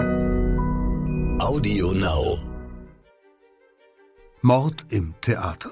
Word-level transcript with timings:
Audio 0.00 1.92
Now. 1.92 2.38
Mord 4.40 4.86
im 4.88 5.14
Theater. 5.20 5.70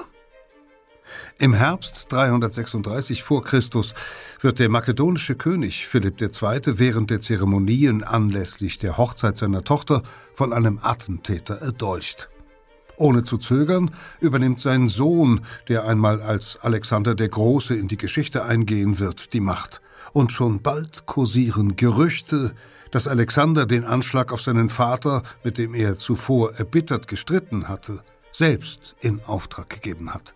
Im 1.39 1.55
Herbst 1.55 2.13
336 2.13 3.23
vor 3.23 3.43
Christus 3.43 3.95
wird 4.43 4.59
der 4.59 4.69
makedonische 4.69 5.35
König 5.35 5.87
Philipp 5.87 6.21
II. 6.21 6.79
während 6.79 7.09
der 7.09 7.23
Zeremonien 7.23 8.05
anlässlich 8.05 8.79
der 8.79 8.99
Hochzeit 8.99 9.39
seiner 9.39 9.65
Tochter 9.65 10.03
von 10.35 10.53
einem 10.53 10.79
Attentäter 10.83 11.63
erdolcht. 11.63 12.29
Ohne 12.99 13.23
zu 13.23 13.39
zögern 13.39 13.93
übernimmt 14.21 14.61
sein 14.61 14.89
Sohn, 14.89 15.41
der 15.69 15.85
einmal 15.85 16.21
als 16.21 16.59
Alexander 16.61 17.15
der 17.15 17.31
Große 17.31 17.75
in 17.75 17.89
die 17.89 17.97
Geschichte 17.97 18.45
eingehen 18.45 18.99
wird, 18.99 19.33
die 19.33 19.41
Macht. 19.41 19.81
Und 20.13 20.33
schon 20.33 20.61
bald 20.61 21.07
kursieren 21.07 21.77
Gerüchte, 21.77 22.55
dass 22.91 23.07
Alexander 23.07 23.67
den 23.67 23.85
Anschlag 23.85 24.33
auf 24.33 24.41
seinen 24.41 24.69
Vater, 24.69 25.23
mit 25.45 25.59
dem 25.59 25.75
er 25.75 25.99
zuvor 25.99 26.55
erbittert 26.55 27.09
gestritten 27.09 27.69
hatte, 27.69 28.03
selbst 28.33 28.97
in 29.01 29.21
Auftrag 29.25 29.69
gegeben 29.69 30.13
hat. 30.15 30.35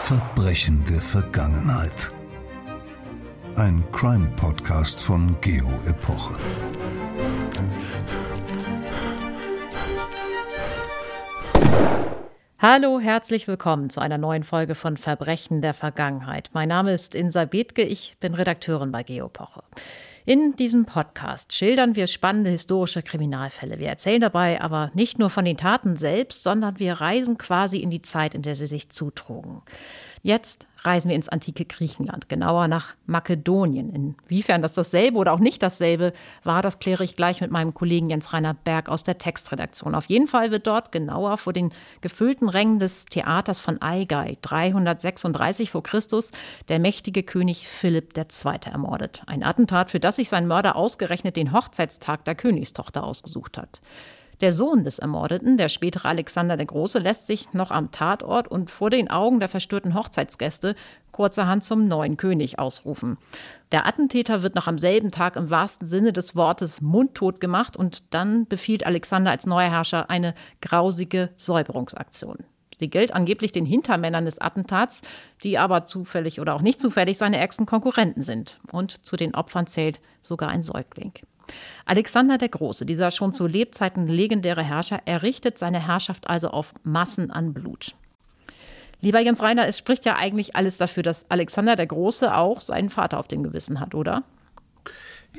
Verbrechende 0.00 1.02
Vergangenheit. 1.02 2.14
Ein 3.56 3.84
Crime-Podcast 3.92 5.02
von 5.02 5.36
Geo 5.42 5.68
Epoche. 5.84 6.38
Hallo, 12.60 12.98
herzlich 12.98 13.46
willkommen 13.46 13.88
zu 13.88 14.00
einer 14.00 14.18
neuen 14.18 14.42
Folge 14.42 14.74
von 14.74 14.96
Verbrechen 14.96 15.62
der 15.62 15.74
Vergangenheit. 15.74 16.50
Mein 16.54 16.68
Name 16.68 16.92
ist 16.92 17.14
Insa 17.14 17.44
Bethke, 17.44 17.82
ich 17.82 18.16
bin 18.18 18.34
Redakteurin 18.34 18.90
bei 18.90 19.04
Geopoche. 19.04 19.62
In 20.26 20.56
diesem 20.56 20.84
Podcast 20.84 21.52
schildern 21.52 21.94
wir 21.94 22.08
spannende 22.08 22.50
historische 22.50 23.04
Kriminalfälle. 23.04 23.78
Wir 23.78 23.86
erzählen 23.86 24.20
dabei 24.20 24.60
aber 24.60 24.90
nicht 24.94 25.20
nur 25.20 25.30
von 25.30 25.44
den 25.44 25.56
Taten 25.56 25.94
selbst, 25.94 26.42
sondern 26.42 26.80
wir 26.80 26.94
reisen 26.94 27.38
quasi 27.38 27.78
in 27.78 27.90
die 27.90 28.02
Zeit, 28.02 28.34
in 28.34 28.42
der 28.42 28.56
sie 28.56 28.66
sich 28.66 28.90
zutrugen. 28.90 29.62
Jetzt 30.22 30.66
reisen 30.82 31.08
wir 31.08 31.16
ins 31.16 31.28
antike 31.28 31.64
Griechenland, 31.64 32.28
genauer 32.28 32.68
nach 32.68 32.94
Makedonien. 33.06 33.92
Inwiefern 33.92 34.62
das 34.62 34.74
dasselbe 34.74 35.18
oder 35.18 35.32
auch 35.32 35.38
nicht 35.38 35.62
dasselbe 35.62 36.12
war, 36.44 36.62
das 36.62 36.78
kläre 36.78 37.04
ich 37.04 37.16
gleich 37.16 37.40
mit 37.40 37.50
meinem 37.50 37.74
Kollegen 37.74 38.10
Jens 38.10 38.32
Rainer 38.32 38.54
Berg 38.54 38.88
aus 38.88 39.02
der 39.02 39.18
Textredaktion. 39.18 39.94
Auf 39.94 40.06
jeden 40.06 40.28
Fall 40.28 40.50
wird 40.50 40.66
dort 40.66 40.92
genauer 40.92 41.38
vor 41.38 41.52
den 41.52 41.72
gefüllten 42.00 42.48
Rängen 42.48 42.78
des 42.78 43.06
Theaters 43.06 43.60
von 43.60 43.80
Aigai 43.82 44.38
336 44.42 45.70
vor 45.70 45.82
Christus 45.82 46.32
der 46.68 46.78
mächtige 46.78 47.22
König 47.22 47.68
Philipp 47.68 48.16
II. 48.16 48.58
ermordet. 48.64 49.22
Ein 49.26 49.42
Attentat, 49.42 49.90
für 49.90 50.00
das 50.00 50.16
sich 50.16 50.28
sein 50.28 50.46
Mörder 50.46 50.76
ausgerechnet 50.76 51.36
den 51.36 51.52
Hochzeitstag 51.52 52.24
der 52.24 52.34
Königstochter 52.34 53.04
ausgesucht 53.04 53.58
hat. 53.58 53.80
Der 54.40 54.52
Sohn 54.52 54.84
des 54.84 55.00
Ermordeten, 55.00 55.58
der 55.58 55.68
spätere 55.68 56.06
Alexander 56.06 56.56
der 56.56 56.66
Große, 56.66 57.00
lässt 57.00 57.26
sich 57.26 57.52
noch 57.54 57.72
am 57.72 57.90
Tatort 57.90 58.46
und 58.46 58.70
vor 58.70 58.88
den 58.88 59.10
Augen 59.10 59.40
der 59.40 59.48
verstörten 59.48 59.94
Hochzeitsgäste 59.94 60.76
kurzerhand 61.10 61.64
zum 61.64 61.88
neuen 61.88 62.16
König 62.16 62.60
ausrufen. 62.60 63.18
Der 63.72 63.86
Attentäter 63.86 64.42
wird 64.42 64.54
noch 64.54 64.68
am 64.68 64.78
selben 64.78 65.10
Tag 65.10 65.34
im 65.34 65.50
wahrsten 65.50 65.88
Sinne 65.88 66.12
des 66.12 66.36
Wortes 66.36 66.80
mundtot 66.80 67.40
gemacht 67.40 67.76
und 67.76 68.14
dann 68.14 68.46
befiehlt 68.46 68.86
Alexander 68.86 69.32
als 69.32 69.44
neuer 69.44 69.70
Herrscher 69.70 70.08
eine 70.08 70.34
grausige 70.60 71.30
Säuberungsaktion. 71.34 72.44
Sie 72.78 72.88
gilt 72.88 73.12
angeblich 73.12 73.50
den 73.50 73.66
Hintermännern 73.66 74.24
des 74.24 74.40
Attentats, 74.40 75.02
die 75.42 75.58
aber 75.58 75.84
zufällig 75.84 76.40
oder 76.40 76.54
auch 76.54 76.62
nicht 76.62 76.80
zufällig 76.80 77.18
seine 77.18 77.38
ärgsten 77.38 77.66
Konkurrenten 77.66 78.22
sind. 78.22 78.60
Und 78.70 79.04
zu 79.04 79.16
den 79.16 79.34
Opfern 79.34 79.66
zählt 79.66 79.98
sogar 80.22 80.50
ein 80.50 80.62
Säugling. 80.62 81.12
Alexander 81.84 82.38
der 82.38 82.48
Große, 82.48 82.84
dieser 82.84 83.10
schon 83.10 83.32
zu 83.32 83.46
Lebzeiten 83.46 84.08
legendäre 84.08 84.62
Herrscher, 84.62 85.00
errichtet 85.04 85.58
seine 85.58 85.86
Herrschaft 85.86 86.28
also 86.28 86.48
auf 86.48 86.74
Massen 86.82 87.30
an 87.30 87.54
Blut. 87.54 87.94
Lieber 89.00 89.20
Jens 89.20 89.42
Reiner, 89.42 89.68
es 89.68 89.78
spricht 89.78 90.04
ja 90.04 90.16
eigentlich 90.16 90.56
alles 90.56 90.76
dafür, 90.76 91.02
dass 91.02 91.30
Alexander 91.30 91.76
der 91.76 91.86
Große 91.86 92.34
auch 92.34 92.60
seinen 92.60 92.90
Vater 92.90 93.18
auf 93.18 93.28
dem 93.28 93.44
Gewissen 93.44 93.78
hat, 93.78 93.94
oder? 93.94 94.24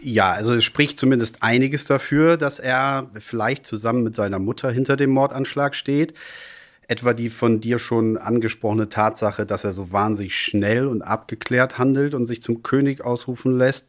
Ja, 0.01 0.31
also 0.31 0.53
es 0.53 0.63
spricht 0.63 0.97
zumindest 0.97 1.43
einiges 1.43 1.85
dafür, 1.85 2.37
dass 2.37 2.59
er 2.59 3.09
vielleicht 3.19 3.65
zusammen 3.65 4.03
mit 4.03 4.15
seiner 4.15 4.39
Mutter 4.39 4.71
hinter 4.71 4.95
dem 4.95 5.09
Mordanschlag 5.09 5.75
steht. 5.75 6.13
Etwa 6.87 7.13
die 7.13 7.29
von 7.29 7.59
dir 7.59 7.79
schon 7.79 8.17
angesprochene 8.17 8.89
Tatsache, 8.89 9.45
dass 9.45 9.63
er 9.63 9.73
so 9.73 9.91
wahnsinnig 9.91 10.35
schnell 10.37 10.87
und 10.87 11.01
abgeklärt 11.01 11.77
handelt 11.77 12.13
und 12.13 12.25
sich 12.25 12.41
zum 12.41 12.63
König 12.63 13.01
ausrufen 13.01 13.57
lässt 13.57 13.87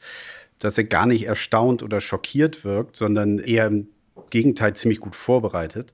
dass 0.60 0.78
er 0.78 0.84
gar 0.84 1.06
nicht 1.06 1.26
erstaunt 1.26 1.82
oder 1.82 2.00
schockiert 2.00 2.64
wirkt, 2.64 2.96
sondern 2.96 3.40
eher 3.40 3.66
im 3.66 3.88
Gegenteil 4.30 4.76
ziemlich 4.76 5.00
gut 5.00 5.16
vorbereitet. 5.16 5.92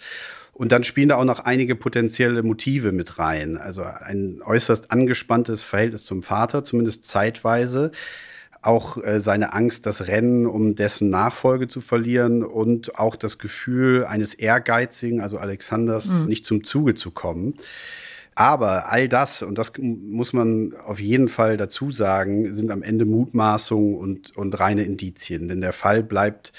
Und 0.53 0.73
dann 0.73 0.85
spielen 0.85 1.11
da 1.11 1.17
auch 1.17 1.25
noch 1.25 1.41
einige 1.41 1.75
potenzielle 1.75 2.43
Motive 2.43 2.93
mit 2.93 3.19
rein. 3.19 3.59
Also 3.59 3.83
ein 3.83 4.41
äußerst 4.43 4.91
angespanntes 4.91 5.63
Verhältnis 5.63 6.05
zum 6.05 6.23
Vater, 6.23 6.65
zumindest 6.65 7.05
zeitweise. 7.05 7.91
Auch 8.63 8.97
äh, 8.97 9.21
seine 9.21 9.53
Angst, 9.53 9.85
das 9.87 10.09
Rennen 10.09 10.47
um 10.47 10.75
dessen 10.75 11.11
Nachfolge 11.11 11.69
zu 11.69 11.83
verlieren 11.83 12.43
und 12.43 12.99
auch 12.99 13.17
das 13.17 13.37
Gefühl 13.39 14.07
eines 14.07 14.33
Ehrgeizigen, 14.33 15.21
also 15.21 15.37
Alexanders, 15.37 16.07
mhm. 16.07 16.29
nicht 16.29 16.47
zum 16.47 16.65
Zuge 16.65 16.95
zu 16.95 17.11
kommen. 17.11 17.55
Aber 18.39 18.93
all 18.93 19.09
das, 19.09 19.43
und 19.43 19.57
das 19.57 19.73
muss 19.79 20.35
man 20.35 20.75
auf 20.87 21.01
jeden 21.01 21.29
Fall 21.29 21.57
dazu 21.57 21.91
sagen, 21.91 22.55
sind 22.55 22.71
am 22.71 22.83
Ende 22.83 23.07
Mutmaßungen 23.07 23.97
und, 23.97 24.37
und 24.37 24.61
reine 24.61 24.83
Indizien. 24.83 25.49
Denn 25.49 25.63
der 25.63 25.73
Fall 25.73 26.03
bleibt 26.03 26.53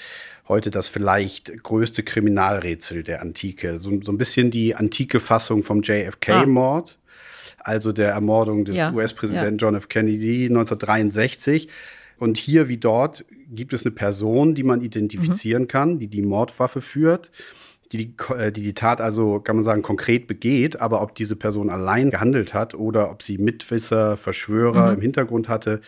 heute 0.48 0.72
das 0.72 0.88
vielleicht 0.88 1.62
größte 1.62 2.02
Kriminalrätsel 2.02 3.04
der 3.04 3.22
Antike. 3.22 3.78
So, 3.78 3.92
so 4.02 4.10
ein 4.10 4.18
bisschen 4.18 4.50
die 4.50 4.74
antike 4.74 5.20
Fassung 5.20 5.62
vom 5.62 5.82
JFK-Mord, 5.82 6.98
ah. 7.58 7.62
also 7.62 7.92
der 7.92 8.10
Ermordung 8.10 8.64
des 8.64 8.76
ja, 8.76 8.92
US-Präsidenten 8.92 9.58
ja. 9.58 9.66
John 9.68 9.76
F. 9.76 9.88
Kennedy 9.88 10.46
1963. 10.46 11.68
Und 12.18 12.38
hier 12.38 12.66
wie 12.66 12.78
dort 12.78 13.24
gibt 13.50 13.72
es 13.72 13.84
eine 13.84 13.92
Person, 13.92 14.56
die 14.56 14.64
man 14.64 14.80
identifizieren 14.80 15.62
mhm. 15.62 15.68
kann, 15.68 15.98
die 16.00 16.08
die 16.08 16.22
Mordwaffe 16.22 16.80
führt 16.80 17.30
die, 17.92 18.14
äh, 18.36 18.52
die 18.52 18.62
die 18.62 18.74
Tat 18.74 19.00
also, 19.00 19.40
kann 19.40 19.56
man 19.56 19.64
sagen, 19.64 19.82
konkret 19.82 20.26
begeht, 20.26 20.80
aber 20.80 21.00
ob 21.00 21.14
diese 21.14 21.36
Person 21.36 21.70
allein 21.70 22.10
gehandelt 22.10 22.54
hat 22.54 22.74
oder 22.74 23.10
ob 23.10 23.22
sie 23.22 23.38
Mitwisser, 23.38 24.16
Verschwörer 24.16 24.88
mhm. 24.88 24.94
im 24.96 25.00
Hintergrund 25.00 25.48
hatte, 25.48 25.80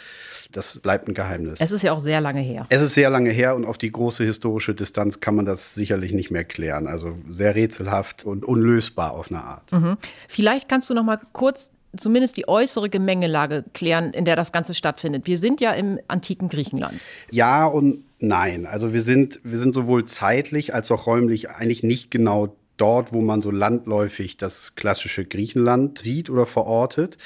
das 0.52 0.78
bleibt 0.78 1.08
ein 1.08 1.14
Geheimnis. 1.14 1.60
Es 1.60 1.72
ist 1.72 1.82
ja 1.82 1.92
auch 1.92 2.00
sehr 2.00 2.20
lange 2.20 2.40
her. 2.40 2.66
Es 2.70 2.82
ist 2.82 2.94
sehr 2.94 3.10
lange 3.10 3.30
her 3.30 3.54
und 3.54 3.64
auf 3.64 3.78
die 3.78 3.92
große 3.92 4.24
historische 4.24 4.74
Distanz 4.74 5.20
kann 5.20 5.34
man 5.34 5.44
das 5.44 5.74
sicherlich 5.74 6.12
nicht 6.12 6.30
mehr 6.30 6.44
klären. 6.44 6.86
Also 6.86 7.18
sehr 7.30 7.54
rätselhaft 7.54 8.24
und 8.24 8.44
unlösbar 8.44 9.12
auf 9.12 9.30
eine 9.30 9.44
Art. 9.44 9.70
Mhm. 9.72 9.96
Vielleicht 10.28 10.68
kannst 10.68 10.90
du 10.90 10.94
noch 10.94 11.04
mal 11.04 11.20
kurz 11.32 11.70
zumindest 11.96 12.36
die 12.36 12.48
äußere 12.48 12.88
Gemengelage 12.88 13.64
klären, 13.74 14.12
in 14.12 14.24
der 14.24 14.36
das 14.36 14.52
Ganze 14.52 14.74
stattfindet. 14.74 15.26
Wir 15.26 15.38
sind 15.38 15.60
ja 15.60 15.72
im 15.72 15.98
antiken 16.08 16.48
Griechenland. 16.48 17.00
Ja 17.30 17.66
und 17.66 18.04
nein. 18.18 18.66
Also 18.66 18.92
wir 18.92 19.02
sind, 19.02 19.40
wir 19.42 19.58
sind 19.58 19.74
sowohl 19.74 20.04
zeitlich 20.04 20.74
als 20.74 20.90
auch 20.90 21.06
räumlich 21.06 21.50
eigentlich 21.50 21.82
nicht 21.82 22.10
genau 22.10 22.56
dort, 22.76 23.12
wo 23.12 23.20
man 23.20 23.42
so 23.42 23.50
landläufig 23.50 24.36
das 24.36 24.74
klassische 24.74 25.24
Griechenland 25.24 25.98
sieht 25.98 26.30
oder 26.30 26.46
verortet. 26.46 27.18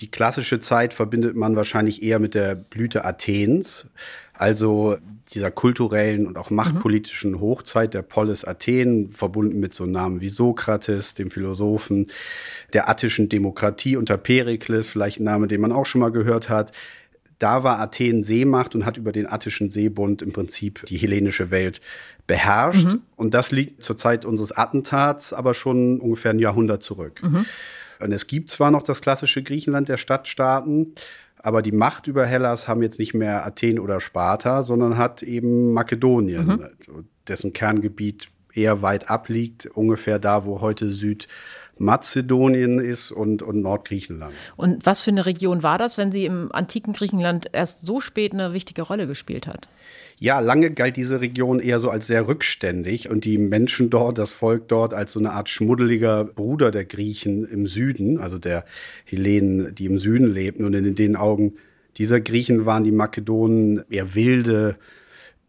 Die 0.00 0.10
klassische 0.10 0.60
Zeit 0.60 0.94
verbindet 0.94 1.36
man 1.36 1.56
wahrscheinlich 1.56 2.02
eher 2.02 2.18
mit 2.18 2.34
der 2.34 2.54
Blüte 2.54 3.04
Athens, 3.04 3.86
also 4.40 4.96
dieser 5.34 5.50
kulturellen 5.50 6.26
und 6.26 6.38
auch 6.38 6.48
machtpolitischen 6.48 7.32
mhm. 7.32 7.40
Hochzeit 7.40 7.92
der 7.92 8.00
Polis 8.00 8.42
Athen, 8.42 9.10
verbunden 9.10 9.60
mit 9.60 9.74
so 9.74 9.84
Namen 9.84 10.22
wie 10.22 10.30
Sokrates, 10.30 11.12
dem 11.12 11.30
Philosophen, 11.30 12.06
der 12.72 12.88
attischen 12.88 13.28
Demokratie 13.28 13.96
unter 13.96 14.16
Perikles, 14.16 14.86
vielleicht 14.86 15.20
ein 15.20 15.24
Name, 15.24 15.46
den 15.46 15.60
man 15.60 15.72
auch 15.72 15.84
schon 15.84 16.00
mal 16.00 16.10
gehört 16.10 16.48
hat. 16.48 16.72
Da 17.38 17.64
war 17.64 17.80
Athen 17.80 18.22
Seemacht 18.22 18.74
und 18.74 18.86
hat 18.86 18.96
über 18.96 19.12
den 19.12 19.30
attischen 19.30 19.68
Seebund 19.68 20.22
im 20.22 20.32
Prinzip 20.32 20.86
die 20.86 20.96
hellenische 20.96 21.50
Welt 21.50 21.82
beherrscht. 22.26 22.86
Mhm. 22.86 23.02
Und 23.16 23.34
das 23.34 23.50
liegt 23.50 23.82
zur 23.82 23.98
Zeit 23.98 24.24
unseres 24.24 24.52
Attentats 24.52 25.34
aber 25.34 25.52
schon 25.52 26.00
ungefähr 26.00 26.30
ein 26.30 26.38
Jahrhundert 26.38 26.82
zurück. 26.82 27.22
Mhm. 27.22 27.44
Und 28.00 28.12
es 28.12 28.26
gibt 28.26 28.50
zwar 28.50 28.70
noch 28.70 28.82
das 28.82 29.02
klassische 29.02 29.42
Griechenland 29.42 29.90
der 29.90 29.98
Stadtstaaten, 29.98 30.94
aber 31.42 31.62
die 31.62 31.72
Macht 31.72 32.06
über 32.06 32.26
Hellas 32.26 32.68
haben 32.68 32.82
jetzt 32.82 32.98
nicht 32.98 33.14
mehr 33.14 33.46
Athen 33.46 33.78
oder 33.78 34.00
Sparta, 34.00 34.62
sondern 34.62 34.96
hat 34.96 35.22
eben 35.22 35.72
Makedonien, 35.72 36.46
mhm. 36.46 36.68
dessen 37.26 37.52
Kerngebiet 37.52 38.28
eher 38.52 38.82
weit 38.82 39.08
abliegt, 39.10 39.66
ungefähr 39.66 40.18
da, 40.18 40.44
wo 40.44 40.60
heute 40.60 40.90
Süd 40.90 41.28
Mazedonien 41.80 42.78
ist 42.78 43.10
und, 43.10 43.42
und 43.42 43.62
Nordgriechenland. 43.62 44.34
Und 44.56 44.84
was 44.84 45.00
für 45.00 45.10
eine 45.10 45.24
Region 45.24 45.62
war 45.62 45.78
das, 45.78 45.96
wenn 45.96 46.12
sie 46.12 46.26
im 46.26 46.52
antiken 46.52 46.92
Griechenland 46.92 47.48
erst 47.52 47.86
so 47.86 48.00
spät 48.00 48.34
eine 48.34 48.52
wichtige 48.52 48.82
Rolle 48.82 49.06
gespielt 49.06 49.46
hat? 49.46 49.66
Ja, 50.18 50.40
lange 50.40 50.70
galt 50.72 50.98
diese 50.98 51.22
Region 51.22 51.58
eher 51.58 51.80
so 51.80 51.88
als 51.88 52.06
sehr 52.06 52.28
rückständig 52.28 53.08
und 53.08 53.24
die 53.24 53.38
Menschen 53.38 53.88
dort, 53.88 54.18
das 54.18 54.30
Volk 54.30 54.68
dort, 54.68 54.92
als 54.92 55.12
so 55.12 55.18
eine 55.20 55.32
Art 55.32 55.48
schmuddeliger 55.48 56.24
Bruder 56.24 56.70
der 56.70 56.84
Griechen 56.84 57.48
im 57.48 57.66
Süden, 57.66 58.18
also 58.18 58.36
der 58.36 58.66
Hellenen, 59.06 59.74
die 59.74 59.86
im 59.86 59.98
Süden 59.98 60.26
lebten. 60.26 60.66
Und 60.66 60.74
in 60.74 60.94
den 60.94 61.16
Augen 61.16 61.54
dieser 61.96 62.20
Griechen 62.20 62.66
waren 62.66 62.84
die 62.84 62.92
Makedonen 62.92 63.84
eher 63.88 64.14
wilde, 64.14 64.76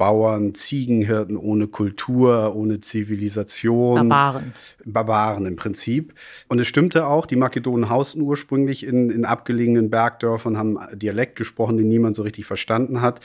Bauern, 0.02 0.56
Ziegenhirten 0.56 1.38
ohne 1.38 1.68
Kultur, 1.68 2.56
ohne 2.56 2.82
Zivilisation. 2.82 4.10
Barbaren. 4.10 4.54
Barbaren 4.84 5.46
im 5.46 5.58
Prinzip. 5.58 6.16
Und 6.48 6.58
es 6.58 6.68
stimmte 6.68 7.06
auch, 7.06 7.28
die 7.28 7.36
Makedonen 7.36 7.88
hausten 7.88 8.24
ursprünglich 8.24 8.84
in, 8.84 9.12
in 9.12 9.26
abgelegenen 9.26 9.92
Bergdörfern, 9.92 10.58
haben 10.58 10.80
Dialekt 10.94 11.36
gesprochen, 11.36 11.78
den 11.78 11.88
niemand 11.88 12.16
so 12.16 12.24
richtig 12.24 12.48
verstanden 12.48 13.02
hat. 13.02 13.20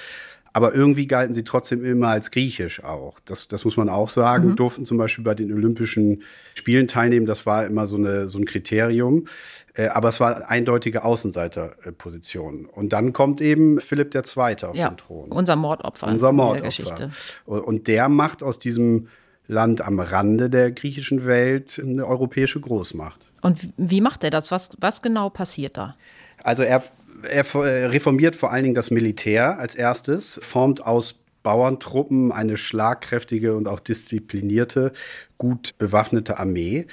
Aber 0.56 0.74
irgendwie 0.74 1.06
galten 1.06 1.34
sie 1.34 1.44
trotzdem 1.44 1.84
immer 1.84 2.08
als 2.08 2.30
griechisch 2.30 2.82
auch. 2.82 3.20
Das, 3.26 3.46
das 3.46 3.66
muss 3.66 3.76
man 3.76 3.90
auch 3.90 4.08
sagen. 4.08 4.52
Mhm. 4.52 4.56
Durften 4.56 4.86
zum 4.86 4.96
Beispiel 4.96 5.22
bei 5.22 5.34
den 5.34 5.52
Olympischen 5.52 6.22
Spielen 6.54 6.88
teilnehmen. 6.88 7.26
Das 7.26 7.44
war 7.44 7.66
immer 7.66 7.86
so, 7.86 7.96
eine, 7.96 8.30
so 8.30 8.38
ein 8.38 8.46
Kriterium. 8.46 9.26
Äh, 9.74 9.88
aber 9.88 10.08
es 10.08 10.18
war 10.18 10.48
eindeutige 10.48 11.04
Außenseiterposition. 11.04 12.64
Und 12.64 12.94
dann 12.94 13.12
kommt 13.12 13.42
eben 13.42 13.82
Philipp 13.82 14.14
II. 14.14 14.22
auf 14.64 14.74
ja, 14.74 14.88
den 14.88 14.96
Thron. 14.96 15.30
Unser 15.30 15.56
Mordopfer. 15.56 16.06
Unser 16.06 16.32
Mordopfer. 16.32 17.10
Und 17.44 17.86
der 17.86 18.08
macht 18.08 18.42
aus 18.42 18.58
diesem 18.58 19.08
Land 19.48 19.82
am 19.82 20.00
Rande 20.00 20.48
der 20.48 20.72
griechischen 20.72 21.26
Welt 21.26 21.78
eine 21.78 22.06
europäische 22.06 22.60
Großmacht. 22.60 23.20
Und 23.42 23.58
wie 23.76 24.00
macht 24.00 24.24
er 24.24 24.30
das? 24.30 24.50
Was, 24.50 24.70
was 24.80 25.02
genau 25.02 25.28
passiert 25.28 25.76
da? 25.76 25.96
Also 26.42 26.62
er 26.62 26.82
er 27.22 27.44
äh, 27.54 27.86
reformiert 27.86 28.36
vor 28.36 28.52
allen 28.52 28.64
Dingen 28.64 28.74
das 28.74 28.90
Militär 28.90 29.58
als 29.58 29.74
erstes, 29.74 30.38
formt 30.42 30.84
aus 30.84 31.16
Bauerntruppen 31.42 32.32
eine 32.32 32.56
schlagkräftige 32.56 33.56
und 33.56 33.68
auch 33.68 33.80
disziplinierte, 33.80 34.92
gut 35.38 35.74
bewaffnete 35.78 36.38
Armee 36.38 36.86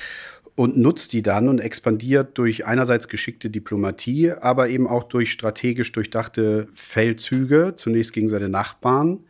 und 0.56 0.78
nutzt 0.78 1.14
die 1.14 1.24
dann 1.24 1.50
und 1.50 1.60
expandiert 1.60 2.38
durch 2.38 2.66
einerseits 2.66 3.08
geschickte 3.08 3.50
Diplomatie, 3.50 4.32
aber 4.32 4.70
eben 4.70 4.88
auch 4.88 5.04
durch 5.04 5.32
strategisch 5.32 5.92
durchdachte 5.92 6.68
Feldzüge, 6.76 7.74
zunächst 7.76 8.14
gegen 8.14 8.30
seine 8.30 8.50
Nachbarn, 8.50 9.22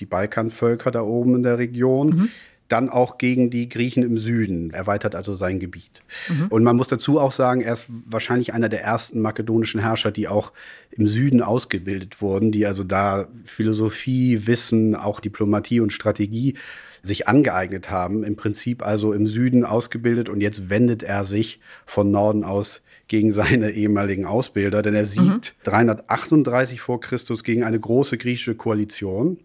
die 0.00 0.06
Balkanvölker 0.06 0.90
da 0.90 1.02
oben 1.02 1.36
in 1.36 1.42
der 1.44 1.58
Region. 1.58 2.08
Mhm 2.08 2.30
dann 2.68 2.88
auch 2.88 3.18
gegen 3.18 3.50
die 3.50 3.68
Griechen 3.68 4.02
im 4.02 4.18
Süden, 4.18 4.70
erweitert 4.70 5.14
also 5.14 5.34
sein 5.36 5.60
Gebiet. 5.60 6.02
Mhm. 6.28 6.46
Und 6.48 6.64
man 6.64 6.76
muss 6.76 6.88
dazu 6.88 7.20
auch 7.20 7.32
sagen, 7.32 7.60
er 7.60 7.72
ist 7.72 7.86
wahrscheinlich 8.06 8.54
einer 8.54 8.68
der 8.68 8.82
ersten 8.82 9.20
makedonischen 9.20 9.80
Herrscher, 9.80 10.10
die 10.10 10.28
auch 10.28 10.52
im 10.90 11.06
Süden 11.08 11.42
ausgebildet 11.42 12.20
wurden, 12.20 12.52
die 12.52 12.66
also 12.66 12.82
da 12.82 13.28
Philosophie, 13.44 14.46
Wissen, 14.46 14.96
auch 14.96 15.20
Diplomatie 15.20 15.80
und 15.80 15.92
Strategie 15.92 16.54
sich 17.02 17.28
angeeignet 17.28 17.90
haben, 17.90 18.24
im 18.24 18.36
Prinzip 18.36 18.84
also 18.84 19.12
im 19.12 19.26
Süden 19.26 19.64
ausgebildet 19.64 20.28
und 20.28 20.40
jetzt 20.40 20.68
wendet 20.68 21.02
er 21.02 21.24
sich 21.24 21.60
von 21.86 22.10
Norden 22.10 22.42
aus 22.44 22.82
gegen 23.08 23.32
seine 23.32 23.70
ehemaligen 23.70 24.26
Ausbilder, 24.26 24.82
denn 24.82 24.94
er 24.94 25.06
siegt 25.06 25.54
mhm. 25.58 25.70
338 25.70 26.80
vor 26.80 27.00
Christus 27.00 27.44
gegen 27.44 27.62
eine 27.62 27.78
große 27.78 28.18
griechische 28.18 28.56
Koalition 28.56 29.38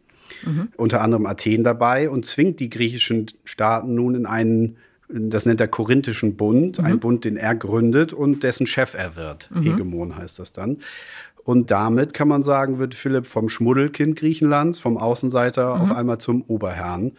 mhm. 0.45 0.69
unter 0.77 1.01
anderem 1.01 1.25
Athen 1.25 1.63
dabei 1.63 2.09
und 2.09 2.25
zwingt 2.25 2.59
die 2.59 2.69
griechischen 2.69 3.27
Staaten 3.45 3.95
nun 3.95 4.15
in 4.15 4.25
einen 4.25 4.77
das 5.13 5.45
nennt 5.45 5.59
er 5.59 5.67
Korinthischen 5.67 6.37
Bund, 6.37 6.79
mhm. 6.79 6.85
ein 6.85 6.99
Bund, 7.01 7.25
den 7.25 7.35
er 7.35 7.53
gründet 7.53 8.13
und 8.13 8.43
dessen 8.43 8.65
Chef 8.65 8.93
er 8.93 9.17
wird. 9.17 9.49
Mhm. 9.53 9.63
Hegemon 9.63 10.15
heißt 10.15 10.39
das 10.39 10.53
dann. 10.53 10.77
Und 11.43 11.71
damit 11.71 12.13
kann 12.13 12.27
man 12.27 12.43
sagen, 12.43 12.79
wird 12.79 12.93
Philipp 12.93 13.27
vom 13.27 13.49
Schmuddelkind 13.49 14.15
Griechenlands, 14.15 14.79
vom 14.79 14.97
Außenseiter 14.97 15.75
mhm. 15.75 15.81
auf 15.81 15.91
einmal 15.91 16.19
zum 16.19 16.43
Oberherrn 16.43 17.13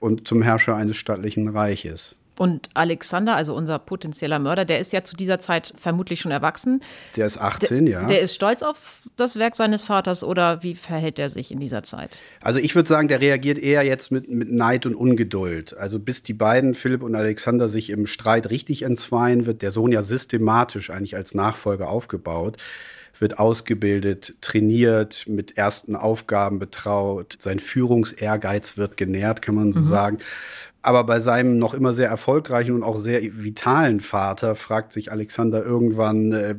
und 0.00 0.26
zum 0.26 0.42
Herrscher 0.42 0.74
eines 0.76 0.96
stattlichen 0.96 1.48
Reiches. 1.48 2.16
Und 2.38 2.68
Alexander, 2.74 3.34
also 3.34 3.54
unser 3.54 3.78
potenzieller 3.78 4.38
Mörder, 4.38 4.64
der 4.64 4.78
ist 4.78 4.92
ja 4.92 5.02
zu 5.02 5.16
dieser 5.16 5.40
Zeit 5.40 5.74
vermutlich 5.76 6.20
schon 6.20 6.30
erwachsen. 6.30 6.80
Der 7.16 7.26
ist 7.26 7.38
18, 7.38 7.86
der, 7.86 7.92
ja. 7.92 8.06
Der 8.06 8.20
ist 8.20 8.34
stolz 8.34 8.62
auf 8.62 9.02
das 9.16 9.36
Werk 9.36 9.56
seines 9.56 9.82
Vaters 9.82 10.22
oder 10.22 10.62
wie 10.62 10.74
verhält 10.74 11.18
er 11.18 11.30
sich 11.30 11.50
in 11.50 11.58
dieser 11.58 11.82
Zeit? 11.82 12.18
Also 12.40 12.60
ich 12.60 12.74
würde 12.74 12.88
sagen, 12.88 13.08
der 13.08 13.20
reagiert 13.20 13.58
eher 13.58 13.82
jetzt 13.82 14.12
mit, 14.12 14.30
mit 14.30 14.52
Neid 14.52 14.86
und 14.86 14.94
Ungeduld. 14.94 15.76
Also 15.76 15.98
bis 15.98 16.22
die 16.22 16.34
beiden, 16.34 16.74
Philipp 16.74 17.02
und 17.02 17.14
Alexander, 17.14 17.68
sich 17.68 17.90
im 17.90 18.06
Streit 18.06 18.50
richtig 18.50 18.82
entzweien, 18.82 19.46
wird 19.46 19.62
der 19.62 19.72
Sohn 19.72 19.90
ja 19.90 20.04
systematisch 20.04 20.90
eigentlich 20.90 21.16
als 21.16 21.34
Nachfolger 21.34 21.88
aufgebaut 21.88 22.56
wird 23.20 23.38
ausgebildet, 23.38 24.36
trainiert, 24.40 25.26
mit 25.28 25.56
ersten 25.56 25.96
Aufgaben 25.96 26.58
betraut. 26.58 27.36
Sein 27.38 27.58
Führungsehrgeiz 27.58 28.76
wird 28.76 28.96
genährt, 28.96 29.42
kann 29.42 29.54
man 29.54 29.72
so 29.72 29.80
mhm. 29.80 29.84
sagen. 29.84 30.18
Aber 30.82 31.04
bei 31.04 31.20
seinem 31.20 31.58
noch 31.58 31.74
immer 31.74 31.92
sehr 31.92 32.08
erfolgreichen 32.08 32.74
und 32.74 32.82
auch 32.82 32.98
sehr 32.98 33.20
vitalen 33.22 34.00
Vater 34.00 34.54
fragt 34.54 34.92
sich 34.92 35.10
Alexander 35.10 35.64
irgendwann, 35.64 36.32
äh, 36.32 36.54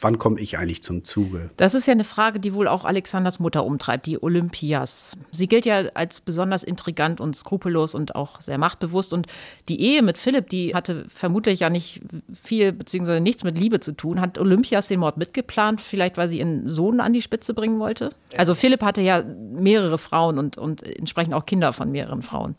wann 0.00 0.18
komme 0.18 0.40
ich 0.40 0.58
eigentlich 0.58 0.82
zum 0.82 1.04
Zuge? 1.04 1.50
Das 1.56 1.74
ist 1.74 1.86
ja 1.86 1.92
eine 1.92 2.04
Frage, 2.04 2.40
die 2.40 2.54
wohl 2.54 2.68
auch 2.68 2.84
Alexanders 2.84 3.38
Mutter 3.38 3.64
umtreibt, 3.64 4.06
die 4.06 4.22
Olympias. 4.22 5.16
Sie 5.30 5.46
gilt 5.46 5.66
ja 5.66 5.86
als 5.94 6.20
besonders 6.20 6.64
intrigant 6.64 7.20
und 7.20 7.36
skrupellos 7.36 7.94
und 7.94 8.14
auch 8.14 8.40
sehr 8.40 8.58
machtbewusst. 8.58 9.12
Und 9.12 9.26
die 9.68 9.80
Ehe 9.80 10.02
mit 10.02 10.18
Philipp, 10.18 10.48
die 10.48 10.74
hatte 10.74 11.06
vermutlich 11.08 11.60
ja 11.60 11.70
nicht 11.70 12.00
viel 12.42 12.72
beziehungsweise 12.72 13.20
nichts 13.20 13.44
mit 13.44 13.58
Liebe 13.58 13.80
zu 13.80 13.92
tun. 13.92 14.20
Hat 14.20 14.38
Olympias 14.38 14.88
den 14.88 15.00
Mord 15.00 15.16
mitgeplant, 15.16 15.80
vielleicht 15.80 16.16
weil 16.16 16.28
sie 16.28 16.38
ihren 16.38 16.68
Sohn 16.68 17.00
an 17.00 17.12
die 17.12 17.22
Spitze 17.22 17.54
bringen 17.54 17.78
wollte? 17.78 18.10
Also 18.36 18.54
Philipp 18.54 18.82
hatte 18.82 19.00
ja 19.02 19.22
mehrere 19.22 19.98
Frauen 19.98 20.38
und, 20.38 20.58
und 20.58 20.82
entsprechend 20.82 21.34
auch 21.34 21.46
Kinder 21.46 21.72
von 21.72 21.90
mehreren 21.90 22.22
Frauen. 22.22 22.54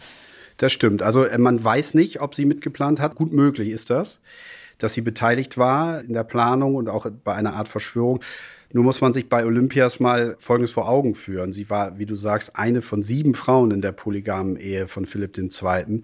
Das 0.57 0.71
stimmt. 0.71 1.01
Also 1.01 1.23
äh, 1.23 1.37
man 1.37 1.63
weiß 1.63 1.95
nicht, 1.95 2.21
ob 2.21 2.35
sie 2.35 2.45
mitgeplant 2.45 2.99
hat. 2.99 3.15
Gut 3.15 3.33
möglich 3.33 3.69
ist 3.69 3.89
das, 3.89 4.19
dass 4.83 4.93
sie 4.93 5.01
beteiligt 5.01 5.57
war 5.57 6.01
in 6.01 6.13
der 6.13 6.23
Planung 6.23 6.75
und 6.75 6.89
auch 6.89 7.07
bei 7.23 7.33
einer 7.33 7.53
Art 7.53 7.67
Verschwörung. 7.67 8.21
Nur 8.73 8.83
muss 8.83 9.01
man 9.01 9.13
sich 9.13 9.27
bei 9.27 9.45
Olympias 9.45 9.99
mal 9.99 10.35
Folgendes 10.39 10.71
vor 10.71 10.87
Augen 10.87 11.15
führen. 11.15 11.53
Sie 11.53 11.69
war, 11.69 11.99
wie 11.99 12.05
du 12.05 12.15
sagst, 12.15 12.55
eine 12.55 12.81
von 12.81 13.03
sieben 13.03 13.33
Frauen 13.33 13.71
in 13.71 13.81
der 13.81 13.91
polygamen 13.91 14.55
Ehe 14.55 14.87
von 14.87 15.05
Philipp 15.05 15.37
II. 15.37 16.03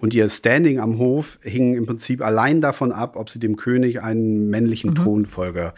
Und 0.00 0.14
ihr 0.14 0.28
Standing 0.28 0.80
am 0.80 0.98
Hof 0.98 1.38
hing 1.42 1.74
im 1.74 1.86
Prinzip 1.86 2.22
allein 2.22 2.60
davon 2.60 2.90
ab, 2.90 3.14
ob 3.16 3.30
sie 3.30 3.38
dem 3.38 3.56
König 3.56 4.02
einen 4.02 4.50
männlichen 4.50 4.90
mhm. 4.90 4.94
Thronfolger 4.96 5.74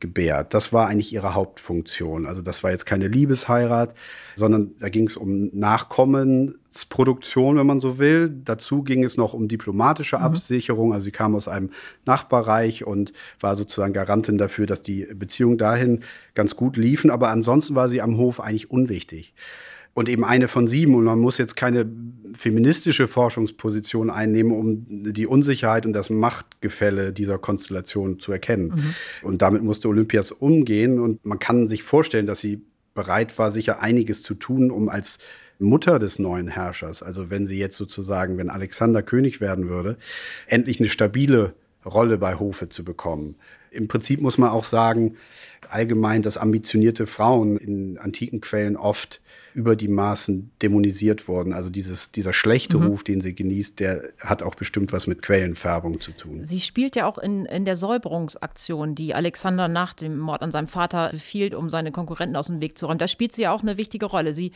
gebärt. 0.00 0.54
Das 0.54 0.72
war 0.72 0.86
eigentlich 0.86 1.12
ihre 1.12 1.34
Hauptfunktion. 1.34 2.26
Also 2.26 2.42
das 2.42 2.62
war 2.62 2.70
jetzt 2.70 2.86
keine 2.86 3.08
Liebesheirat, 3.08 3.94
sondern 4.36 4.72
da 4.78 4.88
ging 4.88 5.06
es 5.06 5.16
um 5.16 5.50
Nachkommensproduktion, 5.52 7.56
wenn 7.56 7.66
man 7.66 7.80
so 7.80 7.98
will. 7.98 8.32
Dazu 8.44 8.82
ging 8.82 9.04
es 9.04 9.16
noch 9.16 9.34
um 9.34 9.48
diplomatische 9.48 10.18
mhm. 10.18 10.22
Absicherung. 10.22 10.92
Also 10.92 11.04
sie 11.04 11.10
kam 11.10 11.34
aus 11.34 11.48
einem 11.48 11.70
Nachbarreich 12.04 12.86
und 12.86 13.12
war 13.40 13.56
sozusagen 13.56 13.92
Garantin 13.92 14.38
dafür, 14.38 14.66
dass 14.66 14.82
die 14.82 15.06
Beziehungen 15.14 15.58
dahin 15.58 16.00
ganz 16.34 16.56
gut 16.56 16.76
liefen. 16.76 17.10
Aber 17.10 17.30
ansonsten 17.30 17.74
war 17.74 17.88
sie 17.88 18.00
am 18.00 18.16
Hof 18.16 18.40
eigentlich 18.40 18.70
unwichtig 18.70 19.34
und 19.98 20.08
eben 20.08 20.24
eine 20.24 20.46
von 20.46 20.68
sieben. 20.68 20.94
Und 20.94 21.04
man 21.04 21.18
muss 21.18 21.38
jetzt 21.38 21.56
keine 21.56 21.90
feministische 22.34 23.08
Forschungsposition 23.08 24.10
einnehmen, 24.10 24.52
um 24.52 25.12
die 25.12 25.26
Unsicherheit 25.26 25.86
und 25.86 25.92
das 25.92 26.08
Machtgefälle 26.08 27.12
dieser 27.12 27.36
Konstellation 27.38 28.20
zu 28.20 28.30
erkennen. 28.30 28.68
Mhm. 28.68 28.94
Und 29.26 29.42
damit 29.42 29.62
musste 29.62 29.88
Olympias 29.88 30.30
umgehen. 30.30 31.00
Und 31.00 31.26
man 31.26 31.40
kann 31.40 31.66
sich 31.66 31.82
vorstellen, 31.82 32.28
dass 32.28 32.38
sie 32.38 32.62
bereit 32.94 33.36
war, 33.38 33.50
sicher 33.50 33.82
einiges 33.82 34.22
zu 34.22 34.34
tun, 34.34 34.70
um 34.70 34.88
als 34.88 35.18
Mutter 35.58 35.98
des 35.98 36.20
neuen 36.20 36.46
Herrschers, 36.46 37.02
also 37.02 37.30
wenn 37.30 37.48
sie 37.48 37.58
jetzt 37.58 37.76
sozusagen, 37.76 38.38
wenn 38.38 38.48
Alexander 38.48 39.02
König 39.02 39.40
werden 39.40 39.68
würde, 39.68 39.96
endlich 40.46 40.78
eine 40.78 40.88
stabile 40.88 41.54
Rolle 41.84 42.18
bei 42.18 42.38
Hofe 42.38 42.68
zu 42.68 42.84
bekommen. 42.84 43.36
Im 43.70 43.88
Prinzip 43.88 44.20
muss 44.20 44.38
man 44.38 44.50
auch 44.50 44.64
sagen, 44.64 45.16
allgemein, 45.68 46.22
dass 46.22 46.36
ambitionierte 46.36 47.06
Frauen 47.06 47.56
in 47.56 47.98
antiken 47.98 48.40
Quellen 48.40 48.76
oft 48.76 49.20
über 49.54 49.76
die 49.76 49.88
Maßen 49.88 50.50
dämonisiert 50.62 51.28
wurden. 51.28 51.52
Also 51.52 51.68
dieses, 51.68 52.10
dieser 52.10 52.32
schlechte 52.32 52.78
mhm. 52.78 52.86
Ruf, 52.86 53.04
den 53.04 53.20
sie 53.20 53.34
genießt, 53.34 53.80
der 53.80 54.10
hat 54.20 54.42
auch 54.42 54.54
bestimmt 54.54 54.92
was 54.92 55.06
mit 55.06 55.22
Quellenfärbung 55.22 56.00
zu 56.00 56.12
tun. 56.12 56.44
Sie 56.44 56.60
spielt 56.60 56.96
ja 56.96 57.06
auch 57.06 57.18
in, 57.18 57.44
in 57.44 57.64
der 57.64 57.76
Säuberungsaktion, 57.76 58.94
die 58.94 59.14
Alexander 59.14 59.68
nach 59.68 59.92
dem 59.92 60.18
Mord 60.18 60.42
an 60.42 60.52
seinem 60.52 60.68
Vater 60.68 61.10
befiehlt, 61.10 61.54
um 61.54 61.68
seine 61.68 61.92
Konkurrenten 61.92 62.36
aus 62.36 62.46
dem 62.46 62.60
Weg 62.60 62.78
zu 62.78 62.86
räumen. 62.86 62.98
Da 62.98 63.08
spielt 63.08 63.34
sie 63.34 63.42
ja 63.42 63.52
auch 63.52 63.62
eine 63.62 63.76
wichtige 63.76 64.06
Rolle. 64.06 64.32
Sie 64.32 64.52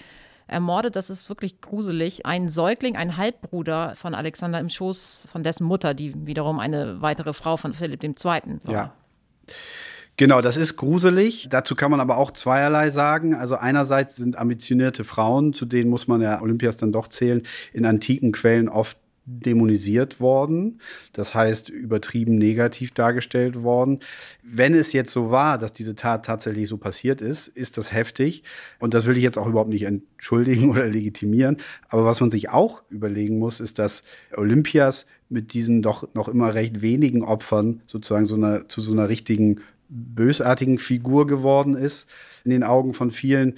ermordet, 0.47 0.97
das 0.97 1.11
ist 1.11 1.29
wirklich 1.29 1.61
gruselig, 1.61 2.27
einen 2.27 2.49
Säugling, 2.49 2.97
einen 2.97 3.17
Halbbruder 3.17 3.95
von 3.97 4.15
Alexander 4.15 4.61
im 4.61 4.69
Schoß 4.69 5.29
von 5.31 5.43
dessen 5.43 5.65
Mutter, 5.65 5.95
die 5.95 6.27
wiederum 6.27 6.59
eine 6.59 7.01
weitere 7.01 7.33
Frau 7.33 7.57
von 7.57 7.75
Philipp 7.75 8.03
II. 8.03 8.15
war. 8.25 8.73
Ja. 8.73 8.93
Genau, 10.19 10.43
das 10.43 10.57
ist 10.57 10.77
gruselig. 10.77 11.49
Dazu 11.51 11.75
kann 11.75 11.91
man 11.91 12.01
aber 12.01 12.19
auch 12.19 12.33
zweierlei 12.33 12.91
sagen. 12.91 13.35
Also 13.35 13.57
einerseits 13.57 14.17
sind 14.17 14.39
ambitionierte 14.39 15.05
Frauen, 15.05 15.55
zu 15.55 15.65
denen 15.65 15.89
muss 15.89 16.07
man 16.07 16.21
ja 16.21 16.41
Olympias 16.43 16.77
dann 16.77 16.93
doch 16.93 17.09
zählen, 17.09 17.43
in 17.73 17.87
antiken 17.87 18.31
Quellen 18.31 18.69
oft 18.69 18.99
dämonisiert 19.25 20.21
worden, 20.21 20.81
das 21.13 21.35
heißt 21.35 21.69
übertrieben 21.69 22.39
negativ 22.39 22.93
dargestellt 22.93 23.63
worden. 23.63 24.01
Wenn 24.43 24.75
es 24.75 24.93
jetzt 24.93 25.13
so 25.13 25.31
war, 25.31 25.59
dass 25.59 25.73
diese 25.73 25.95
Tat 25.95 26.27
tatsächlich 26.27 26.69
so 26.69 26.77
passiert 26.77 27.21
ist, 27.21 27.49
ist 27.49 27.79
das 27.79 27.93
heftig 27.93 28.43
und 28.81 28.95
das 28.95 29.07
will 29.07 29.17
ich 29.17 29.23
jetzt 29.23 29.39
auch 29.39 29.47
überhaupt 29.47 29.71
nicht 29.71 29.85
entschuldigen 29.85 30.71
oder 30.73 30.87
legitimieren. 30.89 31.59
Aber 31.89 32.05
was 32.05 32.21
man 32.21 32.31
sich 32.31 32.51
auch 32.51 32.83
überlegen 32.91 33.39
muss, 33.39 33.61
ist, 33.61 33.79
dass 33.79 34.03
Olympias 34.37 35.07
mit 35.29 35.55
diesen 35.55 35.83
doch 35.83 36.13
noch 36.15 36.29
immer 36.29 36.55
recht 36.55 36.83
wenigen 36.83 37.23
Opfern 37.23 37.83
sozusagen 37.87 38.27
so 38.27 38.35
eine, 38.35 38.67
zu 38.69 38.81
so 38.81 38.93
einer 38.93 39.09
richtigen 39.09 39.61
bösartigen 39.89 40.79
Figur 40.79 41.27
geworden 41.27 41.75
ist 41.75 42.07
in 42.45 42.51
den 42.51 42.65
Augen 42.65 42.93
von 42.93 43.11
vielen. 43.11 43.55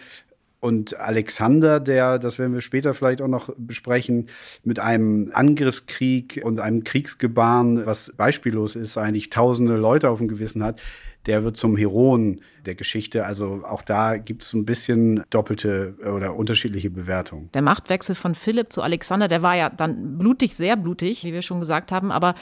Und 0.65 0.99
Alexander, 0.99 1.79
der, 1.79 2.19
das 2.19 2.39
werden 2.39 2.55
wir 2.55 2.63
später 2.63 2.95
vielleicht 2.95 3.21
auch 3.21 3.29
noch 3.29 3.51
besprechen, 3.59 4.31
mit 4.63 4.79
einem 4.79 5.31
Angriffskrieg 5.35 6.41
und 6.43 6.59
einem 6.59 6.85
Kriegsgebaren, 6.85 7.85
was 7.85 8.15
beispiellos 8.17 8.75
ist, 8.75 8.97
eigentlich 8.97 9.29
tausende 9.29 9.77
Leute 9.77 10.09
auf 10.09 10.21
dem 10.21 10.29
Gewissen 10.29 10.65
hat, 10.65 10.81
der 11.27 11.45
wird 11.45 11.59
zum 11.59 11.77
Heroen 11.77 12.41
der 12.65 12.77
Geschichte. 12.77 13.27
Also 13.27 13.63
auch 13.69 13.83
da 13.83 14.17
gibt 14.17 14.43
es 14.43 14.55
ein 14.55 14.65
bisschen 14.65 15.23
doppelte 15.29 15.97
oder 16.01 16.35
unterschiedliche 16.35 16.89
Bewertungen. 16.89 17.51
Der 17.53 17.61
Machtwechsel 17.61 18.15
von 18.15 18.35
Philipp 18.35 18.73
zu 18.73 18.81
Alexander, 18.81 19.29
der 19.29 19.43
war 19.43 19.57
ja 19.57 19.69
dann 19.69 20.17
blutig, 20.17 20.57
sehr 20.57 20.77
blutig, 20.77 21.25
wie 21.25 21.35
wir 21.35 21.43
schon 21.43 21.61
gesagt 21.61 21.93
haben, 21.93 22.11
aber 22.11 22.35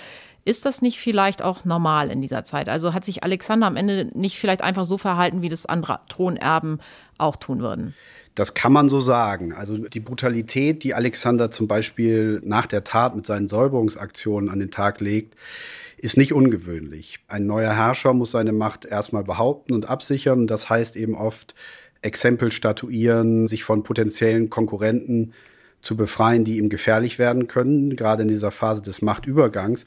ist 0.45 0.65
das 0.65 0.83
nicht 0.83 0.99
vielleicht 0.99 1.43
auch 1.43 1.65
normal 1.65 2.11
in 2.11 2.21
dieser 2.21 2.45
Zeit? 2.45 2.69
Also 2.69 2.93
hat 2.93 3.05
sich 3.05 3.23
Alexander 3.23 3.67
am 3.67 3.77
Ende 3.77 4.09
nicht 4.15 4.39
vielleicht 4.39 4.63
einfach 4.63 4.85
so 4.85 4.99
verhalten, 4.99 5.43
wie 5.43 5.49
das 5.49 5.67
andere 5.67 6.01
Thronerben 6.09 6.81
auch 7.19 7.37
tun 7.37 7.61
würden? 7.61 7.95
Das 8.35 8.55
kann 8.55 8.73
man 8.73 8.89
so 8.89 9.01
sagen. 9.01 9.53
Also 9.53 9.77
die 9.77 10.01
Brutalität, 10.01 10.85
die 10.85 10.95
Alexander 10.95 11.51
zum 11.51 11.69
Beispiel 11.69 12.41
nach 12.45 12.67
der 12.67 12.83
Tat 12.83 13.15
mit 13.15 13.27
seinen 13.27 13.47
Säuberungsaktionen 13.47 14.49
an 14.49 14.59
den 14.59 14.71
Tag 14.71 15.01
legt, 15.01 15.37
ist 15.99 16.17
nicht 16.17 16.33
ungewöhnlich. 16.33 17.21
Ein 17.29 17.47
neuer 17.47 17.75
Herrscher 17.75 18.15
muss 18.15 18.33
seine 18.33 18.53
Macht 18.53 18.85
erstmal 18.85 19.23
behaupten 19.23 19.75
und 19.75 19.89
absichern. 19.89 20.47
Das 20.47 20.69
heißt 20.69 20.97
eben 20.97 21.15
oft 21.15 21.55
Exempel 22.01 22.51
statuieren, 22.51 23.47
sich 23.47 23.65
von 23.65 23.85
potenziellen 23.85 24.51
Konkurrenten 24.51 25.35
zu 25.83 25.97
befreien, 25.97 26.45
die 26.45 26.59
ihm 26.59 26.71
gefährlich 26.71 27.19
werden 27.19 27.49
können, 27.49 27.97
gerade 27.97 28.23
in 28.23 28.29
dieser 28.29 28.51
Phase 28.51 28.83
des 28.83 29.03
Machtübergangs. 29.03 29.85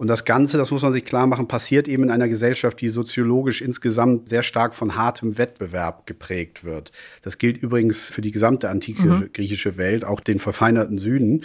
Und 0.00 0.06
das 0.06 0.24
Ganze, 0.24 0.56
das 0.56 0.70
muss 0.70 0.80
man 0.80 0.94
sich 0.94 1.04
klar 1.04 1.26
machen, 1.26 1.46
passiert 1.46 1.86
eben 1.86 2.04
in 2.04 2.10
einer 2.10 2.26
Gesellschaft, 2.26 2.80
die 2.80 2.88
soziologisch 2.88 3.60
insgesamt 3.60 4.30
sehr 4.30 4.42
stark 4.42 4.74
von 4.74 4.96
hartem 4.96 5.36
Wettbewerb 5.36 6.06
geprägt 6.06 6.64
wird. 6.64 6.90
Das 7.20 7.36
gilt 7.36 7.58
übrigens 7.58 8.08
für 8.08 8.22
die 8.22 8.30
gesamte 8.30 8.70
antike 8.70 9.02
mhm. 9.02 9.30
griechische 9.34 9.76
Welt, 9.76 10.06
auch 10.06 10.20
den 10.20 10.38
verfeinerten 10.38 10.96
Süden. 10.96 11.44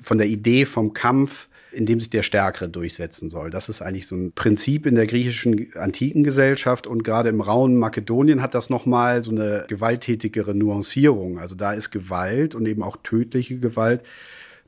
Von 0.00 0.18
der 0.18 0.28
Idee 0.28 0.64
vom 0.64 0.92
Kampf, 0.92 1.48
in 1.72 1.86
dem 1.86 1.98
sich 1.98 2.08
der 2.08 2.22
Stärkere 2.22 2.68
durchsetzen 2.68 3.30
soll. 3.30 3.50
Das 3.50 3.68
ist 3.68 3.82
eigentlich 3.82 4.06
so 4.06 4.14
ein 4.14 4.30
Prinzip 4.30 4.86
in 4.86 4.94
der 4.94 5.08
griechischen 5.08 5.72
antiken 5.74 6.22
Gesellschaft 6.22 6.86
und 6.86 7.02
gerade 7.02 7.30
im 7.30 7.40
rauen 7.40 7.74
Makedonien 7.74 8.42
hat 8.42 8.54
das 8.54 8.70
nochmal 8.70 9.24
so 9.24 9.32
eine 9.32 9.64
gewalttätigere 9.66 10.54
Nuancierung. 10.54 11.40
Also 11.40 11.56
da 11.56 11.72
ist 11.72 11.90
Gewalt 11.90 12.54
und 12.54 12.64
eben 12.66 12.84
auch 12.84 12.96
tödliche 13.02 13.58
Gewalt 13.58 14.02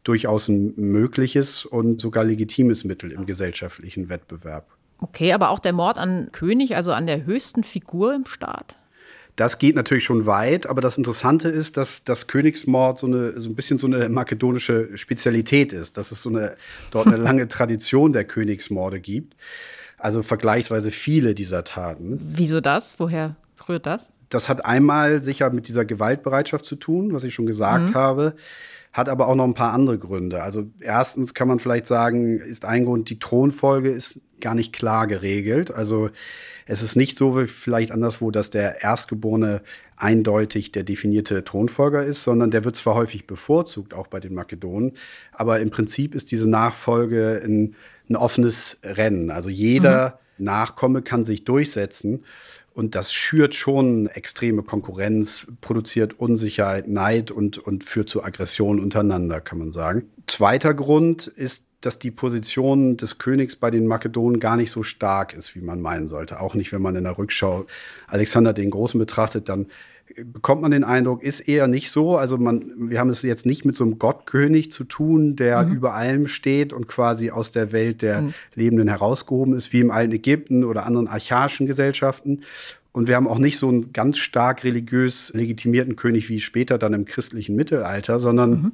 durchaus 0.05 0.49
ein 0.49 0.75
mögliches 0.77 1.65
und 1.65 2.01
sogar 2.01 2.25
legitimes 2.25 2.85
Mittel 2.85 3.13
im 3.13 3.27
gesellschaftlichen 3.27 4.09
Wettbewerb. 4.09 4.67
Okay, 4.99 5.33
aber 5.33 5.51
auch 5.51 5.59
der 5.59 5.73
Mord 5.73 5.99
an 5.99 6.29
König, 6.33 6.77
also 6.77 6.93
an 6.93 7.07
der 7.07 7.25
höchsten 7.25 7.65
Figur 7.65 8.15
im 8.15 8.27
Staat? 8.27 8.77
Das 9.37 9.59
geht 9.59 9.75
natürlich 9.75 10.05
schon 10.05 10.27
weit, 10.27 10.67
aber 10.67 10.81
das 10.81 10.99
Interessante 10.99 11.49
ist, 11.49 11.77
dass 11.77 12.05
das 12.05 12.27
Königsmord 12.27 12.99
so, 12.99 13.07
eine, 13.07 13.41
so 13.41 13.49
ein 13.49 13.55
bisschen 13.55 13.79
so 13.79 13.87
eine 13.87 14.09
makedonische 14.09 14.97
Spezialität 14.99 15.73
ist, 15.73 15.97
dass 15.97 16.13
es 16.13 16.21
so 16.21 16.29
eine, 16.29 16.57
dort 16.91 17.07
eine 17.07 17.17
lange 17.17 17.49
Tradition 17.49 18.13
der 18.13 18.25
Königsmorde 18.25 19.01
gibt. 19.01 19.37
Also 19.97 20.23
vergleichsweise 20.23 20.91
viele 20.91 21.35
dieser 21.35 21.65
Taten. 21.65 22.21
Wieso 22.23 22.61
das? 22.61 22.99
Woher 22.99 23.37
rührt 23.69 23.87
das? 23.87 24.11
Das 24.29 24.49
hat 24.49 24.65
einmal 24.65 25.23
sicher 25.23 25.51
mit 25.51 25.69
dieser 25.69 25.85
Gewaltbereitschaft 25.85 26.65
zu 26.65 26.77
tun, 26.77 27.13
was 27.13 27.25
ich 27.25 27.35
schon 27.35 27.47
gesagt 27.47 27.91
mhm. 27.91 27.95
habe 27.95 28.35
hat 28.93 29.09
aber 29.09 29.29
auch 29.29 29.35
noch 29.37 29.45
ein 29.45 29.55
paar 29.55 29.73
andere 29.73 29.99
Gründe. 29.99 30.43
Also 30.43 30.67
erstens 30.81 31.35
kann 31.35 31.49
man 31.49 31.61
vielleicht 31.61 31.87
sagen, 31.87 32.41
ist 32.41 32.65
ein 32.65 32.85
Grund, 32.85 33.09
die 33.09 33.19
Thronfolge 33.19 33.91
ist 33.91 34.21
gar 34.41 34.55
nicht 34.55 34.73
klar 34.73 35.07
geregelt. 35.07 35.71
Also 35.71 36.11
es 36.67 36.83
ist 36.83 36.97
nicht 36.97 37.17
so 37.17 37.37
wie 37.37 37.47
vielleicht 37.47 37.93
anderswo, 37.93 38.31
dass 38.31 38.51
der 38.51 38.83
Erstgeborene 38.83 39.63
eindeutig 39.97 40.73
der 40.73 40.83
definierte 40.83 41.45
Thronfolger 41.45 42.05
ist, 42.05 42.25
sondern 42.25 42.51
der 42.51 42.65
wird 42.65 42.77
zwar 42.77 42.95
häufig 42.95 43.27
bevorzugt, 43.27 43.95
auch 43.95 44.07
bei 44.07 44.19
den 44.19 44.35
Makedonen, 44.35 44.93
aber 45.33 45.61
im 45.61 45.71
Prinzip 45.71 46.15
ist 46.15 46.31
diese 46.31 46.49
Nachfolge 46.49 47.43
ein, 47.45 47.77
ein 48.09 48.17
offenes 48.17 48.79
Rennen. 48.83 49.31
Also 49.31 49.51
jeder 49.51 50.19
mhm. 50.39 50.47
Nachkomme 50.47 51.03
kann 51.03 51.25
sich 51.25 51.45
durchsetzen. 51.45 52.25
Und 52.73 52.95
das 52.95 53.13
schürt 53.13 53.55
schon 53.55 54.07
extreme 54.07 54.63
Konkurrenz, 54.63 55.47
produziert 55.61 56.19
Unsicherheit, 56.19 56.89
Neid 56.89 57.31
und, 57.31 57.59
und 57.59 57.85
führt 57.85 58.09
zu 58.09 58.23
Aggression 58.23 58.81
untereinander, 58.81 59.41
kann 59.41 59.59
man 59.59 59.73
sagen. 59.73 60.09
Zweiter 60.27 60.73
Grund 60.73 61.27
ist, 61.27 61.65
dass 61.81 61.99
die 61.99 62.11
Position 62.11 62.97
des 62.97 63.19
Königs 63.19 63.57
bei 63.57 63.71
den 63.71 63.87
Makedonen 63.87 64.39
gar 64.39 64.57
nicht 64.57 64.71
so 64.71 64.83
stark 64.83 65.33
ist, 65.33 65.55
wie 65.55 65.63
man 65.63 65.81
meinen 65.81 66.09
sollte. 66.09 66.41
Auch 66.41 66.55
nicht, 66.55 66.73
wenn 66.73 66.83
man 66.83 66.95
in 66.95 67.05
der 67.05 67.17
Rückschau 67.17 67.67
Alexander 68.07 68.53
den 68.53 68.71
Großen 68.71 68.99
betrachtet, 68.99 69.49
dann 69.49 69.67
bekommt 70.17 70.63
man 70.63 70.71
den 70.71 70.85
Eindruck, 70.85 71.23
ist 71.23 71.41
eher 71.41 71.67
nicht 71.67 71.91
so. 71.91 72.17
Also 72.17 72.39
man, 72.39 72.91
wir 72.91 72.99
haben 72.99 73.11
es 73.11 73.23
jetzt 73.23 73.47
nicht 73.47 73.65
mit 73.65 73.77
so 73.77 73.85
einem 73.85 73.99
Gottkönig 73.99 74.71
zu 74.71 74.85
tun, 74.85 75.37
der 75.37 75.65
mhm. 75.65 75.75
über 75.75 75.95
allem 75.95 76.27
steht 76.27 76.73
und 76.73 76.89
quasi 76.89 77.31
aus 77.31 77.53
der 77.53 77.73
Welt 77.73 78.03
der 78.03 78.23
mhm. 78.23 78.35
Lebenden 78.55 78.89
herausgehoben 78.89 79.55
ist, 79.55 79.73
wie 79.73 79.81
im 79.81 79.91
alten 79.91 80.13
Ägypten 80.13 80.65
oder 80.65 80.87
anderen 80.87 81.09
archaischen 81.09 81.67
Gesellschaften. 81.67 82.43
Und 82.93 83.07
wir 83.07 83.17
haben 83.17 83.29
auch 83.29 83.39
nicht 83.39 83.59
so 83.59 83.69
einen 83.69 83.93
ganz 83.93 84.19
stark 84.19 84.65
religiös 84.65 85.33
legitimierten 85.33 85.97
König 85.97 86.29
wie 86.29 86.41
später 86.41 86.79
dann 86.79 86.93
im 86.93 87.05
christlichen 87.05 87.55
Mittelalter, 87.57 88.19
sondern 88.19 88.51
mhm 88.51 88.73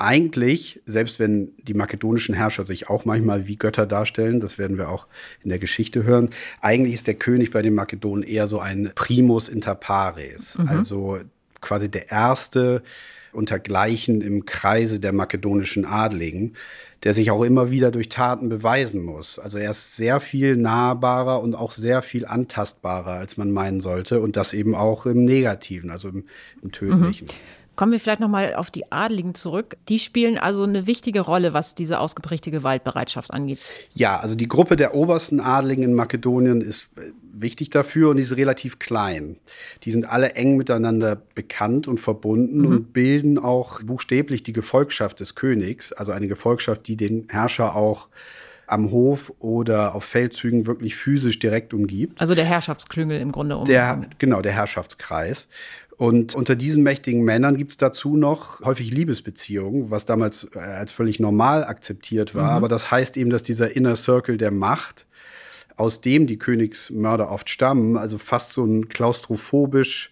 eigentlich, 0.00 0.80
selbst 0.86 1.18
wenn 1.18 1.52
die 1.58 1.74
makedonischen 1.74 2.34
Herrscher 2.34 2.64
sich 2.64 2.88
auch 2.88 3.04
manchmal 3.04 3.46
wie 3.46 3.56
Götter 3.56 3.86
darstellen, 3.86 4.40
das 4.40 4.58
werden 4.58 4.78
wir 4.78 4.88
auch 4.88 5.06
in 5.42 5.50
der 5.50 5.58
Geschichte 5.58 6.04
hören, 6.04 6.30
eigentlich 6.60 6.94
ist 6.94 7.06
der 7.06 7.14
König 7.14 7.50
bei 7.50 7.62
den 7.62 7.74
Makedonen 7.74 8.22
eher 8.22 8.46
so 8.46 8.60
ein 8.60 8.92
Primus 8.94 9.48
inter 9.48 9.74
pares, 9.74 10.58
mhm. 10.58 10.68
also 10.68 11.18
quasi 11.60 11.90
der 11.90 12.10
erste 12.10 12.82
untergleichen 13.32 14.22
im 14.22 14.44
Kreise 14.44 14.98
der 15.00 15.12
makedonischen 15.12 15.84
Adligen, 15.84 16.54
der 17.04 17.14
sich 17.14 17.30
auch 17.30 17.42
immer 17.42 17.70
wieder 17.70 17.90
durch 17.90 18.08
Taten 18.08 18.48
beweisen 18.48 19.02
muss. 19.02 19.38
Also 19.38 19.58
er 19.58 19.70
ist 19.70 19.96
sehr 19.96 20.20
viel 20.20 20.56
nahbarer 20.56 21.40
und 21.40 21.54
auch 21.54 21.72
sehr 21.72 22.02
viel 22.02 22.26
antastbarer, 22.26 23.12
als 23.12 23.36
man 23.36 23.52
meinen 23.52 23.80
sollte 23.80 24.20
und 24.20 24.36
das 24.36 24.52
eben 24.52 24.74
auch 24.74 25.06
im 25.06 25.24
Negativen, 25.24 25.90
also 25.90 26.08
im, 26.08 26.24
im 26.62 26.72
Tödlichen. 26.72 27.26
Mhm. 27.26 27.59
Kommen 27.80 27.92
wir 27.92 28.00
vielleicht 28.00 28.20
nochmal 28.20 28.56
auf 28.56 28.70
die 28.70 28.92
Adligen 28.92 29.34
zurück. 29.34 29.78
Die 29.88 29.98
spielen 29.98 30.36
also 30.36 30.64
eine 30.64 30.86
wichtige 30.86 31.22
Rolle, 31.22 31.54
was 31.54 31.74
diese 31.74 31.98
ausgeprägte 31.98 32.50
Gewaltbereitschaft 32.50 33.30
angeht. 33.30 33.60
Ja, 33.94 34.20
also 34.20 34.34
die 34.34 34.48
Gruppe 34.48 34.76
der 34.76 34.94
obersten 34.94 35.40
Adligen 35.40 35.84
in 35.84 35.94
Makedonien 35.94 36.60
ist 36.60 36.90
äh, 36.98 37.12
wichtig 37.32 37.70
dafür 37.70 38.10
und 38.10 38.18
die 38.18 38.22
ist 38.22 38.36
relativ 38.36 38.80
klein. 38.80 39.36
Die 39.84 39.92
sind 39.92 40.04
alle 40.04 40.34
eng 40.34 40.58
miteinander 40.58 41.22
bekannt 41.34 41.88
und 41.88 41.98
verbunden 41.98 42.58
mhm. 42.58 42.66
und 42.66 42.92
bilden 42.92 43.38
auch 43.38 43.80
buchstäblich 43.80 44.42
die 44.42 44.52
Gefolgschaft 44.52 45.18
des 45.20 45.34
Königs, 45.34 45.90
also 45.94 46.12
eine 46.12 46.28
Gefolgschaft, 46.28 46.86
die 46.86 46.98
den 46.98 47.28
Herrscher 47.30 47.76
auch 47.76 48.08
am 48.66 48.90
Hof 48.90 49.32
oder 49.38 49.94
auf 49.94 50.04
Feldzügen 50.04 50.66
wirklich 50.66 50.96
physisch 50.96 51.38
direkt 51.38 51.72
umgibt. 51.72 52.20
Also 52.20 52.34
der 52.34 52.44
Herrschaftsklüngel 52.44 53.18
im 53.20 53.32
Grunde 53.32 53.56
um. 53.56 53.64
Der, 53.64 54.02
genau, 54.18 54.42
der 54.42 54.52
Herrschaftskreis. 54.52 55.48
Und 56.00 56.34
unter 56.34 56.56
diesen 56.56 56.82
mächtigen 56.82 57.24
Männern 57.24 57.58
gibt 57.58 57.72
es 57.72 57.76
dazu 57.76 58.16
noch 58.16 58.62
häufig 58.62 58.90
Liebesbeziehungen, 58.90 59.90
was 59.90 60.06
damals 60.06 60.48
äh, 60.54 60.58
als 60.58 60.92
völlig 60.92 61.20
normal 61.20 61.62
akzeptiert 61.62 62.34
war. 62.34 62.52
Mhm. 62.52 62.56
Aber 62.56 62.68
das 62.68 62.90
heißt 62.90 63.18
eben, 63.18 63.28
dass 63.28 63.42
dieser 63.42 63.76
Inner 63.76 63.96
Circle 63.96 64.38
der 64.38 64.50
Macht, 64.50 65.06
aus 65.76 66.00
dem 66.00 66.26
die 66.26 66.38
Königsmörder 66.38 67.30
oft 67.30 67.50
stammen, 67.50 67.98
also 67.98 68.16
fast 68.16 68.54
so 68.54 68.64
ein 68.64 68.88
klaustrophobisch 68.88 70.10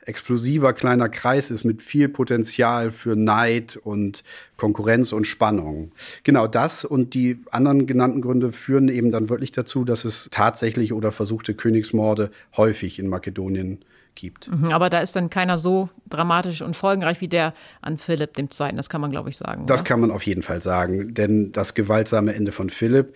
explosiver 0.00 0.72
kleiner 0.72 1.08
Kreis 1.08 1.52
ist 1.52 1.62
mit 1.62 1.82
viel 1.82 2.08
Potenzial 2.08 2.90
für 2.90 3.14
Neid 3.14 3.76
und 3.76 4.24
Konkurrenz 4.56 5.12
und 5.12 5.24
Spannung. 5.24 5.92
Genau 6.24 6.48
das 6.48 6.84
und 6.84 7.14
die 7.14 7.38
anderen 7.52 7.86
genannten 7.86 8.22
Gründe 8.22 8.50
führen 8.50 8.88
eben 8.88 9.12
dann 9.12 9.28
wirklich 9.28 9.52
dazu, 9.52 9.84
dass 9.84 10.04
es 10.04 10.26
tatsächlich 10.32 10.92
oder 10.92 11.12
versuchte 11.12 11.54
Königsmorde 11.54 12.32
häufig 12.56 12.98
in 12.98 13.06
Makedonien 13.06 13.84
gibt. 14.18 14.48
Mhm, 14.48 14.72
aber 14.72 14.90
da 14.90 15.00
ist 15.00 15.16
dann 15.16 15.30
keiner 15.30 15.56
so 15.56 15.88
dramatisch 16.08 16.60
und 16.60 16.76
folgenreich 16.76 17.20
wie 17.20 17.28
der 17.28 17.54
an 17.80 17.96
Philipp 17.96 18.34
dem 18.34 18.50
Zweiten. 18.50 18.76
Das 18.76 18.90
kann 18.90 19.00
man, 19.00 19.10
glaube 19.10 19.30
ich, 19.30 19.36
sagen. 19.36 19.66
Das 19.66 19.80
oder? 19.80 19.88
kann 19.88 20.00
man 20.00 20.10
auf 20.10 20.24
jeden 20.24 20.42
Fall 20.42 20.60
sagen. 20.60 21.14
Denn 21.14 21.52
das 21.52 21.74
gewaltsame 21.74 22.34
Ende 22.34 22.52
von 22.52 22.68
Philipp 22.68 23.14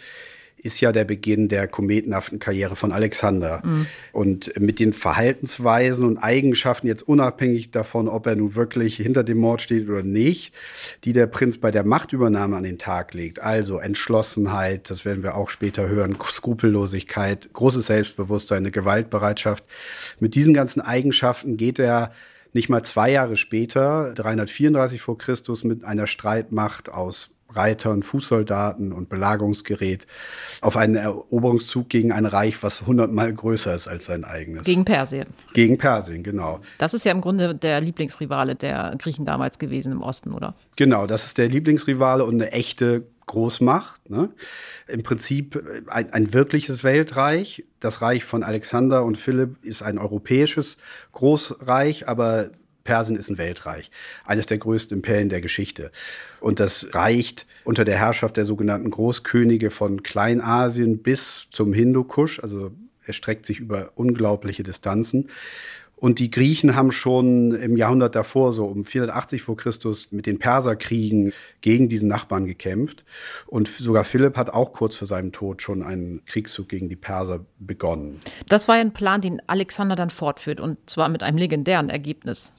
ist 0.62 0.80
ja 0.80 0.92
der 0.92 1.04
Beginn 1.04 1.48
der 1.48 1.66
kometenhaften 1.66 2.38
Karriere 2.38 2.76
von 2.76 2.92
Alexander. 2.92 3.62
Mhm. 3.64 3.86
Und 4.12 4.60
mit 4.60 4.78
den 4.78 4.92
Verhaltensweisen 4.92 6.06
und 6.06 6.18
Eigenschaften, 6.18 6.86
jetzt 6.86 7.02
unabhängig 7.02 7.70
davon, 7.70 8.08
ob 8.08 8.26
er 8.26 8.36
nun 8.36 8.54
wirklich 8.54 8.96
hinter 8.96 9.24
dem 9.24 9.38
Mord 9.38 9.62
steht 9.62 9.88
oder 9.88 10.02
nicht, 10.02 10.54
die 11.04 11.12
der 11.12 11.26
Prinz 11.26 11.58
bei 11.58 11.70
der 11.70 11.84
Machtübernahme 11.84 12.56
an 12.56 12.62
den 12.62 12.78
Tag 12.78 13.14
legt, 13.14 13.40
also 13.40 13.78
Entschlossenheit, 13.78 14.88
das 14.88 15.04
werden 15.04 15.22
wir 15.22 15.36
auch 15.36 15.50
später 15.50 15.88
hören, 15.88 16.16
Skrupellosigkeit, 16.22 17.52
großes 17.52 17.86
Selbstbewusstsein, 17.86 18.58
eine 18.58 18.70
Gewaltbereitschaft, 18.70 19.64
mit 20.20 20.34
diesen 20.34 20.54
ganzen 20.54 20.80
Eigenschaften 20.80 21.56
geht 21.56 21.78
er 21.78 22.12
nicht 22.52 22.68
mal 22.68 22.82
zwei 22.82 23.10
Jahre 23.10 23.36
später, 23.36 24.12
334 24.14 25.00
vor 25.00 25.18
Christus, 25.18 25.64
mit 25.64 25.84
einer 25.84 26.06
Streitmacht 26.06 26.90
aus 26.90 27.30
Reitern, 27.54 28.02
Fußsoldaten 28.02 28.92
und 28.92 29.08
Belagerungsgerät 29.08 30.06
auf 30.60 30.76
einen 30.76 30.96
Eroberungszug 30.96 31.88
gegen 31.88 32.12
ein 32.12 32.26
Reich, 32.26 32.62
was 32.62 32.86
hundertmal 32.86 33.32
größer 33.32 33.74
ist 33.74 33.88
als 33.88 34.06
sein 34.06 34.24
eigenes. 34.24 34.64
Gegen 34.64 34.84
Persien. 34.84 35.28
Gegen 35.52 35.78
Persien, 35.78 36.22
genau. 36.22 36.60
Das 36.78 36.94
ist 36.94 37.04
ja 37.04 37.12
im 37.12 37.20
Grunde 37.20 37.54
der 37.54 37.80
Lieblingsrivale 37.80 38.54
der 38.54 38.94
Griechen 38.98 39.24
damals 39.24 39.58
gewesen 39.58 39.92
im 39.92 40.02
Osten, 40.02 40.32
oder? 40.32 40.54
Genau, 40.76 41.06
das 41.06 41.26
ist 41.26 41.38
der 41.38 41.48
Lieblingsrivale 41.48 42.24
und 42.24 42.34
eine 42.34 42.52
echte 42.52 43.04
Großmacht. 43.26 44.10
Ne? 44.10 44.30
Im 44.88 45.02
Prinzip 45.02 45.62
ein, 45.88 46.12
ein, 46.12 46.34
wirkliches 46.34 46.84
Weltreich. 46.84 47.64
Das 47.80 48.02
Reich 48.02 48.24
von 48.24 48.42
Alexander 48.42 49.04
und 49.04 49.16
Philipp 49.16 49.64
ist 49.64 49.82
ein 49.82 49.98
europäisches 49.98 50.76
Großreich, 51.12 52.08
aber 52.08 52.50
Persien 52.84 53.16
ist 53.16 53.30
ein 53.30 53.38
Weltreich, 53.38 53.90
eines 54.24 54.46
der 54.46 54.58
größten 54.58 54.98
Imperien 54.98 55.28
der 55.28 55.40
Geschichte. 55.40 55.90
Und 56.40 56.60
das 56.60 56.94
reicht 56.94 57.46
unter 57.64 57.84
der 57.84 57.98
Herrschaft 57.98 58.36
der 58.36 58.46
sogenannten 58.46 58.90
Großkönige 58.90 59.70
von 59.70 60.02
Kleinasien 60.02 61.02
bis 61.02 61.46
zum 61.50 61.72
Hindukusch, 61.72 62.40
also 62.40 62.72
er 63.04 63.14
streckt 63.14 63.46
sich 63.46 63.58
über 63.58 63.92
unglaubliche 63.96 64.62
Distanzen. 64.62 65.28
Und 66.02 66.18
die 66.18 66.32
Griechen 66.32 66.74
haben 66.74 66.90
schon 66.90 67.54
im 67.54 67.76
Jahrhundert 67.76 68.16
davor, 68.16 68.52
so 68.52 68.64
um 68.64 68.84
480 68.84 69.40
vor 69.40 69.56
Christus, 69.56 70.10
mit 70.10 70.26
den 70.26 70.40
Perserkriegen 70.40 71.32
gegen 71.60 71.88
diesen 71.88 72.08
Nachbarn 72.08 72.44
gekämpft. 72.44 73.04
Und 73.46 73.68
sogar 73.68 74.02
Philipp 74.02 74.36
hat 74.36 74.50
auch 74.50 74.72
kurz 74.72 74.96
vor 74.96 75.06
seinem 75.06 75.30
Tod 75.30 75.62
schon 75.62 75.80
einen 75.80 76.24
Kriegszug 76.24 76.68
gegen 76.68 76.88
die 76.88 76.96
Perser 76.96 77.46
begonnen. 77.60 78.18
Das 78.48 78.66
war 78.66 78.74
ein 78.74 78.92
Plan, 78.92 79.20
den 79.20 79.40
Alexander 79.46 79.94
dann 79.94 80.10
fortführt, 80.10 80.58
und 80.58 80.90
zwar 80.90 81.08
mit 81.08 81.22
einem 81.22 81.38
legendären 81.38 81.88
Ergebnis. 81.88 82.52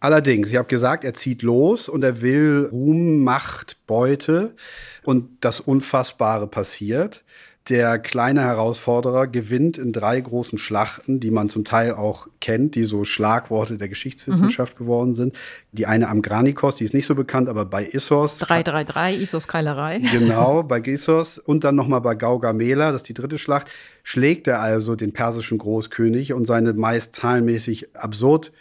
Allerdings, 0.00 0.50
ich 0.50 0.56
habe 0.56 0.68
gesagt, 0.68 1.04
er 1.04 1.12
zieht 1.12 1.42
los 1.42 1.90
und 1.90 2.02
er 2.02 2.22
will 2.22 2.70
Ruhm, 2.72 3.22
Macht, 3.22 3.76
Beute. 3.86 4.54
Und 5.02 5.28
das 5.42 5.60
Unfassbare 5.60 6.46
passiert. 6.46 7.24
Der 7.68 7.98
kleine 7.98 8.42
Herausforderer 8.42 9.26
gewinnt 9.26 9.76
in 9.76 9.92
drei 9.92 10.20
großen 10.20 10.56
Schlachten, 10.56 11.18
die 11.18 11.32
man 11.32 11.48
zum 11.48 11.64
Teil 11.64 11.94
auch 11.94 12.28
kennt, 12.40 12.76
die 12.76 12.84
so 12.84 13.04
Schlagworte 13.04 13.76
der 13.76 13.88
Geschichtswissenschaft 13.88 14.74
mhm. 14.74 14.84
geworden 14.84 15.14
sind. 15.14 15.34
Die 15.72 15.86
eine 15.86 16.08
am 16.08 16.22
Granikos, 16.22 16.76
die 16.76 16.84
ist 16.84 16.94
nicht 16.94 17.06
so 17.06 17.16
bekannt, 17.16 17.48
aber 17.48 17.64
bei 17.64 17.84
Issos. 17.84 18.38
333, 18.38 19.20
Issos 19.20 19.48
Keilerei. 19.48 20.00
Genau, 20.12 20.62
bei 20.62 20.80
Issos. 20.80 21.38
Und 21.38 21.64
dann 21.64 21.74
nochmal 21.74 22.00
bei 22.00 22.14
Gaugamela, 22.14 22.92
das 22.92 23.02
ist 23.02 23.08
die 23.08 23.14
dritte 23.14 23.38
Schlacht, 23.38 23.66
schlägt 24.04 24.46
er 24.46 24.60
also 24.60 24.94
den 24.94 25.12
persischen 25.12 25.58
Großkönig 25.58 26.32
und 26.32 26.46
seine 26.46 26.72
meist 26.72 27.16
zahlenmäßig 27.16 27.96
absurd 27.96 28.52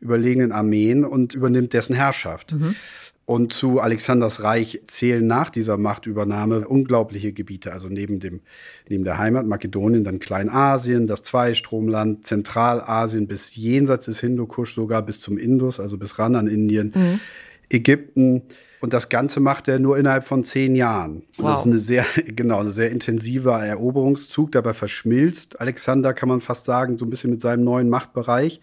überlegenen 0.00 0.52
Armeen 0.52 1.04
und 1.04 1.34
übernimmt 1.34 1.72
dessen 1.72 1.94
Herrschaft. 1.94 2.52
Mhm. 2.52 2.76
Und 3.26 3.54
zu 3.54 3.80
Alexanders 3.80 4.42
Reich 4.42 4.82
zählen 4.86 5.26
nach 5.26 5.48
dieser 5.48 5.78
Machtübernahme 5.78 6.68
unglaubliche 6.68 7.32
Gebiete, 7.32 7.72
also 7.72 7.88
neben, 7.88 8.20
dem, 8.20 8.40
neben 8.88 9.02
der 9.04 9.16
Heimat 9.16 9.46
Makedonien, 9.46 10.04
dann 10.04 10.18
Kleinasien, 10.18 11.06
das 11.06 11.22
Zweistromland, 11.22 12.26
Zentralasien 12.26 13.26
bis 13.26 13.54
jenseits 13.56 14.04
des 14.04 14.20
Hindukusch, 14.20 14.74
sogar 14.74 15.00
bis 15.00 15.20
zum 15.20 15.38
Indus, 15.38 15.80
also 15.80 15.96
bis 15.96 16.18
ran 16.18 16.36
an 16.36 16.48
Indien, 16.48 16.92
mhm. 16.94 17.20
Ägypten. 17.70 18.42
Und 18.80 18.92
das 18.92 19.08
Ganze 19.08 19.40
macht 19.40 19.68
er 19.68 19.78
nur 19.78 19.96
innerhalb 19.96 20.24
von 20.24 20.44
zehn 20.44 20.76
Jahren. 20.76 21.22
Wow. 21.38 21.46
Das 21.46 21.60
ist 21.60 21.66
eine 21.66 21.78
sehr, 21.78 22.04
genau, 22.26 22.60
eine 22.60 22.72
sehr 22.72 22.90
intensiver 22.90 23.64
Eroberungszug. 23.64 24.52
Dabei 24.52 24.74
verschmilzt 24.74 25.58
Alexander, 25.62 26.12
kann 26.12 26.28
man 26.28 26.42
fast 26.42 26.66
sagen, 26.66 26.98
so 26.98 27.06
ein 27.06 27.10
bisschen 27.10 27.30
mit 27.30 27.40
seinem 27.40 27.64
neuen 27.64 27.88
Machtbereich 27.88 28.60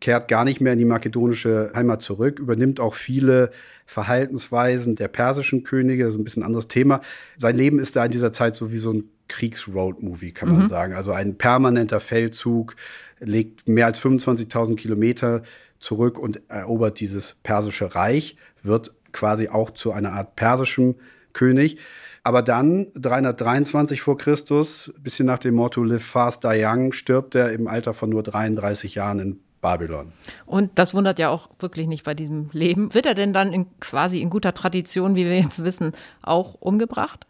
kehrt 0.00 0.28
gar 0.28 0.44
nicht 0.44 0.60
mehr 0.60 0.72
in 0.72 0.78
die 0.78 0.84
makedonische 0.84 1.70
Heimat 1.74 2.02
zurück, 2.02 2.38
übernimmt 2.38 2.80
auch 2.80 2.94
viele 2.94 3.50
Verhaltensweisen 3.86 4.96
der 4.96 5.08
persischen 5.08 5.62
Könige, 5.62 6.04
das 6.04 6.14
ist 6.14 6.20
ein 6.20 6.24
bisschen 6.24 6.42
ein 6.42 6.46
anderes 6.46 6.68
Thema. 6.68 7.00
Sein 7.36 7.56
Leben 7.56 7.78
ist 7.78 7.96
da 7.96 8.04
in 8.04 8.10
dieser 8.10 8.32
Zeit 8.32 8.54
so 8.54 8.72
wie 8.72 8.78
so 8.78 8.92
ein 8.92 9.04
Kriegsroad-Movie, 9.28 10.32
kann 10.32 10.50
man 10.50 10.62
mhm. 10.62 10.68
sagen. 10.68 10.94
Also 10.94 11.12
ein 11.12 11.36
permanenter 11.36 12.00
Feldzug, 12.00 12.76
legt 13.18 13.68
mehr 13.68 13.86
als 13.86 14.00
25.000 14.00 14.76
Kilometer 14.76 15.42
zurück 15.78 16.18
und 16.18 16.40
erobert 16.48 17.00
dieses 17.00 17.36
persische 17.42 17.94
Reich, 17.94 18.36
wird 18.62 18.94
quasi 19.12 19.48
auch 19.48 19.70
zu 19.70 19.92
einer 19.92 20.12
Art 20.12 20.36
persischem 20.36 20.96
König. 21.32 21.78
Aber 22.22 22.42
dann, 22.42 22.88
323 22.94 24.02
vor 24.02 24.18
Christus, 24.18 24.92
bisschen 24.98 25.26
nach 25.26 25.38
dem 25.38 25.54
Motto 25.54 25.84
Live 25.84 26.04
Fast, 26.04 26.44
Die 26.44 26.64
Young, 26.64 26.92
stirbt 26.92 27.34
er 27.34 27.52
im 27.52 27.68
Alter 27.68 27.94
von 27.94 28.10
nur 28.10 28.22
33 28.22 28.96
Jahren 28.96 29.20
in 29.20 29.40
Babylon. 29.66 30.12
Und 30.44 30.70
das 30.76 30.94
wundert 30.94 31.18
ja 31.18 31.28
auch 31.28 31.50
wirklich 31.58 31.88
nicht 31.88 32.04
bei 32.04 32.14
diesem 32.14 32.50
Leben. 32.52 32.94
Wird 32.94 33.04
er 33.04 33.14
denn 33.14 33.32
dann 33.32 33.52
in, 33.52 33.66
quasi 33.80 34.20
in 34.20 34.30
guter 34.30 34.54
Tradition, 34.54 35.16
wie 35.16 35.24
wir 35.24 35.36
jetzt 35.36 35.64
wissen, 35.64 35.92
auch 36.22 36.54
umgebracht? 36.60 37.26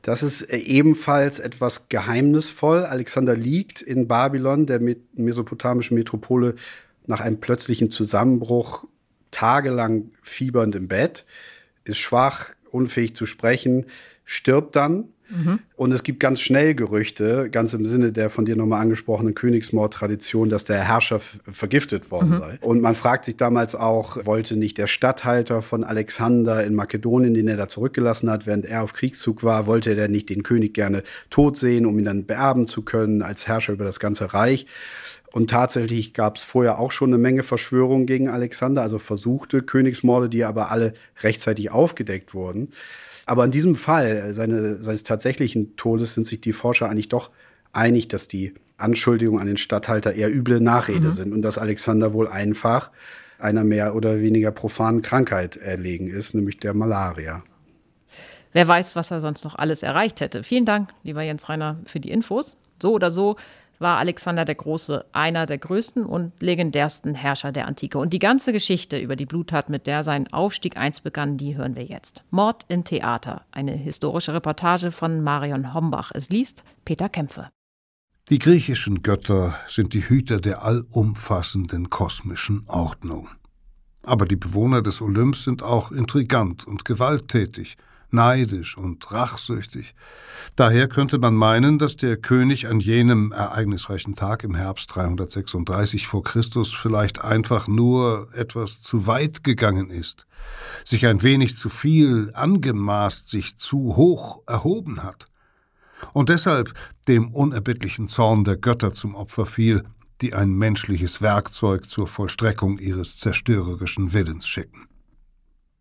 Das 0.00 0.22
ist 0.22 0.40
äh, 0.40 0.56
ebenfalls 0.56 1.40
etwas 1.40 1.90
geheimnisvoll. 1.90 2.86
Alexander 2.86 3.36
liegt 3.36 3.82
in 3.82 4.08
Babylon, 4.08 4.64
der 4.64 4.80
mesopotamischen 5.12 5.94
Metropole, 5.94 6.54
nach 7.06 7.20
einem 7.20 7.38
plötzlichen 7.38 7.90
Zusammenbruch 7.90 8.84
tagelang 9.30 10.12
fiebernd 10.22 10.74
im 10.74 10.88
Bett, 10.88 11.26
ist 11.84 11.98
schwach, 11.98 12.48
unfähig 12.70 13.14
zu 13.14 13.26
sprechen, 13.26 13.84
stirbt 14.24 14.74
dann 14.74 15.10
Mhm. 15.28 15.58
Und 15.76 15.92
es 15.92 16.02
gibt 16.02 16.20
ganz 16.20 16.40
schnell 16.40 16.74
Gerüchte, 16.74 17.50
ganz 17.50 17.74
im 17.74 17.86
Sinne 17.86 18.12
der 18.12 18.30
von 18.30 18.44
dir 18.44 18.56
nochmal 18.56 18.80
angesprochenen 18.80 19.34
Königsmordtradition, 19.34 20.48
dass 20.48 20.64
der 20.64 20.82
Herrscher 20.82 21.20
vergiftet 21.20 22.10
worden 22.10 22.30
mhm. 22.30 22.38
sei. 22.38 22.58
Und 22.60 22.80
man 22.80 22.94
fragt 22.94 23.26
sich 23.26 23.36
damals 23.36 23.74
auch, 23.74 24.24
wollte 24.24 24.56
nicht 24.56 24.78
der 24.78 24.86
Statthalter 24.86 25.62
von 25.62 25.84
Alexander 25.84 26.64
in 26.64 26.74
Makedonien, 26.74 27.34
den 27.34 27.48
er 27.48 27.56
da 27.56 27.68
zurückgelassen 27.68 28.30
hat, 28.30 28.46
während 28.46 28.64
er 28.64 28.82
auf 28.82 28.94
Kriegszug 28.94 29.42
war, 29.42 29.66
wollte 29.66 29.94
er 29.94 30.08
nicht 30.08 30.30
den 30.30 30.42
König 30.42 30.74
gerne 30.74 31.02
tot 31.30 31.58
sehen, 31.58 31.86
um 31.86 31.98
ihn 31.98 32.06
dann 32.06 32.26
beerben 32.26 32.66
zu 32.66 32.82
können 32.82 33.22
als 33.22 33.46
Herrscher 33.46 33.74
über 33.74 33.84
das 33.84 34.00
ganze 34.00 34.32
Reich. 34.32 34.66
Und 35.30 35.50
tatsächlich 35.50 36.14
gab 36.14 36.38
es 36.38 36.42
vorher 36.42 36.78
auch 36.78 36.90
schon 36.90 37.10
eine 37.10 37.18
Menge 37.18 37.42
Verschwörungen 37.42 38.06
gegen 38.06 38.28
Alexander, 38.28 38.82
also 38.82 38.98
versuchte 38.98 39.62
Königsmorde, 39.62 40.28
die 40.28 40.44
aber 40.44 40.70
alle 40.70 40.94
rechtzeitig 41.20 41.70
aufgedeckt 41.70 42.32
wurden. 42.32 42.72
Aber 43.28 43.44
in 43.44 43.50
diesem 43.50 43.74
Fall 43.74 44.06
äh, 44.06 44.34
seine, 44.34 44.82
seines 44.82 45.04
tatsächlichen 45.04 45.76
Todes 45.76 46.14
sind 46.14 46.26
sich 46.26 46.40
die 46.40 46.54
Forscher 46.54 46.88
eigentlich 46.88 47.10
doch 47.10 47.30
einig, 47.72 48.08
dass 48.08 48.26
die 48.26 48.54
Anschuldigungen 48.78 49.40
an 49.40 49.46
den 49.46 49.58
Statthalter 49.58 50.14
eher 50.14 50.34
üble 50.34 50.60
Nachrede 50.60 51.08
mhm. 51.08 51.12
sind 51.12 51.32
und 51.34 51.42
dass 51.42 51.58
Alexander 51.58 52.14
wohl 52.14 52.26
einfach 52.26 52.90
einer 53.38 53.64
mehr 53.64 53.94
oder 53.94 54.20
weniger 54.20 54.50
profanen 54.50 55.02
Krankheit 55.02 55.56
erlegen 55.56 56.08
ist, 56.08 56.34
nämlich 56.34 56.58
der 56.58 56.72
Malaria. 56.74 57.42
Wer 58.52 58.66
weiß, 58.66 58.96
was 58.96 59.10
er 59.10 59.20
sonst 59.20 59.44
noch 59.44 59.56
alles 59.56 59.82
erreicht 59.82 60.20
hätte. 60.20 60.42
Vielen 60.42 60.64
Dank, 60.64 60.88
lieber 61.02 61.22
Jens 61.22 61.48
Reiner, 61.48 61.76
für 61.84 62.00
die 62.00 62.10
Infos. 62.10 62.56
So 62.80 62.94
oder 62.94 63.10
so 63.10 63.36
war 63.78 63.98
Alexander 63.98 64.44
der 64.44 64.54
Große 64.54 65.04
einer 65.12 65.46
der 65.46 65.58
größten 65.58 66.04
und 66.04 66.32
legendärsten 66.40 67.14
Herrscher 67.14 67.52
der 67.52 67.66
Antike. 67.66 67.98
Und 67.98 68.12
die 68.12 68.18
ganze 68.18 68.52
Geschichte 68.52 68.98
über 68.98 69.16
die 69.16 69.26
Bluttat, 69.26 69.68
mit 69.68 69.86
der 69.86 70.02
sein 70.02 70.32
Aufstieg 70.32 70.76
einst 70.76 71.04
begann, 71.04 71.36
die 71.36 71.56
hören 71.56 71.76
wir 71.76 71.84
jetzt. 71.84 72.22
Mord 72.30 72.64
im 72.68 72.84
Theater, 72.84 73.42
eine 73.52 73.72
historische 73.72 74.34
Reportage 74.34 74.90
von 74.90 75.22
Marion 75.22 75.74
Hombach. 75.74 76.10
Es 76.14 76.28
liest 76.28 76.64
Peter 76.84 77.08
Kämpfe. 77.08 77.48
Die 78.30 78.38
griechischen 78.38 79.02
Götter 79.02 79.54
sind 79.68 79.94
die 79.94 80.08
Hüter 80.08 80.38
der 80.40 80.62
allumfassenden 80.62 81.88
kosmischen 81.88 82.64
Ordnung. 82.66 83.28
Aber 84.02 84.26
die 84.26 84.36
Bewohner 84.36 84.82
des 84.82 85.00
Olymps 85.00 85.44
sind 85.44 85.62
auch 85.62 85.92
intrigant 85.92 86.66
und 86.66 86.84
gewalttätig– 86.84 87.76
neidisch 88.10 88.76
und 88.76 89.10
rachsüchtig. 89.10 89.94
Daher 90.56 90.88
könnte 90.88 91.18
man 91.18 91.34
meinen, 91.34 91.78
dass 91.78 91.96
der 91.96 92.16
König 92.16 92.68
an 92.68 92.80
jenem 92.80 93.32
ereignisreichen 93.32 94.16
Tag 94.16 94.44
im 94.44 94.54
Herbst 94.54 94.94
336 94.94 96.06
vor 96.06 96.22
Christus 96.22 96.72
vielleicht 96.72 97.22
einfach 97.22 97.68
nur 97.68 98.28
etwas 98.34 98.82
zu 98.82 99.06
weit 99.06 99.44
gegangen 99.44 99.90
ist, 99.90 100.26
sich 100.84 101.06
ein 101.06 101.22
wenig 101.22 101.56
zu 101.56 101.68
viel 101.68 102.30
angemaßt, 102.34 103.28
sich 103.28 103.58
zu 103.58 103.96
hoch 103.96 104.42
erhoben 104.46 105.02
hat 105.02 105.28
und 106.12 106.28
deshalb 106.28 106.74
dem 107.06 107.32
unerbittlichen 107.32 108.08
Zorn 108.08 108.44
der 108.44 108.56
Götter 108.56 108.94
zum 108.94 109.14
Opfer 109.14 109.46
fiel, 109.46 109.84
die 110.20 110.34
ein 110.34 110.50
menschliches 110.50 111.22
Werkzeug 111.22 111.88
zur 111.88 112.06
Vollstreckung 112.06 112.78
ihres 112.78 113.16
zerstörerischen 113.16 114.12
Willens 114.12 114.46
schicken. 114.46 114.88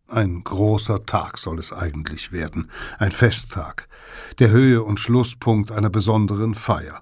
Ein 0.09 0.41
großer 0.43 1.05
Tag 1.05 1.37
soll 1.37 1.59
es 1.59 1.73
eigentlich 1.73 2.31
werden, 2.31 2.71
ein 2.97 3.11
Festtag, 3.11 3.89
der 4.39 4.51
Höhe 4.51 4.81
und 4.81 5.01
Schlusspunkt 5.01 5.69
einer 5.69 5.89
besonderen 5.89 6.55
Feier. 6.55 7.01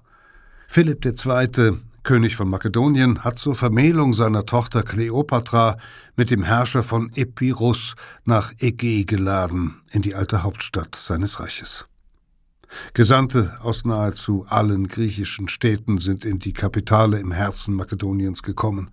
Philipp 0.66 1.04
II., 1.04 1.78
König 2.02 2.34
von 2.34 2.48
Makedonien, 2.50 3.22
hat 3.22 3.38
zur 3.38 3.54
Vermählung 3.54 4.12
seiner 4.12 4.44
Tochter 4.44 4.82
Kleopatra 4.82 5.76
mit 6.16 6.30
dem 6.30 6.42
Herrscher 6.42 6.82
von 6.82 7.12
Epirus 7.14 7.94
nach 8.24 8.52
Ägä 8.58 9.04
geladen, 9.04 9.82
in 9.92 10.02
die 10.02 10.16
alte 10.16 10.42
Hauptstadt 10.42 10.96
seines 10.96 11.38
Reiches. 11.38 11.86
Gesandte 12.92 13.56
aus 13.62 13.84
nahezu 13.84 14.46
allen 14.48 14.88
griechischen 14.88 15.48
Städten 15.48 15.98
sind 15.98 16.24
in 16.24 16.40
die 16.40 16.52
Kapitale 16.52 17.20
im 17.20 17.30
Herzen 17.30 17.74
Makedoniens 17.74 18.42
gekommen. 18.42 18.90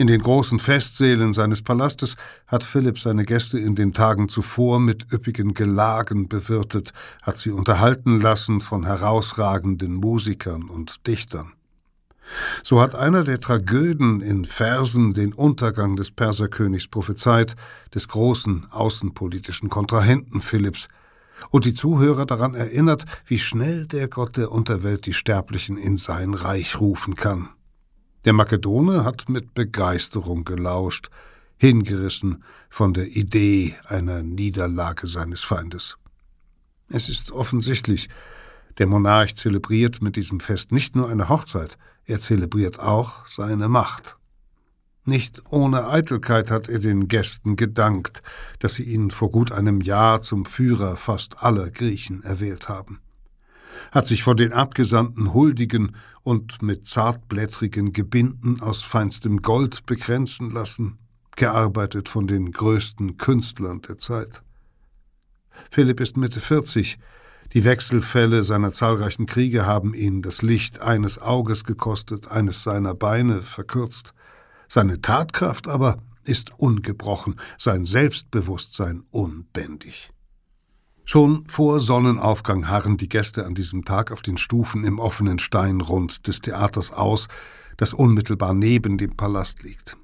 In 0.00 0.06
den 0.06 0.22
großen 0.22 0.58
Festsälen 0.58 1.34
seines 1.34 1.60
Palastes 1.60 2.16
hat 2.46 2.64
Philipp 2.64 2.98
seine 2.98 3.26
Gäste 3.26 3.58
in 3.58 3.74
den 3.74 3.92
Tagen 3.92 4.30
zuvor 4.30 4.80
mit 4.80 5.12
üppigen 5.12 5.52
Gelagen 5.52 6.26
bewirtet, 6.26 6.94
hat 7.20 7.36
sie 7.36 7.50
unterhalten 7.50 8.18
lassen 8.18 8.62
von 8.62 8.86
herausragenden 8.86 9.92
Musikern 9.92 10.70
und 10.70 11.06
Dichtern. 11.06 11.52
So 12.62 12.80
hat 12.80 12.94
einer 12.94 13.24
der 13.24 13.40
Tragöden 13.40 14.22
in 14.22 14.46
Versen 14.46 15.12
den 15.12 15.34
Untergang 15.34 15.96
des 15.96 16.10
Perserkönigs 16.12 16.88
prophezeit, 16.88 17.54
des 17.94 18.08
großen 18.08 18.68
außenpolitischen 18.70 19.68
Kontrahenten 19.68 20.40
Philipps, 20.40 20.88
und 21.50 21.66
die 21.66 21.74
Zuhörer 21.74 22.24
daran 22.24 22.54
erinnert, 22.54 23.04
wie 23.26 23.38
schnell 23.38 23.86
der 23.86 24.08
Gott 24.08 24.38
der 24.38 24.50
Unterwelt 24.50 25.04
die 25.04 25.12
Sterblichen 25.12 25.76
in 25.76 25.98
sein 25.98 26.32
Reich 26.32 26.80
rufen 26.80 27.16
kann. 27.16 27.50
Der 28.26 28.34
Makedone 28.34 29.04
hat 29.04 29.30
mit 29.30 29.54
Begeisterung 29.54 30.44
gelauscht, 30.44 31.08
hingerissen 31.56 32.44
von 32.68 32.92
der 32.92 33.06
Idee 33.06 33.74
einer 33.86 34.22
Niederlage 34.22 35.06
seines 35.06 35.42
Feindes. 35.42 35.96
Es 36.90 37.08
ist 37.08 37.30
offensichtlich, 37.30 38.10
der 38.78 38.86
Monarch 38.86 39.36
zelebriert 39.36 40.02
mit 40.02 40.16
diesem 40.16 40.40
Fest 40.40 40.70
nicht 40.70 40.96
nur 40.96 41.08
eine 41.08 41.30
Hochzeit, 41.30 41.78
er 42.04 42.20
zelebriert 42.20 42.78
auch 42.78 43.26
seine 43.26 43.68
Macht. 43.68 44.16
Nicht 45.04 45.42
ohne 45.48 45.88
Eitelkeit 45.88 46.50
hat 46.50 46.68
er 46.68 46.78
den 46.78 47.08
Gästen 47.08 47.56
gedankt, 47.56 48.22
dass 48.58 48.74
sie 48.74 48.82
ihn 48.82 49.10
vor 49.10 49.30
gut 49.30 49.50
einem 49.50 49.80
Jahr 49.80 50.20
zum 50.20 50.44
Führer 50.44 50.96
fast 50.96 51.42
aller 51.42 51.70
Griechen 51.70 52.22
erwählt 52.22 52.68
haben. 52.68 53.00
Hat 53.92 54.06
sich 54.06 54.22
vor 54.22 54.36
den 54.36 54.52
Abgesandten 54.52 55.32
huldigen 55.32 55.96
und 56.22 56.62
mit 56.62 56.86
zartblättrigen 56.86 57.92
Gebinden 57.92 58.60
aus 58.60 58.82
feinstem 58.82 59.42
Gold 59.42 59.86
bekränzen 59.86 60.50
lassen, 60.50 60.98
gearbeitet 61.36 62.08
von 62.08 62.26
den 62.26 62.52
größten 62.52 63.16
Künstlern 63.16 63.80
der 63.82 63.98
Zeit. 63.98 64.42
Philipp 65.70 66.00
ist 66.00 66.16
Mitte 66.16 66.40
40. 66.40 66.98
Die 67.52 67.64
Wechselfälle 67.64 68.44
seiner 68.44 68.70
zahlreichen 68.70 69.26
Kriege 69.26 69.66
haben 69.66 69.92
ihn 69.92 70.22
das 70.22 70.42
Licht 70.42 70.80
eines 70.80 71.18
Auges 71.18 71.64
gekostet, 71.64 72.30
eines 72.30 72.62
seiner 72.62 72.94
Beine 72.94 73.42
verkürzt. 73.42 74.14
Seine 74.68 75.00
Tatkraft 75.00 75.66
aber 75.66 75.98
ist 76.24 76.52
ungebrochen, 76.58 77.40
sein 77.58 77.84
Selbstbewusstsein 77.84 79.02
unbändig. 79.10 80.12
Schon 81.12 81.44
vor 81.48 81.80
Sonnenaufgang 81.80 82.68
harren 82.68 82.96
die 82.96 83.08
Gäste 83.08 83.44
an 83.44 83.56
diesem 83.56 83.84
Tag 83.84 84.12
auf 84.12 84.22
den 84.22 84.38
Stufen 84.38 84.84
im 84.84 85.00
offenen 85.00 85.40
Steinrund 85.40 86.28
des 86.28 86.40
Theaters 86.40 86.92
aus, 86.92 87.26
das 87.76 87.92
unmittelbar 87.92 88.54
neben 88.54 88.96
dem 88.96 89.16
Palast 89.16 89.64
liegt. 89.64 89.96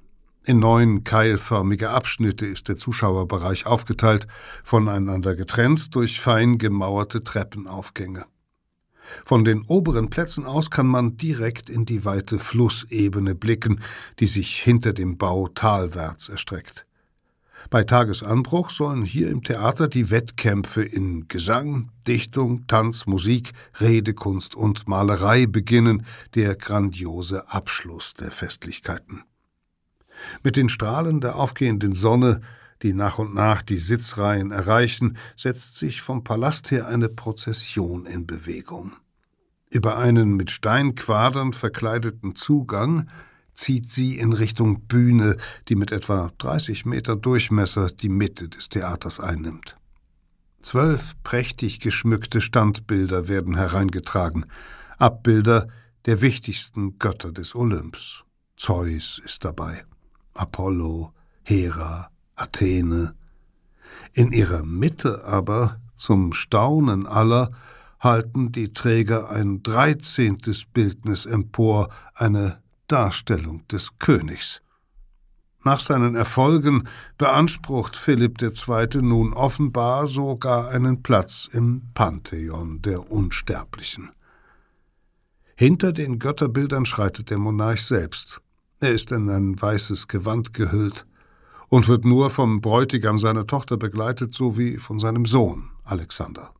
In 0.46 0.58
neun 0.58 1.04
keilförmige 1.04 1.90
Abschnitte 1.90 2.44
ist 2.44 2.66
der 2.66 2.76
Zuschauerbereich 2.76 3.66
aufgeteilt, 3.66 4.26
voneinander 4.64 5.36
getrennt 5.36 5.94
durch 5.94 6.20
fein 6.20 6.58
gemauerte 6.58 7.22
Treppenaufgänge. 7.22 8.26
Von 9.24 9.44
den 9.44 9.62
oberen 9.62 10.10
Plätzen 10.10 10.44
aus 10.44 10.72
kann 10.72 10.88
man 10.88 11.16
direkt 11.16 11.70
in 11.70 11.86
die 11.86 12.04
weite 12.04 12.40
Flussebene 12.40 13.36
blicken, 13.36 13.80
die 14.18 14.26
sich 14.26 14.60
hinter 14.60 14.92
dem 14.92 15.18
Bau 15.18 15.46
talwärts 15.46 16.28
erstreckt. 16.28 16.85
Bei 17.68 17.82
Tagesanbruch 17.82 18.70
sollen 18.70 19.04
hier 19.04 19.28
im 19.30 19.42
Theater 19.42 19.88
die 19.88 20.10
Wettkämpfe 20.10 20.82
in 20.82 21.26
Gesang, 21.26 21.90
Dichtung, 22.06 22.66
Tanz, 22.68 23.06
Musik, 23.06 23.52
Redekunst 23.80 24.54
und 24.54 24.86
Malerei 24.88 25.46
beginnen, 25.46 26.06
der 26.34 26.54
grandiose 26.54 27.50
Abschluss 27.50 28.14
der 28.14 28.30
Festlichkeiten. 28.30 29.24
Mit 30.42 30.56
den 30.56 30.68
Strahlen 30.68 31.20
der 31.20 31.36
aufgehenden 31.36 31.92
Sonne, 31.92 32.40
die 32.82 32.92
nach 32.92 33.18
und 33.18 33.34
nach 33.34 33.62
die 33.62 33.78
Sitzreihen 33.78 34.52
erreichen, 34.52 35.16
setzt 35.36 35.76
sich 35.76 36.02
vom 36.02 36.22
Palast 36.22 36.70
her 36.70 36.86
eine 36.86 37.08
Prozession 37.08 38.06
in 38.06 38.26
Bewegung. 38.26 38.92
Über 39.70 39.98
einen 39.98 40.36
mit 40.36 40.52
Steinquadern 40.52 41.52
verkleideten 41.52 42.36
Zugang 42.36 43.08
zieht 43.56 43.90
sie 43.90 44.18
in 44.18 44.32
Richtung 44.32 44.82
Bühne, 44.86 45.36
die 45.68 45.74
mit 45.74 45.90
etwa 45.90 46.30
30 46.38 46.84
Meter 46.84 47.16
Durchmesser 47.16 47.90
die 47.90 48.08
Mitte 48.08 48.48
des 48.48 48.68
Theaters 48.68 49.18
einnimmt. 49.18 49.76
Zwölf 50.60 51.14
prächtig 51.22 51.80
geschmückte 51.80 52.40
Standbilder 52.40 53.28
werden 53.28 53.56
hereingetragen, 53.56 54.46
Abbilder 54.98 55.68
der 56.06 56.20
wichtigsten 56.20 56.98
Götter 56.98 57.32
des 57.32 57.54
Olymps. 57.54 58.24
Zeus 58.56 59.20
ist 59.24 59.44
dabei, 59.44 59.84
Apollo, 60.34 61.12
Hera, 61.42 62.10
Athene. 62.34 63.14
In 64.12 64.32
ihrer 64.32 64.62
Mitte 64.64 65.24
aber, 65.24 65.80
zum 65.94 66.32
Staunen 66.32 67.06
aller, 67.06 67.52
halten 68.00 68.52
die 68.52 68.72
Träger 68.72 69.30
ein 69.30 69.62
dreizehntes 69.62 70.64
Bildnis 70.64 71.26
empor, 71.26 71.88
eine 72.14 72.62
Darstellung 72.88 73.66
des 73.68 73.98
Königs. 73.98 74.62
Nach 75.64 75.80
seinen 75.80 76.14
Erfolgen 76.14 76.88
beansprucht 77.18 77.96
Philipp 77.96 78.40
II. 78.40 79.02
nun 79.02 79.32
offenbar 79.32 80.06
sogar 80.06 80.68
einen 80.68 81.02
Platz 81.02 81.48
im 81.52 81.82
Pantheon 81.92 82.82
der 82.82 83.10
Unsterblichen. 83.10 84.10
Hinter 85.56 85.92
den 85.92 86.18
Götterbildern 86.18 86.84
schreitet 86.84 87.30
der 87.30 87.38
Monarch 87.38 87.84
selbst. 87.84 88.40
Er 88.78 88.92
ist 88.92 89.10
in 89.10 89.28
ein 89.30 89.60
weißes 89.60 90.06
Gewand 90.06 90.52
gehüllt 90.52 91.06
und 91.68 91.88
wird 91.88 92.04
nur 92.04 92.30
vom 92.30 92.60
Bräutigam 92.60 93.18
seiner 93.18 93.46
Tochter 93.46 93.76
begleitet 93.76 94.34
sowie 94.34 94.76
von 94.76 94.98
seinem 94.98 95.26
Sohn 95.26 95.70
Alexander. 95.82 96.52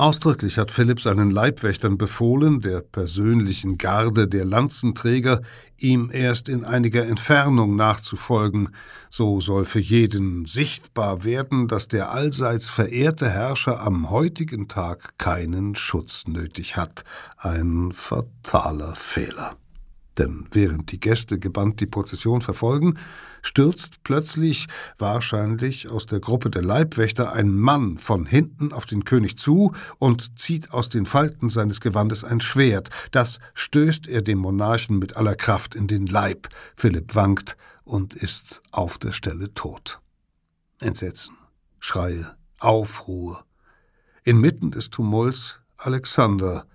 Ausdrücklich 0.00 0.56
hat 0.56 0.70
Philipp 0.70 0.98
seinen 0.98 1.30
Leibwächtern 1.30 1.98
befohlen, 1.98 2.60
der 2.60 2.80
persönlichen 2.80 3.76
Garde 3.76 4.28
der 4.28 4.46
Lanzenträger, 4.46 5.42
ihm 5.76 6.08
erst 6.10 6.48
in 6.48 6.64
einiger 6.64 7.04
Entfernung 7.04 7.76
nachzufolgen, 7.76 8.70
so 9.10 9.40
soll 9.40 9.66
für 9.66 9.78
jeden 9.78 10.46
sichtbar 10.46 11.22
werden, 11.24 11.68
dass 11.68 11.86
der 11.86 12.12
allseits 12.12 12.66
verehrte 12.66 13.28
Herrscher 13.28 13.82
am 13.82 14.08
heutigen 14.08 14.68
Tag 14.68 15.18
keinen 15.18 15.74
Schutz 15.74 16.26
nötig 16.26 16.78
hat, 16.78 17.04
ein 17.36 17.92
fataler 17.92 18.94
Fehler. 18.94 19.54
Denn 20.16 20.46
während 20.50 20.92
die 20.92 21.00
Gäste 21.00 21.38
gebannt 21.38 21.78
die 21.80 21.86
Prozession 21.86 22.40
verfolgen, 22.40 22.96
stürzt 23.42 24.02
plötzlich, 24.02 24.66
wahrscheinlich 24.98 25.88
aus 25.88 26.06
der 26.06 26.20
Gruppe 26.20 26.50
der 26.50 26.62
Leibwächter, 26.62 27.32
ein 27.32 27.56
Mann 27.56 27.98
von 27.98 28.26
hinten 28.26 28.72
auf 28.72 28.86
den 28.86 29.04
König 29.04 29.38
zu 29.38 29.72
und 29.98 30.38
zieht 30.38 30.72
aus 30.72 30.88
den 30.88 31.06
Falten 31.06 31.50
seines 31.50 31.80
Gewandes 31.80 32.24
ein 32.24 32.40
Schwert. 32.40 32.90
Das 33.10 33.38
stößt 33.54 34.08
er 34.08 34.22
dem 34.22 34.38
Monarchen 34.38 34.98
mit 34.98 35.16
aller 35.16 35.36
Kraft 35.36 35.74
in 35.74 35.86
den 35.86 36.06
Leib. 36.06 36.48
Philipp 36.74 37.14
wankt 37.14 37.56
und 37.84 38.14
ist 38.14 38.62
auf 38.70 38.98
der 38.98 39.12
Stelle 39.12 39.52
tot. 39.54 40.00
Entsetzen, 40.78 41.36
Schreie, 41.78 42.36
Aufruhr. 42.58 43.44
Inmitten 44.22 44.70
des 44.70 44.90
Tumults 44.90 45.60
Alexander, 45.76 46.66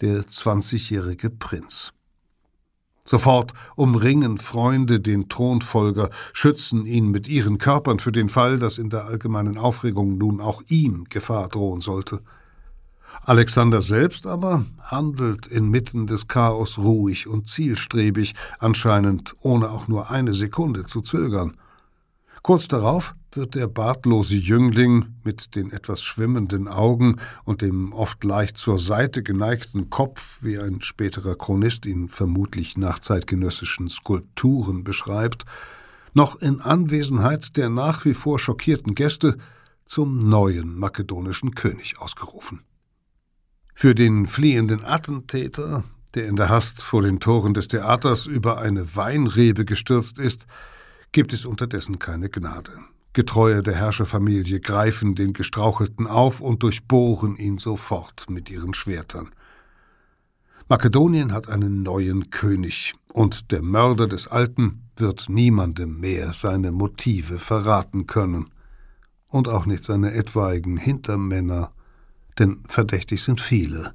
der 0.00 0.26
zwanzigjährige 0.28 1.30
Prinz. 1.30 1.92
Sofort 3.10 3.54
umringen 3.74 4.38
Freunde 4.38 5.00
den 5.00 5.28
Thronfolger, 5.28 6.10
schützen 6.32 6.86
ihn 6.86 7.08
mit 7.08 7.26
ihren 7.26 7.58
Körpern 7.58 7.98
für 7.98 8.12
den 8.12 8.28
Fall, 8.28 8.60
dass 8.60 8.78
in 8.78 8.88
der 8.88 9.06
allgemeinen 9.06 9.58
Aufregung 9.58 10.16
nun 10.16 10.40
auch 10.40 10.62
ihm 10.68 11.06
Gefahr 11.08 11.48
drohen 11.48 11.80
sollte. 11.80 12.20
Alexander 13.24 13.82
selbst 13.82 14.28
aber 14.28 14.64
handelt 14.80 15.48
inmitten 15.48 16.06
des 16.06 16.28
Chaos 16.28 16.78
ruhig 16.78 17.26
und 17.26 17.48
zielstrebig, 17.48 18.36
anscheinend 18.60 19.34
ohne 19.40 19.70
auch 19.70 19.88
nur 19.88 20.12
eine 20.12 20.32
Sekunde 20.32 20.84
zu 20.84 21.00
zögern. 21.00 21.56
Kurz 22.42 22.68
darauf 22.68 23.14
wird 23.32 23.54
der 23.54 23.68
bartlose 23.68 24.34
Jüngling 24.34 25.14
mit 25.24 25.54
den 25.54 25.70
etwas 25.70 26.02
schwimmenden 26.02 26.68
Augen 26.68 27.16
und 27.44 27.62
dem 27.62 27.92
oft 27.92 28.24
leicht 28.24 28.56
zur 28.56 28.78
Seite 28.78 29.22
geneigten 29.22 29.90
Kopf, 29.90 30.38
wie 30.42 30.58
ein 30.58 30.80
späterer 30.80 31.36
Chronist 31.36 31.86
ihn 31.86 32.08
vermutlich 32.08 32.76
nach 32.76 32.98
zeitgenössischen 32.98 33.88
Skulpturen 33.88 34.84
beschreibt, 34.84 35.44
noch 36.14 36.40
in 36.40 36.60
Anwesenheit 36.60 37.56
der 37.56 37.68
nach 37.68 38.04
wie 38.04 38.14
vor 38.14 38.38
schockierten 38.38 38.94
Gäste 38.94 39.36
zum 39.84 40.18
neuen 40.28 40.78
makedonischen 40.78 41.54
König 41.54 42.00
ausgerufen. 42.00 42.62
Für 43.74 43.94
den 43.94 44.26
fliehenden 44.26 44.84
Attentäter, 44.84 45.84
der 46.14 46.26
in 46.26 46.36
der 46.36 46.48
Hast 46.48 46.82
vor 46.82 47.02
den 47.02 47.20
Toren 47.20 47.54
des 47.54 47.68
Theaters 47.68 48.26
über 48.26 48.58
eine 48.58 48.96
Weinrebe 48.96 49.64
gestürzt 49.64 50.18
ist, 50.18 50.46
gibt 51.12 51.32
es 51.32 51.44
unterdessen 51.44 51.98
keine 51.98 52.28
Gnade. 52.28 52.72
Getreue 53.12 53.62
der 53.62 53.74
Herrscherfamilie 53.74 54.60
greifen 54.60 55.16
den 55.16 55.32
Gestrauchelten 55.32 56.06
auf 56.06 56.40
und 56.40 56.62
durchbohren 56.62 57.36
ihn 57.36 57.58
sofort 57.58 58.30
mit 58.30 58.50
ihren 58.50 58.72
Schwertern. 58.74 59.30
Makedonien 60.68 61.32
hat 61.32 61.48
einen 61.48 61.82
neuen 61.82 62.30
König, 62.30 62.94
und 63.12 63.50
der 63.50 63.62
Mörder 63.62 64.06
des 64.06 64.28
Alten 64.28 64.82
wird 64.96 65.28
niemandem 65.28 65.98
mehr 65.98 66.32
seine 66.32 66.70
Motive 66.70 67.40
verraten 67.40 68.06
können, 68.06 68.50
und 69.26 69.48
auch 69.48 69.66
nicht 69.66 69.82
seine 69.82 70.12
etwaigen 70.12 70.76
Hintermänner, 70.76 71.72
denn 72.38 72.62
verdächtig 72.66 73.22
sind 73.22 73.40
viele. 73.40 73.94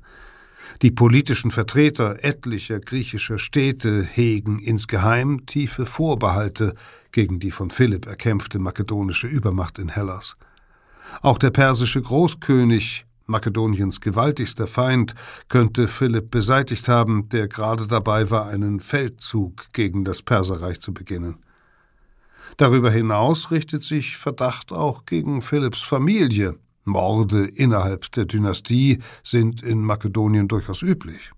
Die 0.82 0.92
politischen 0.92 1.52
Vertreter 1.52 2.24
etlicher 2.24 2.82
griechischer 2.82 3.40
Städte 3.40 4.04
hegen 4.04 4.60
insgeheim 4.60 5.46
tiefe 5.46 5.86
Vorbehalte 5.86 6.76
gegen 7.16 7.40
die 7.40 7.52
von 7.52 7.70
Philipp 7.70 8.08
erkämpfte 8.08 8.60
makedonische 8.60 9.28
Übermacht 9.28 9.80
in 9.80 9.88
Hellas. 9.88 10.36
Auch 11.22 11.38
der 11.38 11.50
persische 11.50 12.02
Großkönig 12.02 13.06
Makedoniens 13.26 14.02
gewaltigster 14.02 14.68
Feind, 14.68 15.16
könnte 15.48 15.88
Philipp 15.88 16.30
beseitigt 16.30 16.90
haben, 16.90 17.30
der 17.30 17.48
gerade 17.48 17.88
dabei 17.88 18.30
war, 18.30 18.48
einen 18.48 18.82
Feldzug 18.82 19.72
gegen 19.72 20.04
das 20.04 20.22
Perserreich 20.22 20.82
zu 20.82 20.94
beginnen. 20.94 21.38
Darüber 22.58 22.92
hinaus 22.92 23.50
richtet 23.50 23.84
sich 23.84 24.18
Verdacht 24.18 24.74
auch 24.74 25.06
gegen 25.06 25.42
Philipps 25.42 25.82
Familie. 25.82 26.60
Morde 26.84 27.46
innerhalb 27.46 28.12
der 28.12 28.26
Dynastie 28.26 29.00
sind 29.24 29.64
in 29.64 29.82
Makedonien 29.82 30.48
durchaus 30.50 30.82
üblich. 30.82 31.32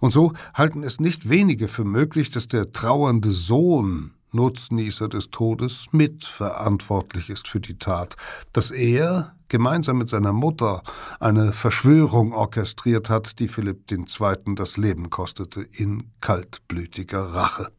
Und 0.00 0.12
so 0.12 0.32
halten 0.54 0.84
es 0.84 1.00
nicht 1.00 1.28
wenige 1.28 1.66
für 1.66 1.84
möglich, 1.84 2.30
dass 2.30 2.46
der 2.46 2.70
trauernde 2.72 3.32
Sohn 3.32 4.14
Nutznießer 4.32 5.08
des 5.08 5.30
Todes 5.30 5.86
mitverantwortlich 5.92 7.30
ist 7.30 7.48
für 7.48 7.60
die 7.60 7.78
Tat, 7.78 8.16
dass 8.52 8.70
er 8.70 9.34
gemeinsam 9.48 9.98
mit 9.98 10.08
seiner 10.08 10.32
Mutter 10.32 10.82
eine 11.20 11.52
Verschwörung 11.52 12.32
orchestriert 12.32 13.10
hat, 13.10 13.38
die 13.38 13.48
Philipp 13.48 13.90
II. 13.90 14.54
das 14.56 14.76
Leben 14.76 15.10
kostete 15.10 15.62
in 15.62 16.10
kaltblütiger 16.20 17.34
Rache. 17.34 17.70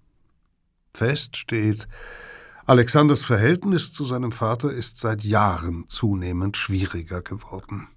Fest 0.94 1.36
steht, 1.38 1.88
Alexanders 2.66 3.24
Verhältnis 3.24 3.92
zu 3.92 4.06
seinem 4.06 4.32
Vater 4.32 4.72
ist 4.72 5.00
seit 5.00 5.24
Jahren 5.24 5.86
zunehmend 5.88 6.56
schwieriger 6.56 7.22
geworden. 7.22 7.88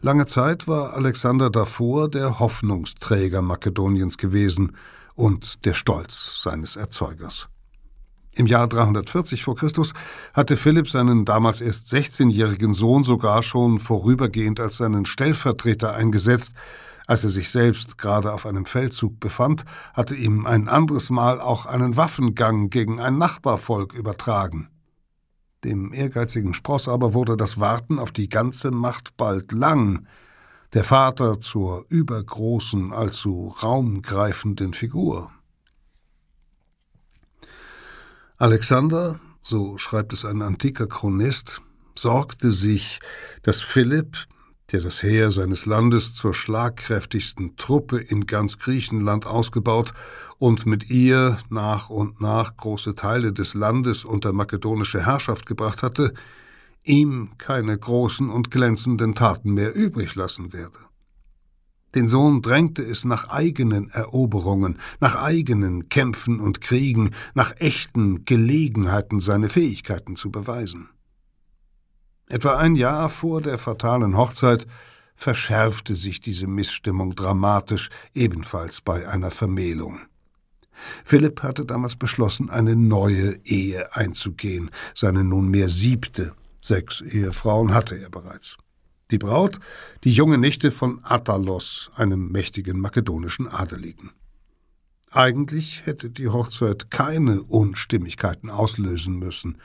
Lange 0.00 0.26
Zeit 0.26 0.68
war 0.68 0.94
Alexander 0.94 1.50
davor 1.50 2.08
der 2.08 2.38
Hoffnungsträger 2.38 3.42
Makedoniens 3.42 4.16
gewesen 4.16 4.76
und 5.20 5.66
der 5.66 5.74
Stolz 5.74 6.40
seines 6.42 6.76
Erzeugers. 6.76 7.48
Im 8.34 8.46
Jahr 8.46 8.66
340 8.66 9.44
vor 9.44 9.54
Christus 9.54 9.92
hatte 10.32 10.56
Philipp 10.56 10.88
seinen 10.88 11.26
damals 11.26 11.60
erst 11.60 11.92
16-jährigen 11.92 12.72
Sohn 12.72 13.04
sogar 13.04 13.42
schon 13.42 13.80
vorübergehend 13.80 14.60
als 14.60 14.78
seinen 14.78 15.04
Stellvertreter 15.04 15.92
eingesetzt. 15.92 16.52
Als 17.06 17.22
er 17.22 17.28
sich 17.28 17.50
selbst 17.50 17.98
gerade 17.98 18.32
auf 18.32 18.46
einem 18.46 18.64
Feldzug 18.64 19.20
befand, 19.20 19.64
hatte 19.92 20.14
ihm 20.14 20.46
ein 20.46 20.68
anderes 20.68 21.10
Mal 21.10 21.40
auch 21.40 21.66
einen 21.66 21.98
Waffengang 21.98 22.70
gegen 22.70 22.98
ein 22.98 23.18
Nachbarvolk 23.18 23.92
übertragen. 23.92 24.70
Dem 25.64 25.92
ehrgeizigen 25.92 26.54
Spross 26.54 26.88
aber 26.88 27.12
wurde 27.12 27.36
das 27.36 27.60
Warten 27.60 27.98
auf 27.98 28.10
die 28.10 28.30
ganze 28.30 28.70
Macht 28.70 29.18
bald 29.18 29.52
lang, 29.52 30.06
der 30.72 30.84
Vater 30.84 31.40
zur 31.40 31.84
übergroßen, 31.88 32.92
allzu 32.92 33.54
raumgreifenden 33.62 34.72
Figur. 34.72 35.30
Alexander, 38.36 39.20
so 39.42 39.78
schreibt 39.78 40.12
es 40.12 40.24
ein 40.24 40.42
antiker 40.42 40.86
Chronist, 40.86 41.60
sorgte 41.98 42.52
sich, 42.52 43.00
dass 43.42 43.60
Philipp, 43.60 44.16
der 44.72 44.80
das 44.80 45.02
Heer 45.02 45.32
seines 45.32 45.66
Landes 45.66 46.14
zur 46.14 46.32
schlagkräftigsten 46.32 47.56
Truppe 47.56 47.98
in 47.98 48.26
ganz 48.26 48.56
Griechenland 48.58 49.26
ausgebaut 49.26 49.92
und 50.38 50.64
mit 50.64 50.88
ihr 50.88 51.38
nach 51.50 51.90
und 51.90 52.20
nach 52.20 52.56
große 52.56 52.94
Teile 52.94 53.32
des 53.32 53.54
Landes 53.54 54.04
unter 54.04 54.32
makedonische 54.32 55.04
Herrschaft 55.04 55.44
gebracht 55.46 55.82
hatte, 55.82 56.14
ihm 56.84 57.32
keine 57.38 57.76
großen 57.76 58.30
und 58.30 58.50
glänzenden 58.50 59.14
Taten 59.14 59.52
mehr 59.52 59.74
übrig 59.74 60.14
lassen 60.14 60.52
werde. 60.52 60.78
Den 61.94 62.06
Sohn 62.06 62.40
drängte 62.40 62.82
es 62.82 63.04
nach 63.04 63.28
eigenen 63.30 63.90
Eroberungen, 63.90 64.78
nach 65.00 65.16
eigenen 65.16 65.88
Kämpfen 65.88 66.38
und 66.38 66.60
Kriegen, 66.60 67.10
nach 67.34 67.52
echten 67.58 68.24
Gelegenheiten, 68.24 69.18
seine 69.18 69.48
Fähigkeiten 69.48 70.14
zu 70.14 70.30
beweisen. 70.30 70.88
Etwa 72.28 72.56
ein 72.56 72.76
Jahr 72.76 73.10
vor 73.10 73.42
der 73.42 73.58
fatalen 73.58 74.16
Hochzeit 74.16 74.68
verschärfte 75.16 75.96
sich 75.96 76.20
diese 76.20 76.46
Missstimmung 76.46 77.16
dramatisch, 77.16 77.90
ebenfalls 78.14 78.80
bei 78.80 79.08
einer 79.08 79.32
Vermählung. 79.32 79.98
Philipp 81.04 81.42
hatte 81.42 81.64
damals 81.64 81.96
beschlossen, 81.96 82.50
eine 82.50 82.76
neue 82.76 83.38
Ehe 83.44 83.94
einzugehen, 83.94 84.70
seine 84.94 85.24
nunmehr 85.24 85.68
siebte. 85.68 86.34
Sechs 86.70 87.00
Ehefrauen 87.00 87.74
hatte 87.74 88.00
er 88.00 88.10
bereits. 88.10 88.56
Die 89.10 89.18
Braut, 89.18 89.58
die 90.04 90.12
junge 90.12 90.38
Nichte 90.38 90.70
von 90.70 91.00
Attalos, 91.02 91.90
einem 91.96 92.30
mächtigen 92.30 92.78
makedonischen 92.78 93.48
Adeligen. 93.48 94.10
Eigentlich 95.10 95.84
hätte 95.84 96.10
die 96.10 96.28
Hochzeit 96.28 96.88
keine 96.88 97.42
Unstimmigkeiten 97.42 98.50
auslösen 98.50 99.18
müssen. 99.18 99.58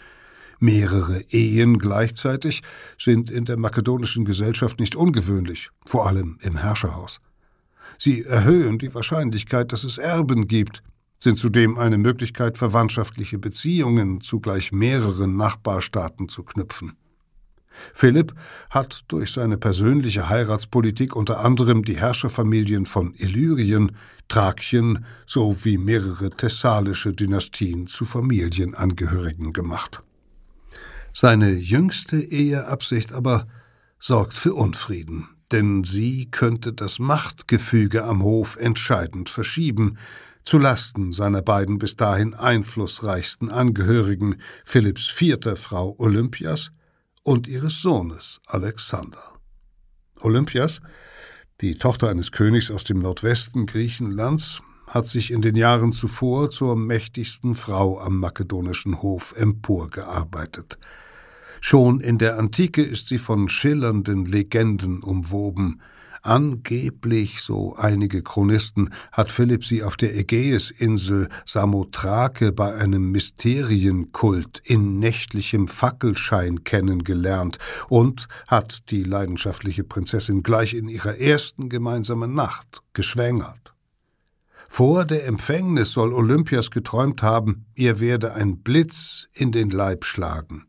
Mehrere 0.57 1.21
Ehen 1.29 1.77
gleichzeitig 1.77 2.63
sind 2.97 3.29
in 3.29 3.45
der 3.45 3.57
makedonischen 3.57 4.25
Gesellschaft 4.25 4.79
nicht 4.79 4.95
ungewöhnlich, 4.95 5.69
vor 5.85 6.07
allem 6.07 6.39
im 6.41 6.57
Herrscherhaus. 6.57 7.21
Sie 7.99 8.23
erhöhen 8.23 8.79
die 8.79 8.95
Wahrscheinlichkeit, 8.95 9.71
dass 9.71 9.83
es 9.83 9.99
Erben 9.99 10.47
gibt, 10.47 10.81
sind 11.19 11.39
zudem 11.39 11.77
eine 11.77 11.97
Möglichkeit, 11.97 12.57
verwandtschaftliche 12.57 13.39
Beziehungen 13.39 14.21
zu 14.21 14.39
gleich 14.39 14.71
mehreren 14.71 15.35
Nachbarstaaten 15.37 16.29
zu 16.29 16.43
knüpfen. 16.43 16.93
Philipp 17.93 18.33
hat 18.69 19.03
durch 19.07 19.31
seine 19.31 19.57
persönliche 19.57 20.29
Heiratspolitik 20.29 21.15
unter 21.15 21.43
anderem 21.43 21.83
die 21.83 21.97
Herrscherfamilien 21.97 22.85
von 22.85 23.13
Illyrien, 23.15 23.97
Thrakien 24.27 25.05
sowie 25.27 25.77
mehrere 25.77 26.29
thessalische 26.29 27.11
Dynastien 27.11 27.87
zu 27.87 28.05
Familienangehörigen 28.05 29.53
gemacht. 29.53 30.03
Seine 31.13 31.51
jüngste 31.51 32.17
Eheabsicht 32.17 33.13
aber 33.13 33.47
sorgt 33.99 34.33
für 34.33 34.53
Unfrieden, 34.53 35.29
denn 35.51 35.83
sie 35.83 36.29
könnte 36.31 36.73
das 36.73 36.99
Machtgefüge 36.99 38.03
am 38.03 38.23
Hof 38.23 38.57
entscheidend 38.57 39.29
verschieben, 39.29 39.97
zu 40.45 40.59
Lasten 40.59 41.11
seiner 41.11 41.41
beiden 41.41 41.79
bis 41.79 41.95
dahin 41.95 42.35
einflussreichsten 42.35 43.49
Angehörigen, 43.49 44.41
Philipps 44.63 45.07
vierter 45.07 45.55
Frau 45.55 45.95
Olympias 45.97 46.71
und 47.23 47.47
ihres 47.47 47.81
Sohnes 47.81 48.39
Alexander. 48.45 49.39
Olympias, 50.19 50.81
die 51.61 51.77
Tochter 51.77 52.09
eines 52.09 52.31
Königs 52.31 52.69
aus 52.69 52.83
dem 52.83 52.99
Nordwesten 52.99 53.65
Griechenlands, 53.65 54.61
hat 54.87 55.07
sich 55.07 55.31
in 55.31 55.41
den 55.41 55.55
Jahren 55.55 55.91
zuvor 55.91 56.51
zur 56.51 56.75
mächtigsten 56.75 57.55
Frau 57.55 57.99
am 57.99 58.19
makedonischen 58.19 59.01
Hof 59.01 59.33
emporgearbeitet. 59.35 60.77
Schon 61.59 62.01
in 62.01 62.19
der 62.19 62.37
Antike 62.37 62.83
ist 62.83 63.07
sie 63.07 63.17
von 63.17 63.49
schillernden 63.49 64.25
Legenden 64.25 65.01
umwoben, 65.01 65.81
Angeblich, 66.25 67.41
so 67.41 67.75
einige 67.75 68.23
Chronisten, 68.23 68.91
hat 69.11 69.29
Philipp 69.29 69.63
sie 69.63 69.83
auf 69.83 69.95
der 69.95 70.17
Ägäisinsel 70.17 71.29
Samothrake 71.45 72.51
bei 72.51 72.73
einem 72.73 73.11
Mysterienkult 73.11 74.59
in 74.63 74.97
nächtlichem 74.97 75.67
Fackelschein 75.67 76.63
kennengelernt 76.63 77.59
und 77.89 78.27
hat 78.47 78.89
die 78.89 79.03
leidenschaftliche 79.03 79.83
Prinzessin 79.83 80.41
gleich 80.41 80.73
in 80.73 80.87
ihrer 80.87 81.19
ersten 81.19 81.69
gemeinsamen 81.69 82.33
Nacht 82.33 82.81
geschwängert. 82.93 83.75
Vor 84.67 85.05
der 85.05 85.27
Empfängnis 85.27 85.91
soll 85.91 86.11
Olympias 86.11 86.71
geträumt 86.71 87.21
haben, 87.21 87.67
ihr 87.75 87.99
werde 87.99 88.33
ein 88.33 88.63
Blitz 88.63 89.27
in 89.33 89.51
den 89.51 89.69
Leib 89.69 90.05
schlagen. 90.05 90.65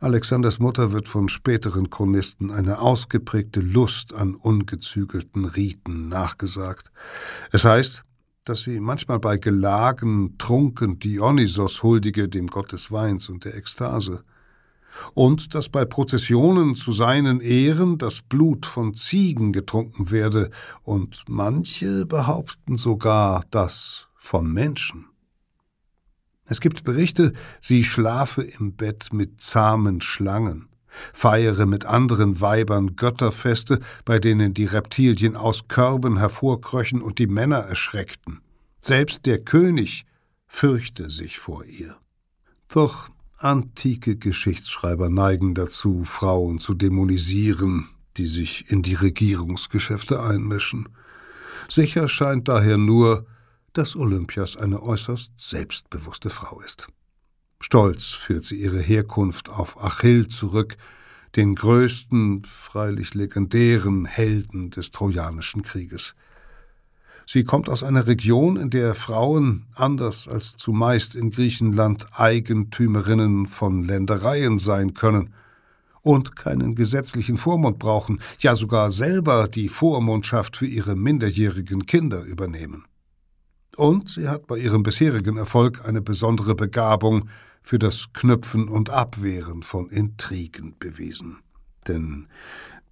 Alexanders 0.00 0.60
Mutter 0.60 0.92
wird 0.92 1.08
von 1.08 1.28
späteren 1.28 1.90
Chronisten 1.90 2.52
eine 2.52 2.80
ausgeprägte 2.80 3.60
Lust 3.60 4.14
an 4.14 4.36
ungezügelten 4.36 5.44
Riten 5.44 6.08
nachgesagt. 6.08 6.92
Es 7.50 7.64
heißt, 7.64 8.04
dass 8.44 8.62
sie 8.62 8.78
manchmal 8.78 9.18
bei 9.18 9.38
Gelagen 9.38 10.38
trunken 10.38 11.00
Dionysos 11.00 11.82
huldige, 11.82 12.28
dem 12.28 12.46
Gott 12.46 12.70
des 12.70 12.92
Weins 12.92 13.28
und 13.28 13.44
der 13.44 13.56
Ekstase, 13.56 14.22
und 15.14 15.54
dass 15.56 15.68
bei 15.68 15.84
Prozessionen 15.84 16.76
zu 16.76 16.92
seinen 16.92 17.40
Ehren 17.40 17.98
das 17.98 18.22
Blut 18.22 18.66
von 18.66 18.94
Ziegen 18.94 19.52
getrunken 19.52 20.12
werde, 20.12 20.50
und 20.84 21.24
manche 21.26 22.06
behaupten 22.06 22.76
sogar 22.76 23.44
das 23.50 24.06
von 24.14 24.52
Menschen. 24.52 25.07
Es 26.48 26.60
gibt 26.60 26.82
Berichte, 26.82 27.34
sie 27.60 27.84
schlafe 27.84 28.42
im 28.42 28.74
Bett 28.74 29.12
mit 29.12 29.40
zahmen 29.40 30.00
Schlangen, 30.00 30.68
feiere 31.12 31.66
mit 31.66 31.84
anderen 31.84 32.40
Weibern 32.40 32.96
Götterfeste, 32.96 33.80
bei 34.06 34.18
denen 34.18 34.54
die 34.54 34.64
Reptilien 34.64 35.36
aus 35.36 35.68
Körben 35.68 36.16
hervorkröchen 36.16 37.02
und 37.02 37.18
die 37.18 37.26
Männer 37.26 37.58
erschreckten. 37.58 38.40
Selbst 38.80 39.26
der 39.26 39.40
König 39.44 40.06
fürchte 40.46 41.10
sich 41.10 41.38
vor 41.38 41.64
ihr. 41.66 41.96
Doch 42.68 43.10
antike 43.36 44.16
Geschichtsschreiber 44.16 45.10
neigen 45.10 45.54
dazu, 45.54 46.04
Frauen 46.04 46.58
zu 46.58 46.72
dämonisieren, 46.72 47.90
die 48.16 48.26
sich 48.26 48.70
in 48.70 48.82
die 48.82 48.94
Regierungsgeschäfte 48.94 50.22
einmischen. 50.22 50.88
Sicher 51.68 52.08
scheint 52.08 52.48
daher 52.48 52.78
nur, 52.78 53.26
dass 53.78 53.94
Olympias 53.94 54.56
eine 54.56 54.82
äußerst 54.82 55.38
selbstbewusste 55.38 56.30
Frau 56.30 56.60
ist. 56.60 56.88
Stolz 57.60 58.06
führt 58.06 58.42
sie 58.44 58.56
ihre 58.56 58.80
Herkunft 58.80 59.50
auf 59.50 59.80
Achill 59.80 60.26
zurück, 60.26 60.76
den 61.36 61.54
größten, 61.54 62.42
freilich 62.44 63.14
legendären 63.14 64.04
Helden 64.04 64.70
des 64.70 64.90
Trojanischen 64.90 65.62
Krieges. 65.62 66.16
Sie 67.24 67.44
kommt 67.44 67.68
aus 67.68 67.84
einer 67.84 68.08
Region, 68.08 68.56
in 68.56 68.70
der 68.70 68.96
Frauen, 68.96 69.66
anders 69.74 70.26
als 70.26 70.56
zumeist 70.56 71.14
in 71.14 71.30
Griechenland, 71.30 72.08
Eigentümerinnen 72.14 73.46
von 73.46 73.84
Ländereien 73.84 74.58
sein 74.58 74.94
können 74.94 75.34
und 76.02 76.34
keinen 76.34 76.74
gesetzlichen 76.74 77.36
Vormund 77.36 77.78
brauchen, 77.78 78.20
ja 78.40 78.56
sogar 78.56 78.90
selber 78.90 79.46
die 79.46 79.68
Vormundschaft 79.68 80.56
für 80.56 80.66
ihre 80.66 80.96
minderjährigen 80.96 81.86
Kinder 81.86 82.24
übernehmen. 82.24 82.84
Und 83.78 84.10
sie 84.10 84.26
hat 84.26 84.48
bei 84.48 84.56
ihrem 84.56 84.82
bisherigen 84.82 85.36
Erfolg 85.36 85.86
eine 85.86 86.02
besondere 86.02 86.56
Begabung 86.56 87.28
für 87.62 87.78
das 87.78 88.06
Knüpfen 88.12 88.68
und 88.68 88.90
Abwehren 88.90 89.62
von 89.62 89.88
Intrigen 89.88 90.74
bewiesen. 90.80 91.38
Denn 91.86 92.26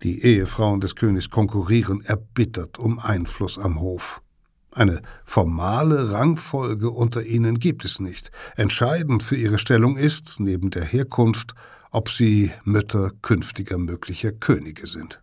die 0.03 0.23
Ehefrauen 0.23 0.81
des 0.81 0.95
Königs 0.95 1.29
konkurrieren 1.29 2.03
erbittert 2.03 2.79
um 2.79 3.01
Einfluss 3.01 3.59
am 3.59 3.81
Hof. 3.81 4.23
Eine 4.71 5.03
formale 5.25 6.13
Rangfolge 6.13 6.89
unter 6.91 7.25
ihnen 7.25 7.59
gibt 7.59 7.85
es 7.85 7.99
nicht. 7.99 8.31
Entscheidend 8.55 9.25
für 9.25 9.35
ihre 9.35 9.59
Stellung 9.59 9.97
ist, 9.97 10.39
neben 10.39 10.71
der 10.71 10.85
Herkunft, 10.85 11.57
ob 11.91 12.11
sie 12.11 12.53
Mütter 12.63 13.11
künftiger 13.23 13.79
möglicher 13.79 14.31
Könige 14.31 14.87
sind. 14.87 15.21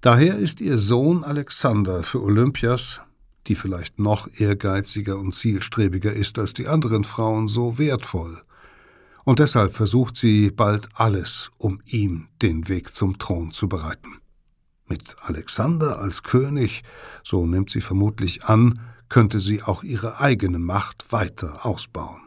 Daher 0.00 0.38
ist 0.38 0.60
ihr 0.60 0.78
Sohn 0.78 1.24
Alexander 1.24 2.04
für 2.04 2.22
Olympias, 2.22 3.00
die 3.46 3.54
vielleicht 3.54 3.98
noch 3.98 4.28
ehrgeiziger 4.38 5.18
und 5.18 5.32
zielstrebiger 5.32 6.12
ist 6.12 6.38
als 6.38 6.52
die 6.52 6.66
anderen 6.66 7.04
Frauen, 7.04 7.48
so 7.48 7.78
wertvoll. 7.78 8.42
Und 9.24 9.40
deshalb 9.40 9.74
versucht 9.74 10.16
sie 10.16 10.50
bald 10.50 10.88
alles, 10.94 11.50
um 11.58 11.80
ihm 11.84 12.28
den 12.42 12.68
Weg 12.68 12.94
zum 12.94 13.18
Thron 13.18 13.50
zu 13.50 13.68
bereiten. 13.68 14.18
Mit 14.88 15.16
Alexander 15.22 15.98
als 15.98 16.22
König, 16.22 16.84
so 17.24 17.44
nimmt 17.44 17.70
sie 17.70 17.80
vermutlich 17.80 18.44
an, 18.44 18.78
könnte 19.08 19.40
sie 19.40 19.62
auch 19.62 19.82
ihre 19.82 20.20
eigene 20.20 20.58
Macht 20.58 21.12
weiter 21.12 21.66
ausbauen. 21.66 22.20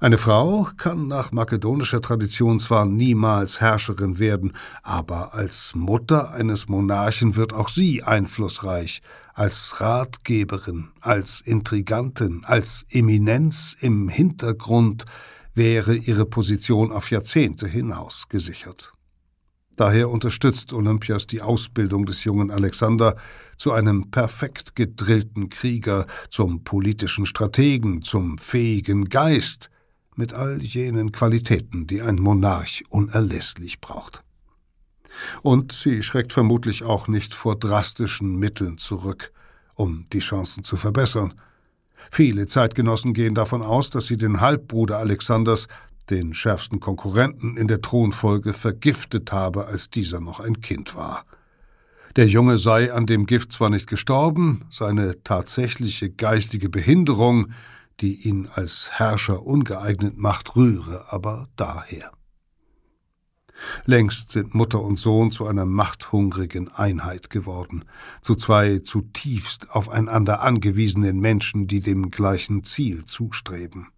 Eine 0.00 0.18
Frau 0.18 0.68
kann 0.76 1.08
nach 1.08 1.32
makedonischer 1.32 2.02
Tradition 2.02 2.58
zwar 2.58 2.84
niemals 2.84 3.60
Herrscherin 3.60 4.18
werden, 4.18 4.52
aber 4.82 5.34
als 5.34 5.74
Mutter 5.74 6.32
eines 6.32 6.68
Monarchen 6.68 7.36
wird 7.36 7.52
auch 7.52 7.68
sie 7.68 8.02
einflussreich, 8.02 9.02
als 9.34 9.80
Ratgeberin, 9.80 10.90
als 11.00 11.40
Intrigantin, 11.44 12.42
als 12.44 12.84
Eminenz 12.88 13.76
im 13.80 14.08
Hintergrund 14.08 15.04
wäre 15.54 15.94
ihre 15.94 16.24
Position 16.24 16.92
auf 16.92 17.10
Jahrzehnte 17.10 17.66
hinaus 17.66 18.26
gesichert. 18.28 18.92
Daher 19.76 20.08
unterstützt 20.08 20.72
Olympias 20.72 21.26
die 21.26 21.42
Ausbildung 21.42 22.06
des 22.06 22.22
jungen 22.22 22.52
Alexander 22.52 23.16
zu 23.56 23.72
einem 23.72 24.10
perfekt 24.12 24.76
gedrillten 24.76 25.48
Krieger, 25.48 26.06
zum 26.30 26.62
politischen 26.62 27.26
Strategen, 27.26 28.02
zum 28.02 28.38
fähigen 28.38 29.08
Geist, 29.08 29.70
mit 30.14 30.32
all 30.32 30.62
jenen 30.62 31.10
Qualitäten, 31.10 31.88
die 31.88 32.00
ein 32.02 32.16
Monarch 32.16 32.84
unerlässlich 32.88 33.80
braucht. 33.80 34.22
Und 35.42 35.72
sie 35.72 36.02
schreckt 36.02 36.32
vermutlich 36.32 36.82
auch 36.84 37.08
nicht 37.08 37.34
vor 37.34 37.56
drastischen 37.56 38.36
Mitteln 38.36 38.78
zurück, 38.78 39.32
um 39.74 40.06
die 40.12 40.20
Chancen 40.20 40.64
zu 40.64 40.76
verbessern. 40.76 41.34
Viele 42.10 42.46
Zeitgenossen 42.46 43.14
gehen 43.14 43.34
davon 43.34 43.62
aus, 43.62 43.90
dass 43.90 44.06
sie 44.06 44.16
den 44.16 44.40
Halbbruder 44.40 44.98
Alexanders 44.98 45.66
den 46.10 46.34
schärfsten 46.34 46.80
Konkurrenten 46.80 47.56
in 47.56 47.66
der 47.66 47.80
Thronfolge, 47.80 48.52
vergiftet 48.52 49.32
habe, 49.32 49.66
als 49.66 49.90
dieser 49.90 50.20
noch 50.20 50.40
ein 50.40 50.60
Kind 50.60 50.94
war. 50.94 51.24
Der 52.16 52.28
Junge 52.28 52.58
sei 52.58 52.92
an 52.92 53.06
dem 53.06 53.26
Gift 53.26 53.52
zwar 53.52 53.70
nicht 53.70 53.86
gestorben, 53.86 54.64
seine 54.68 55.22
tatsächliche 55.24 56.10
geistige 56.10 56.68
Behinderung, 56.68 57.52
die 58.00 58.28
ihn 58.28 58.48
als 58.52 58.86
Herrscher 58.90 59.44
ungeeignet 59.44 60.16
macht, 60.16 60.54
rühre 60.56 61.06
aber 61.08 61.48
daher. 61.56 62.12
Längst 63.84 64.32
sind 64.32 64.54
Mutter 64.54 64.82
und 64.82 64.96
Sohn 64.98 65.30
zu 65.30 65.46
einer 65.46 65.64
machthungrigen 65.64 66.68
Einheit 66.72 67.30
geworden, 67.30 67.84
zu 68.20 68.34
zwei 68.34 68.78
zutiefst 68.78 69.70
aufeinander 69.70 70.42
angewiesenen 70.42 71.20
Menschen, 71.20 71.66
die 71.66 71.80
dem 71.80 72.10
gleichen 72.10 72.64
Ziel 72.64 73.04
zustreben. 73.04 73.88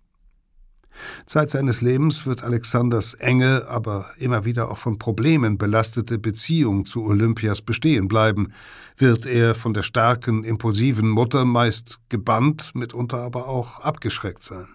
Zeit 1.26 1.50
seines 1.50 1.80
Lebens 1.80 2.26
wird 2.26 2.42
Alexanders 2.42 3.14
enge, 3.14 3.66
aber 3.68 4.10
immer 4.18 4.44
wieder 4.44 4.70
auch 4.70 4.78
von 4.78 4.98
Problemen 4.98 5.58
belastete 5.58 6.18
Beziehung 6.18 6.86
zu 6.86 7.04
Olympias 7.04 7.60
bestehen 7.60 8.08
bleiben, 8.08 8.52
wird 8.96 9.26
er 9.26 9.54
von 9.54 9.74
der 9.74 9.82
starken, 9.82 10.44
impulsiven 10.44 11.08
Mutter 11.08 11.44
meist 11.44 12.00
gebannt, 12.08 12.74
mitunter 12.74 13.18
aber 13.18 13.48
auch 13.48 13.80
abgeschreckt 13.80 14.42
sein. 14.42 14.68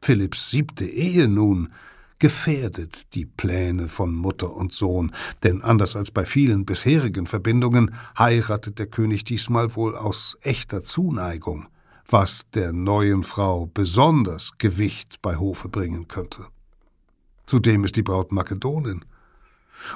Philipps 0.00 0.50
siebte 0.50 0.84
Ehe 0.84 1.28
nun 1.28 1.72
gefährdet 2.18 3.14
die 3.14 3.26
Pläne 3.26 3.88
von 3.88 4.14
Mutter 4.14 4.54
und 4.54 4.72
Sohn, 4.72 5.12
denn 5.42 5.62
anders 5.62 5.96
als 5.96 6.10
bei 6.10 6.24
vielen 6.24 6.64
bisherigen 6.64 7.26
Verbindungen 7.26 7.94
heiratet 8.18 8.78
der 8.78 8.86
König 8.86 9.24
diesmal 9.24 9.76
wohl 9.76 9.96
aus 9.96 10.36
echter 10.42 10.82
Zuneigung 10.82 11.68
was 12.08 12.42
der 12.54 12.72
neuen 12.72 13.24
Frau 13.24 13.66
besonders 13.66 14.52
Gewicht 14.58 15.20
bei 15.22 15.36
Hofe 15.36 15.68
bringen 15.68 16.08
könnte. 16.08 16.46
Zudem 17.46 17.84
ist 17.84 17.96
die 17.96 18.02
Braut 18.02 18.32
Makedonin. 18.32 19.04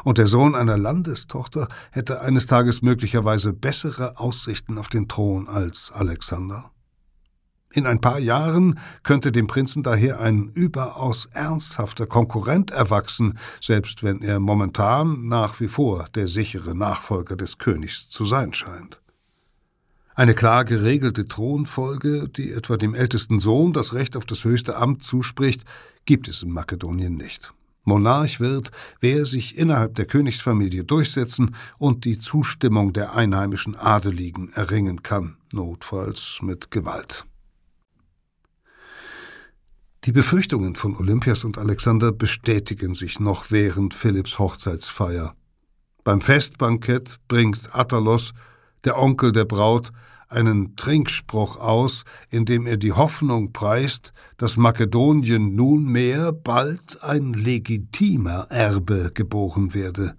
Und 0.04 0.18
der 0.18 0.26
Sohn 0.26 0.54
einer 0.54 0.76
Landestochter 0.76 1.68
hätte 1.90 2.20
eines 2.20 2.46
Tages 2.46 2.82
möglicherweise 2.82 3.52
bessere 3.52 4.18
Aussichten 4.18 4.78
auf 4.78 4.88
den 4.88 5.08
Thron 5.08 5.48
als 5.48 5.90
Alexander. 5.92 6.70
In 7.72 7.86
ein 7.86 8.00
paar 8.00 8.18
Jahren 8.18 8.80
könnte 9.04 9.30
dem 9.30 9.46
Prinzen 9.46 9.84
daher 9.84 10.20
ein 10.20 10.50
überaus 10.54 11.26
ernsthafter 11.32 12.06
Konkurrent 12.06 12.72
erwachsen, 12.72 13.38
selbst 13.60 14.02
wenn 14.02 14.22
er 14.22 14.40
momentan 14.40 15.28
nach 15.28 15.60
wie 15.60 15.68
vor 15.68 16.06
der 16.16 16.26
sichere 16.26 16.74
Nachfolger 16.74 17.36
des 17.36 17.58
Königs 17.58 18.08
zu 18.08 18.24
sein 18.24 18.52
scheint. 18.54 19.00
Eine 20.16 20.34
klar 20.34 20.64
geregelte 20.64 21.28
Thronfolge, 21.28 22.28
die 22.28 22.52
etwa 22.52 22.76
dem 22.76 22.94
ältesten 22.94 23.38
Sohn 23.38 23.72
das 23.72 23.94
Recht 23.94 24.16
auf 24.16 24.24
das 24.24 24.42
höchste 24.42 24.76
Amt 24.76 25.04
zuspricht, 25.04 25.64
gibt 26.06 26.26
es 26.26 26.42
in 26.42 26.50
Makedonien 26.50 27.14
nicht. 27.14 27.54
Monarch 27.84 28.40
wird, 28.40 28.72
wer 28.98 29.24
sich 29.24 29.56
innerhalb 29.56 29.94
der 29.94 30.06
Königsfamilie 30.06 30.84
durchsetzen 30.84 31.54
und 31.78 32.04
die 32.04 32.18
Zustimmung 32.18 32.92
der 32.92 33.14
einheimischen 33.14 33.76
Adeligen 33.76 34.52
erringen 34.52 35.02
kann, 35.02 35.36
notfalls 35.52 36.40
mit 36.42 36.70
Gewalt. 36.72 37.24
Die 40.04 40.12
Befürchtungen 40.12 40.76
von 40.76 40.96
Olympias 40.96 41.44
und 41.44 41.58
Alexander 41.58 42.10
bestätigen 42.10 42.94
sich 42.94 43.20
noch 43.20 43.50
während 43.50 43.92
Philipps 43.92 44.38
Hochzeitsfeier. 44.38 45.34
Beim 46.04 46.22
Festbankett 46.22 47.18
bringt 47.28 47.74
Attalos, 47.74 48.32
der 48.84 48.98
Onkel 48.98 49.32
der 49.32 49.44
Braut, 49.44 49.92
einen 50.28 50.74
Trinkspruch 50.76 51.58
aus, 51.58 52.04
in 52.30 52.46
dem 52.46 52.66
er 52.66 52.78
die 52.78 52.92
Hoffnung 52.92 53.52
preist, 53.52 54.14
dass 54.38 54.56
Makedonien 54.56 55.54
nunmehr 55.54 56.32
bald 56.32 57.02
ein 57.02 57.34
legitimer 57.34 58.46
Erbe 58.48 59.10
geboren 59.12 59.74
werde. 59.74 60.16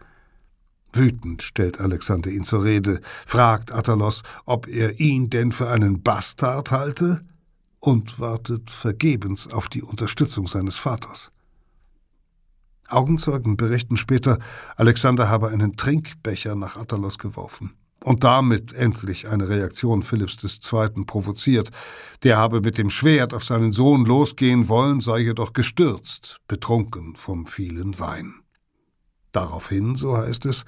Wütend 0.94 1.42
stellt 1.42 1.80
Alexander 1.80 2.30
ihn 2.30 2.44
zur 2.44 2.66
Rede, 2.66 3.00
fragt 3.26 3.72
Attalos, 3.72 4.22
ob 4.46 4.68
er 4.68 5.00
ihn 5.00 5.32
denn 5.32 5.52
für 5.52 5.70
einen 5.70 6.04
Bastard 6.04 6.70
halte, 6.70 7.26
und 7.82 8.20
wartet 8.20 8.70
vergebens 8.70 9.52
auf 9.52 9.68
die 9.68 9.82
Unterstützung 9.82 10.48
seines 10.48 10.78
Vaters. 10.78 11.32
Augenzeugen 12.88 13.58
berichten 13.58 13.98
später, 13.98 14.38
Alexander 14.78 15.30
habe 15.30 15.50
einen 15.50 15.76
Trinkbecher 15.76 16.56
nach 16.56 16.78
Attalos 16.78 17.18
geworfen 17.18 17.74
und 18.04 18.24
damit 18.24 18.74
endlich 18.74 19.28
eine 19.28 19.50
Reaktion 19.50 20.04
Philipps 20.04 20.38
II. 20.44 21.06
provoziert. 21.06 21.70
Der 22.24 22.38
habe 22.38 22.62
mit 22.62 22.78
dem 22.78 22.90
Schwert 22.90 23.34
auf 23.34 23.44
seinen 23.44 23.72
Sohn 23.72 24.06
losgehen 24.06 24.68
wollen, 24.68 25.02
sei 25.02 25.20
jedoch 25.20 25.54
gestürzt, 25.54 26.40
betrunken 26.48 27.16
vom 27.16 27.48
vielen 27.48 28.00
Wein. 28.00 28.36
Daraufhin, 29.32 29.96
so 29.96 30.18
heißt 30.18 30.46
es, 30.46 30.66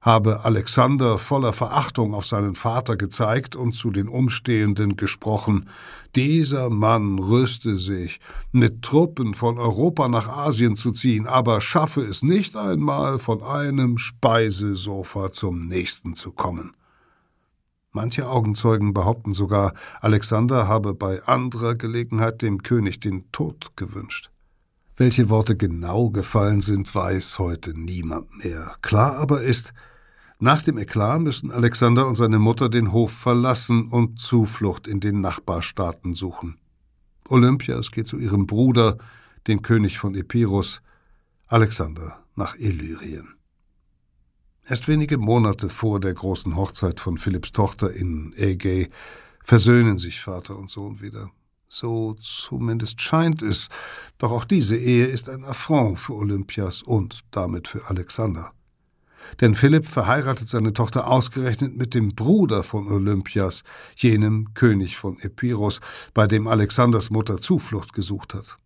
habe 0.00 0.44
Alexander 0.44 1.18
voller 1.18 1.52
Verachtung 1.52 2.14
auf 2.14 2.24
seinen 2.24 2.54
Vater 2.54 2.96
gezeigt 2.96 3.56
und 3.56 3.72
zu 3.72 3.90
den 3.90 4.08
Umstehenden 4.08 4.96
gesprochen, 4.96 5.68
dieser 6.14 6.70
Mann 6.70 7.18
rüste 7.18 7.78
sich, 7.78 8.20
mit 8.52 8.82
Truppen 8.82 9.34
von 9.34 9.58
Europa 9.58 10.08
nach 10.08 10.28
Asien 10.28 10.76
zu 10.76 10.92
ziehen, 10.92 11.26
aber 11.26 11.60
schaffe 11.60 12.00
es 12.00 12.22
nicht 12.22 12.56
einmal, 12.56 13.18
von 13.18 13.42
einem 13.42 13.98
Speisesofa 13.98 15.32
zum 15.32 15.66
nächsten 15.66 16.14
zu 16.14 16.32
kommen. 16.32 16.72
Manche 17.90 18.28
Augenzeugen 18.28 18.94
behaupten 18.94 19.34
sogar, 19.34 19.74
Alexander 20.00 20.68
habe 20.68 20.94
bei 20.94 21.22
anderer 21.24 21.74
Gelegenheit 21.74 22.42
dem 22.42 22.62
König 22.62 23.00
den 23.00 23.30
Tod 23.32 23.76
gewünscht. 23.76 24.30
Welche 24.96 25.28
Worte 25.28 25.56
genau 25.56 26.10
gefallen 26.10 26.60
sind, 26.60 26.92
weiß 26.94 27.38
heute 27.38 27.78
niemand 27.78 28.44
mehr. 28.44 28.76
Klar 28.82 29.16
aber 29.16 29.42
ist, 29.42 29.72
nach 30.40 30.62
dem 30.62 30.78
Eklat 30.78 31.20
müssen 31.20 31.50
Alexander 31.50 32.06
und 32.06 32.14
seine 32.14 32.38
Mutter 32.38 32.68
den 32.68 32.92
Hof 32.92 33.12
verlassen 33.12 33.88
und 33.88 34.20
Zuflucht 34.20 34.86
in 34.86 35.00
den 35.00 35.20
Nachbarstaaten 35.20 36.14
suchen. 36.14 36.58
Olympias 37.28 37.90
geht 37.90 38.06
zu 38.06 38.18
ihrem 38.18 38.46
Bruder, 38.46 38.98
dem 39.48 39.62
König 39.62 39.98
von 39.98 40.14
Epirus, 40.14 40.80
Alexander 41.48 42.24
nach 42.36 42.56
Illyrien. 42.56 43.34
Erst 44.64 44.86
wenige 44.86 45.18
Monate 45.18 45.68
vor 45.68 45.98
der 45.98 46.14
großen 46.14 46.54
Hochzeit 46.54 47.00
von 47.00 47.18
Philipps 47.18 47.52
Tochter 47.52 47.92
in 47.92 48.32
Ägäi 48.36 48.90
versöhnen 49.42 49.98
sich 49.98 50.20
Vater 50.20 50.58
und 50.58 50.70
Sohn 50.70 51.00
wieder. 51.00 51.30
So 51.68 52.14
zumindest 52.14 53.00
scheint 53.00 53.42
es, 53.42 53.68
doch 54.18 54.30
auch 54.30 54.44
diese 54.44 54.76
Ehe 54.76 55.06
ist 55.06 55.28
ein 55.28 55.44
Affront 55.44 55.98
für 55.98 56.14
Olympias 56.14 56.82
und 56.82 57.20
damit 57.30 57.66
für 57.66 57.88
Alexander. 57.88 58.52
Denn 59.40 59.54
Philipp 59.54 59.86
verheiratet 59.86 60.48
seine 60.48 60.72
Tochter 60.72 61.08
ausgerechnet 61.08 61.76
mit 61.76 61.94
dem 61.94 62.14
Bruder 62.14 62.62
von 62.62 62.88
Olympias, 62.88 63.62
jenem 63.96 64.54
König 64.54 64.96
von 64.96 65.18
Epirus, 65.20 65.80
bei 66.14 66.26
dem 66.26 66.46
Alexanders 66.46 67.10
Mutter 67.10 67.40
Zuflucht 67.40 67.92
gesucht 67.92 68.34
hat. 68.34 68.58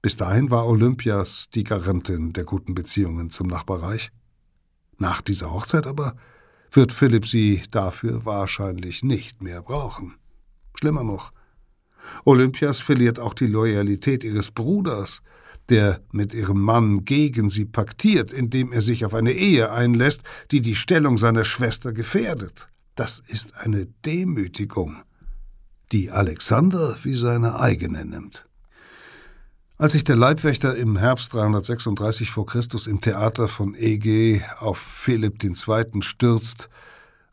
Bis 0.00 0.16
dahin 0.16 0.50
war 0.50 0.66
Olympias 0.66 1.48
die 1.54 1.64
Garantin 1.64 2.32
der 2.32 2.44
guten 2.44 2.74
Beziehungen 2.74 3.30
zum 3.30 3.48
Nachbarreich. 3.48 4.10
Nach 4.96 5.20
dieser 5.20 5.52
Hochzeit 5.52 5.86
aber 5.86 6.14
wird 6.70 6.92
Philipp 6.92 7.26
sie 7.26 7.62
dafür 7.70 8.24
wahrscheinlich 8.24 9.02
nicht 9.02 9.42
mehr 9.42 9.62
brauchen. 9.62 10.14
Schlimmer 10.74 11.02
noch, 11.02 11.32
Olympias 12.24 12.78
verliert 12.78 13.18
auch 13.18 13.34
die 13.34 13.46
Loyalität 13.46 14.24
ihres 14.24 14.50
Bruders, 14.50 15.22
der 15.70 16.00
mit 16.12 16.34
ihrem 16.34 16.60
Mann 16.60 17.04
gegen 17.04 17.48
sie 17.48 17.64
paktiert, 17.64 18.32
indem 18.32 18.72
er 18.72 18.80
sich 18.80 19.04
auf 19.04 19.14
eine 19.14 19.32
Ehe 19.32 19.70
einlässt, 19.72 20.22
die 20.50 20.60
die 20.60 20.76
Stellung 20.76 21.16
seiner 21.16 21.44
Schwester 21.44 21.92
gefährdet. 21.92 22.68
Das 22.94 23.22
ist 23.26 23.56
eine 23.56 23.86
Demütigung, 24.04 25.02
die 25.92 26.10
Alexander 26.10 26.96
wie 27.02 27.14
seine 27.14 27.60
eigene 27.60 28.04
nimmt. 28.04 28.48
Als 29.76 29.92
sich 29.92 30.02
der 30.02 30.16
Leibwächter 30.16 30.76
im 30.76 30.96
Herbst 30.96 31.32
336 31.34 32.32
vor 32.32 32.46
Christus 32.46 32.88
im 32.88 33.00
Theater 33.00 33.46
von 33.46 33.76
Ege 33.76 34.42
auf 34.58 34.78
Philipp 34.78 35.42
II. 35.44 36.02
stürzt, 36.02 36.68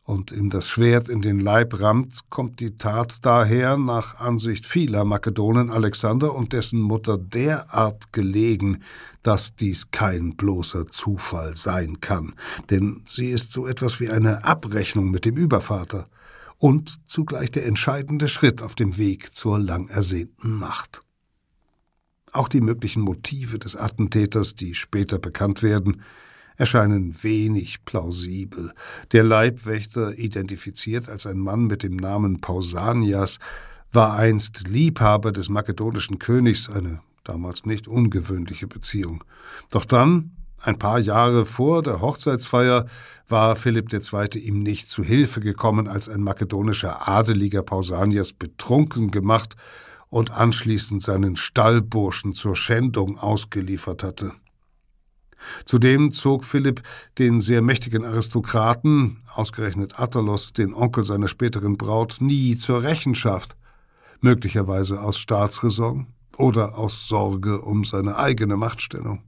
und 0.05 0.31
ihm 0.31 0.51
das 0.51 0.67
Schwert 0.67 1.09
in 1.09 1.21
den 1.21 1.39
Leib 1.39 1.81
rammt, 1.81 2.29
kommt 2.29 2.59
die 2.59 2.77
Tat 2.77 3.25
daher 3.25 3.75
nach 3.75 4.19
Ansicht 4.19 4.67
vieler 4.67 5.03
Makedonen 5.03 5.71
Alexander 5.71 6.35
und 6.35 6.53
dessen 6.53 6.79
Mutter 6.79 7.17
derart 7.17 8.13
gelegen, 8.13 8.83
dass 9.23 9.55
dies 9.55 9.89
kein 9.89 10.35
bloßer 10.35 10.87
Zufall 10.87 11.55
sein 11.55 12.01
kann, 12.01 12.35
denn 12.69 13.01
sie 13.07 13.31
ist 13.31 13.51
so 13.51 13.65
etwas 13.65 13.99
wie 13.99 14.09
eine 14.09 14.45
Abrechnung 14.45 15.09
mit 15.09 15.25
dem 15.25 15.37
Übervater 15.37 16.05
und 16.59 16.99
zugleich 17.07 17.49
der 17.49 17.65
entscheidende 17.65 18.27
Schritt 18.27 18.61
auf 18.61 18.75
dem 18.75 18.97
Weg 18.97 19.35
zur 19.35 19.57
lang 19.57 19.87
ersehnten 19.87 20.53
Macht. 20.53 21.01
Auch 22.31 22.47
die 22.47 22.61
möglichen 22.61 23.01
Motive 23.01 23.57
des 23.57 23.75
Attentäters, 23.75 24.55
die 24.55 24.75
später 24.75 25.17
bekannt 25.17 25.63
werden, 25.63 26.03
erscheinen 26.57 27.23
wenig 27.23 27.85
plausibel. 27.85 28.73
Der 29.11 29.23
Leibwächter, 29.23 30.17
identifiziert 30.17 31.09
als 31.09 31.25
ein 31.25 31.39
Mann 31.39 31.65
mit 31.65 31.83
dem 31.83 31.95
Namen 31.95 32.41
Pausanias, 32.41 33.39
war 33.91 34.15
einst 34.15 34.67
Liebhaber 34.67 35.31
des 35.31 35.49
makedonischen 35.49 36.19
Königs, 36.19 36.69
eine 36.69 37.01
damals 37.23 37.65
nicht 37.65 37.87
ungewöhnliche 37.87 38.67
Beziehung. 38.67 39.23
Doch 39.69 39.85
dann, 39.85 40.31
ein 40.61 40.79
paar 40.79 40.99
Jahre 40.99 41.45
vor 41.45 41.83
der 41.83 42.01
Hochzeitsfeier, 42.01 42.85
war 43.27 43.55
Philipp 43.55 43.91
II. 43.91 44.37
ihm 44.37 44.61
nicht 44.61 44.89
zu 44.89 45.03
Hilfe 45.03 45.39
gekommen, 45.39 45.87
als 45.87 46.07
ein 46.09 46.21
makedonischer 46.21 47.07
Adeliger 47.07 47.63
Pausanias 47.63 48.33
betrunken 48.33 49.11
gemacht 49.11 49.55
und 50.09 50.31
anschließend 50.31 51.01
seinen 51.01 51.35
Stallburschen 51.35 52.33
zur 52.33 52.55
Schändung 52.55 53.17
ausgeliefert 53.17 54.03
hatte. 54.03 54.33
Zudem 55.65 56.11
zog 56.11 56.45
Philipp 56.45 56.81
den 57.17 57.39
sehr 57.39 57.61
mächtigen 57.61 58.05
Aristokraten, 58.05 59.19
ausgerechnet 59.33 59.99
Attalos, 59.99 60.53
den 60.53 60.73
Onkel 60.73 61.05
seiner 61.05 61.27
späteren 61.27 61.77
Braut, 61.77 62.17
nie 62.19 62.57
zur 62.57 62.83
Rechenschaft, 62.83 63.55
möglicherweise 64.21 65.01
aus 65.01 65.17
Staatsräson 65.17 66.07
oder 66.37 66.77
aus 66.77 67.07
Sorge 67.07 67.61
um 67.61 67.83
seine 67.83 68.17
eigene 68.17 68.57
Machtstellung. 68.57 69.23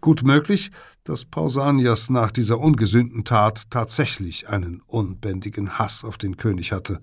Gut 0.00 0.22
möglich, 0.22 0.70
dass 1.04 1.24
Pausanias 1.24 2.10
nach 2.10 2.32
dieser 2.32 2.58
ungesühnten 2.58 3.24
Tat 3.24 3.70
tatsächlich 3.70 4.48
einen 4.48 4.82
unbändigen 4.86 5.78
Hass 5.78 6.04
auf 6.04 6.18
den 6.18 6.36
König 6.36 6.72
hatte. 6.72 7.00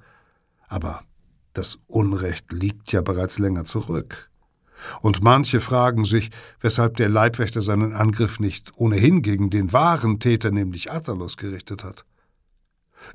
Aber 0.68 1.04
das 1.54 1.78
Unrecht 1.88 2.52
liegt 2.52 2.92
ja 2.92 3.02
bereits 3.02 3.38
länger 3.40 3.64
zurück. 3.64 4.30
Und 5.02 5.24
manche 5.24 5.62
fragen 5.62 6.06
sich, 6.06 6.32
weshalb 6.60 6.98
der 6.98 7.10
Leibwächter 7.10 7.62
seinen 7.62 7.94
Angriff 7.94 8.40
nicht 8.40 8.72
ohnehin 8.76 9.22
gegen 9.22 9.50
den 9.50 9.74
wahren 9.74 10.20
Täter, 10.20 10.52
nämlich 10.52 10.92
Attalos, 10.92 11.38
gerichtet 11.38 11.84
hat. 11.84 12.06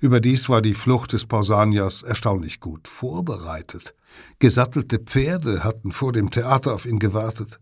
Überdies 0.01 0.49
war 0.49 0.63
die 0.63 0.75
Flucht 0.75 1.13
des 1.13 1.27
Pausanias 1.27 2.03
erstaunlich 2.03 2.61
gut 2.61 2.89
vorbereitet. 2.89 3.95
Gesattelte 4.39 4.99
Pferde 4.99 5.65
hatten 5.65 5.93
vor 5.93 6.13
dem 6.13 6.31
Theater 6.31 6.75
auf 6.75 6.87
ihn 6.87 6.99
gewartet. 6.99 7.59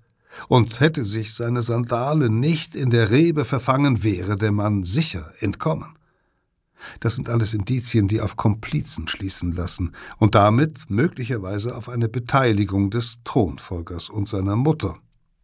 Und 0.49 0.81
hätte 0.81 1.05
sich 1.05 1.33
seine 1.33 1.63
Sandale 1.63 2.29
nicht 2.29 2.75
in 2.75 2.91
der 2.91 3.11
Rebe 3.11 3.47
verfangen, 3.47 4.03
wäre 4.03 4.37
der 4.37 4.53
Mann 4.53 4.85
sicher 4.85 5.33
entkommen. 5.41 5.97
Das 7.01 7.15
sind 7.15 7.29
alles 7.29 7.55
Indizien, 7.55 8.09
die 8.09 8.21
auf 8.21 8.37
Komplizen 8.37 9.09
schließen 9.09 9.53
lassen 9.53 9.93
und 10.19 10.35
damit 10.35 10.89
möglicherweise 10.89 11.77
auf 11.77 11.89
eine 11.89 12.09
Beteiligung 12.09 12.91
des 12.91 13.19
Thronfolgers 13.25 14.09
und 14.09 14.29
seiner 14.29 14.57
Mutter. 14.57 14.97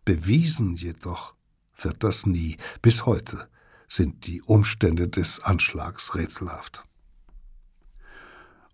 Bewiesen 0.05 0.77
jedoch 0.77 1.35
wird 1.81 2.03
das 2.05 2.27
nie. 2.27 2.57
Bis 2.81 3.07
heute 3.07 3.49
sind 3.89 4.27
die 4.27 4.43
Umstände 4.43 5.09
des 5.09 5.41
Anschlags 5.41 6.15
rätselhaft. 6.15 6.85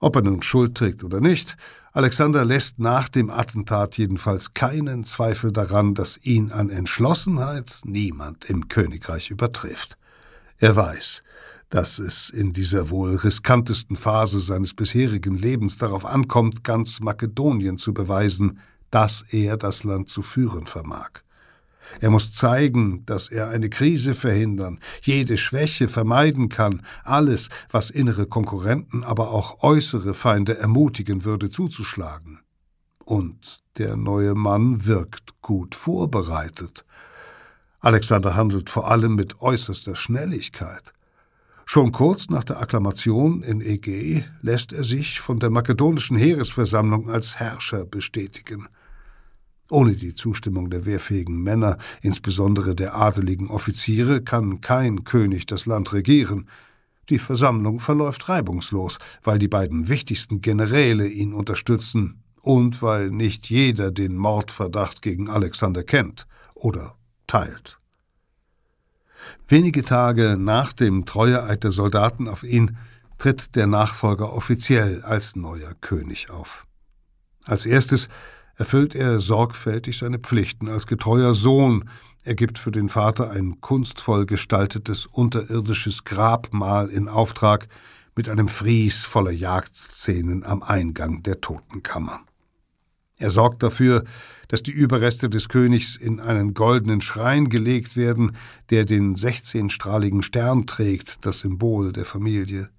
Ob 0.01 0.15
er 0.17 0.23
nun 0.23 0.43
Schuld 0.43 0.77
trägt 0.77 1.03
oder 1.03 1.21
nicht, 1.21 1.57
Alexander 1.93 2.45
lässt 2.45 2.79
nach 2.79 3.09
dem 3.09 3.31
Attentat 3.31 3.99
jedenfalls 3.99 4.55
keinen 4.55 5.03
Zweifel 5.03 5.53
daran, 5.53 5.95
dass 5.95 6.17
ihn 6.19 6.53
an 6.53 6.71
Entschlossenheit 6.71 7.81
niemand 7.85 8.49
im 8.49 8.69
Königreich 8.69 9.31
übertrifft. 9.31 9.99
Er 10.59 10.77
weiß, 10.77 11.25
dass 11.71 11.99
es 11.99 12.31
in 12.31 12.53
dieser 12.53 12.91
wohl 12.91 13.15
riskantesten 13.15 13.97
Phase 13.97 14.41
seines 14.41 14.75
bisherigen 14.75 15.37
Lebens 15.37 15.77
darauf 15.77 16.07
ankommt, 16.07 16.65
ganz 16.65 17.01
Makedonien 17.01 17.79
zu 17.79 17.93
beweisen, 17.93 18.59
dass 18.91 19.25
er 19.31 19.57
das 19.57 19.85
Land 19.85 20.09
zu 20.09 20.23
führen 20.23 20.67
vermag. 20.67 21.11
Er 22.01 22.11
muss 22.11 22.33
zeigen, 22.33 23.05
dass 23.07 23.29
er 23.29 23.49
eine 23.49 23.71
Krise 23.71 24.15
verhindern, 24.15 24.79
jede 25.03 25.39
Schwäche 25.39 25.89
vermeiden 25.89 26.49
kann, 26.49 26.83
alles, 27.03 27.49
was 27.71 27.91
innere 27.91 28.27
Konkurrenten, 28.27 29.05
aber 29.05 29.31
auch 29.31 29.63
äußere 29.63 30.15
Feinde 30.15 30.59
ermutigen 30.59 31.25
würde, 31.25 31.51
zuzuschlagen. 31.51 32.41
Und 33.05 33.61
der 33.79 33.97
neue 33.97 34.35
Mann 34.35 34.85
wirkt 34.85 35.41
gut 35.41 35.75
vorbereitet. 35.75 36.85
Alexander 37.81 38.37
handelt 38.37 38.69
vor 38.69 38.91
allem 38.91 39.15
mit 39.15 39.41
äußerster 39.41 39.97
Schnelligkeit. 39.97 40.93
Schon 41.71 41.93
kurz 41.93 42.31
nach 42.31 42.45
der 42.45 42.63
Akklamation 42.63 43.43
in 43.43 43.61
Ägä 43.61 44.25
lässt 44.41 44.73
er 44.73 44.85
sich 44.85 45.21
von 45.21 45.39
der 45.39 45.51
makedonischen 45.51 46.17
Heeresversammlung 46.17 47.11
als 47.11 47.39
Herrscher 47.39 47.85
bestätigen. 47.85 48.69
Ohne 49.69 49.95
die 49.95 50.15
Zustimmung 50.15 50.71
der 50.71 50.87
wehrfähigen 50.87 51.43
Männer, 51.43 51.77
insbesondere 52.01 52.75
der 52.75 52.97
adeligen 52.97 53.51
Offiziere, 53.51 54.23
kann 54.23 54.63
kein 54.63 55.05
König 55.05 55.45
das 55.45 55.67
Land 55.67 55.93
regieren. 55.93 56.49
Die 57.11 57.19
Versammlung 57.19 57.81
verläuft 57.81 58.31
reibungslos, 58.31 58.99
weil 59.23 59.39
die 59.39 59.49
beiden 59.49 59.91
wichtigsten 59.91 60.41
Generäle 60.41 61.07
ihn 61.07 61.35
unterstützen 61.35 62.23
und 62.41 62.81
weil 62.81 63.11
nicht 63.11 63.51
jeder 63.51 63.91
den 63.91 64.17
Mordverdacht 64.17 65.03
gegen 65.03 65.29
Alexander 65.29 65.83
kennt 65.83 66.27
oder 66.55 66.95
teilt. 67.27 67.79
Wenige 69.47 69.83
Tage 69.83 70.37
nach 70.39 70.73
dem 70.73 71.07
Treueeid 71.07 71.65
der 71.65 71.71
Soldaten 71.71 72.29
auf 72.29 72.43
ihn 72.43 72.77
tritt 73.19 73.57
der 73.57 73.67
Nachfolger 73.67 74.33
offiziell 74.33 75.03
als 75.03 75.37
neuer 75.37 75.73
König 75.81 76.31
auf. 76.31 76.67
Als 77.47 77.67
erstes 77.67 78.09
erfüllt 78.57 78.95
er 78.95 79.21
sorgfältig 79.21 79.99
seine 79.99 80.19
Pflichten 80.19 80.69
als 80.69 80.87
getreuer 80.87 81.35
Sohn, 81.35 81.89
er 82.25 82.35
gibt 82.35 82.59
für 82.59 82.73
den 82.73 82.89
Vater 82.89 83.31
ein 83.31 83.61
kunstvoll 83.61 84.27
gestaltetes 84.27 85.07
unterirdisches 85.07 86.05
Grabmal 86.05 86.91
in 86.91 87.09
Auftrag 87.09 87.69
mit 88.17 88.29
einem 88.29 88.49
Fries 88.49 89.05
voller 89.05 89.31
Jagdszenen 89.31 90.45
am 90.45 90.63
Eingang 90.63 91.23
der 91.23 91.41
Totenkammer. 91.41 92.21
Er 93.19 93.31
sorgt 93.31 93.63
dafür, 93.63 94.05
dass 94.47 94.63
die 94.63 94.71
Überreste 94.71 95.29
des 95.29 95.49
Königs 95.49 95.97
in 95.97 96.21
einen 96.21 96.55
goldenen 96.55 97.01
Schrein 97.01 97.49
gelegt 97.49 97.97
werden, 97.97 98.37
der 98.71 98.85
den 98.85 99.15
sechzehnstrahligen 99.15 100.23
Stern 100.23 100.67
trägt, 100.67 101.27
das 101.27 101.41
Symbol 101.41 101.93
der 101.93 102.05
Familie. 102.05 102.71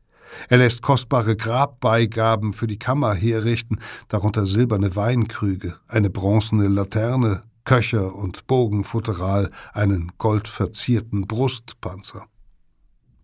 Er 0.47 0.59
lässt 0.59 0.81
kostbare 0.81 1.35
Grabbeigaben 1.35 2.53
für 2.53 2.67
die 2.67 2.79
Kammer 2.79 3.13
herrichten, 3.13 3.79
darunter 4.07 4.45
silberne 4.45 4.95
Weinkrüge, 4.95 5.75
eine 5.87 6.09
bronzene 6.09 6.67
Laterne, 6.67 7.43
Köcher 7.65 8.15
und 8.15 8.47
Bogenfutteral, 8.47 9.51
einen 9.73 10.11
goldverzierten 10.17 11.27
Brustpanzer. 11.27 12.25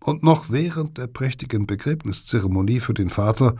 Und 0.00 0.22
noch 0.22 0.50
während 0.50 0.98
der 0.98 1.08
prächtigen 1.08 1.66
Begräbniszeremonie 1.66 2.80
für 2.80 2.94
den 2.94 3.08
Vater 3.08 3.56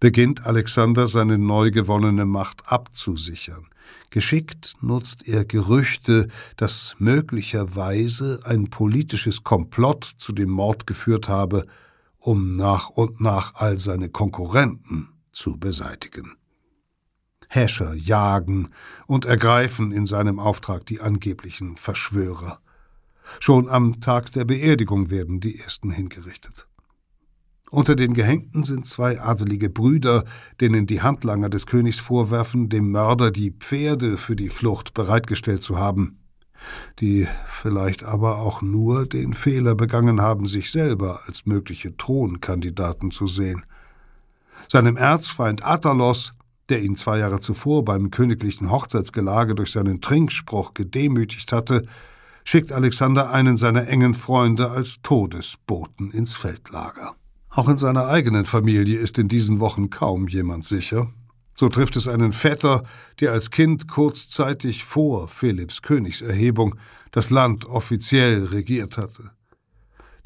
beginnt 0.00 0.46
Alexander 0.46 1.06
seine 1.06 1.38
neu 1.38 1.70
gewonnene 1.70 2.26
Macht 2.26 2.70
abzusichern. 2.70 3.66
Geschickt 4.10 4.74
nutzt 4.80 5.26
er 5.26 5.44
Gerüchte, 5.44 6.28
dass 6.56 6.94
möglicherweise 6.98 8.40
ein 8.44 8.70
politisches 8.70 9.42
Komplott 9.42 10.04
zu 10.18 10.32
dem 10.32 10.50
Mord 10.50 10.86
geführt 10.86 11.28
habe, 11.28 11.66
um 12.18 12.56
nach 12.56 12.90
und 12.90 13.20
nach 13.20 13.54
all 13.56 13.78
seine 13.78 14.08
Konkurrenten 14.08 15.08
zu 15.32 15.58
beseitigen. 15.58 16.36
Häscher 17.48 17.94
jagen 17.94 18.70
und 19.06 19.26
ergreifen 19.26 19.92
in 19.92 20.06
seinem 20.06 20.38
Auftrag 20.38 20.86
die 20.86 21.00
angeblichen 21.00 21.76
Verschwörer. 21.76 22.60
Schon 23.40 23.68
am 23.68 24.00
Tag 24.00 24.32
der 24.32 24.44
Beerdigung 24.44 25.10
werden 25.10 25.40
die 25.40 25.58
ersten 25.58 25.90
hingerichtet. 25.90 26.66
Unter 27.74 27.96
den 27.96 28.14
Gehängten 28.14 28.62
sind 28.62 28.86
zwei 28.86 29.20
adelige 29.20 29.68
Brüder, 29.68 30.22
denen 30.60 30.86
die 30.86 31.02
Handlanger 31.02 31.48
des 31.48 31.66
Königs 31.66 31.98
vorwerfen, 31.98 32.68
dem 32.68 32.92
Mörder 32.92 33.32
die 33.32 33.50
Pferde 33.50 34.16
für 34.16 34.36
die 34.36 34.48
Flucht 34.48 34.94
bereitgestellt 34.94 35.62
zu 35.62 35.76
haben 35.76 36.18
die 37.00 37.28
vielleicht 37.46 38.04
aber 38.04 38.38
auch 38.38 38.62
nur 38.62 39.06
den 39.06 39.34
Fehler 39.34 39.74
begangen 39.74 40.22
haben, 40.22 40.46
sich 40.46 40.70
selber 40.70 41.20
als 41.26 41.44
mögliche 41.44 41.94
Thronkandidaten 41.94 43.10
zu 43.10 43.26
sehen. 43.26 43.66
Seinem 44.72 44.96
Erzfeind 44.96 45.66
Attalos, 45.66 46.32
der 46.70 46.82
ihn 46.82 46.96
zwei 46.96 47.18
Jahre 47.18 47.40
zuvor 47.40 47.84
beim 47.84 48.10
königlichen 48.10 48.70
Hochzeitsgelage 48.70 49.54
durch 49.54 49.72
seinen 49.72 50.00
Trinkspruch 50.00 50.72
gedemütigt 50.72 51.52
hatte, 51.52 51.86
schickt 52.44 52.72
Alexander 52.72 53.30
einen 53.30 53.58
seiner 53.58 53.88
engen 53.88 54.14
Freunde 54.14 54.70
als 54.70 55.02
Todesboten 55.02 56.12
ins 56.12 56.32
Feldlager. 56.32 57.14
Auch 57.54 57.68
in 57.68 57.76
seiner 57.76 58.08
eigenen 58.08 58.46
Familie 58.46 58.98
ist 58.98 59.16
in 59.16 59.28
diesen 59.28 59.60
Wochen 59.60 59.88
kaum 59.88 60.26
jemand 60.26 60.64
sicher, 60.64 61.12
so 61.54 61.68
trifft 61.68 61.94
es 61.94 62.08
einen 62.08 62.32
Vetter, 62.32 62.82
der 63.20 63.30
als 63.30 63.50
Kind 63.50 63.86
kurzzeitig 63.86 64.82
vor 64.82 65.28
Philipps 65.28 65.80
Königserhebung 65.80 66.74
das 67.12 67.30
Land 67.30 67.64
offiziell 67.66 68.46
regiert 68.46 68.98
hatte. 68.98 69.30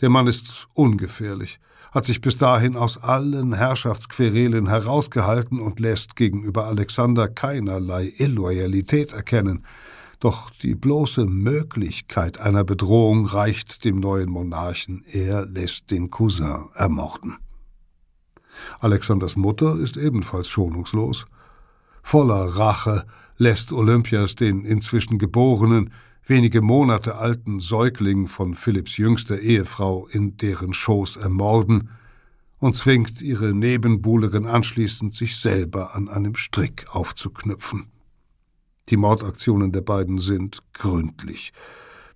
Der 0.00 0.08
Mann 0.08 0.26
ist 0.26 0.68
ungefährlich, 0.72 1.60
hat 1.92 2.06
sich 2.06 2.22
bis 2.22 2.38
dahin 2.38 2.76
aus 2.76 3.02
allen 3.02 3.52
Herrschaftsquerelen 3.52 4.66
herausgehalten 4.68 5.60
und 5.60 5.80
lässt 5.80 6.16
gegenüber 6.16 6.64
Alexander 6.64 7.28
keinerlei 7.28 8.10
Illoyalität 8.16 9.12
erkennen, 9.12 9.66
doch 10.20 10.50
die 10.50 10.74
bloße 10.74 11.26
Möglichkeit 11.26 12.38
einer 12.38 12.64
Bedrohung 12.64 13.26
reicht 13.26 13.84
dem 13.84 14.00
neuen 14.00 14.30
Monarchen, 14.30 15.04
er 15.10 15.46
lässt 15.46 15.90
den 15.90 16.10
Cousin 16.10 16.68
ermorden. 16.74 17.38
Alexanders 18.80 19.36
Mutter 19.36 19.78
ist 19.78 19.96
ebenfalls 19.96 20.48
schonungslos. 20.48 21.26
Voller 22.02 22.56
Rache 22.56 23.06
lässt 23.36 23.72
Olympias 23.72 24.34
den 24.34 24.64
inzwischen 24.64 25.18
geborenen, 25.18 25.92
wenige 26.26 26.60
Monate 26.60 27.16
alten 27.16 27.60
Säugling 27.60 28.28
von 28.28 28.54
Philipps 28.54 28.96
jüngster 28.96 29.38
Ehefrau 29.38 30.06
in 30.08 30.36
deren 30.36 30.72
Schoß 30.72 31.16
ermorden 31.16 31.90
und 32.58 32.74
zwingt 32.74 33.22
ihre 33.22 33.54
Nebenbuhlerin 33.54 34.46
anschließend, 34.46 35.14
sich 35.14 35.36
selber 35.36 35.94
an 35.94 36.08
einem 36.08 36.34
Strick 36.34 36.86
aufzuknüpfen. 36.90 37.86
Die 38.88 38.96
Mordaktionen 38.96 39.72
der 39.72 39.82
beiden 39.82 40.18
sind 40.18 40.62
gründlich. 40.72 41.52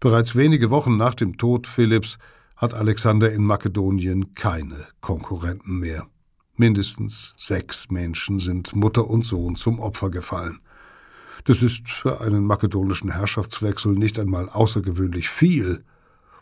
Bereits 0.01 0.35
wenige 0.35 0.71
Wochen 0.71 0.97
nach 0.97 1.15
dem 1.15 1.37
Tod 1.37 1.67
Philipps 1.67 2.17
hat 2.57 2.75
Alexander 2.75 3.31
in 3.31 3.45
Makedonien 3.45 4.35
keine 4.35 4.87
Konkurrenten 5.01 5.79
mehr. 5.79 6.07
Mindestens 6.57 7.35
sechs 7.37 7.91
Menschen 7.91 8.39
sind 8.39 8.75
Mutter 8.75 9.09
und 9.09 9.25
Sohn 9.25 9.57
zum 9.57 9.81
Opfer 9.81 10.11
gefallen. 10.11 10.61
Das 11.45 11.63
ist 11.63 11.89
für 11.89 12.21
einen 12.21 12.45
makedonischen 12.45 13.11
Herrschaftswechsel 13.11 13.93
nicht 13.93 14.19
einmal 14.19 14.49
außergewöhnlich 14.49 15.29
viel, 15.29 15.85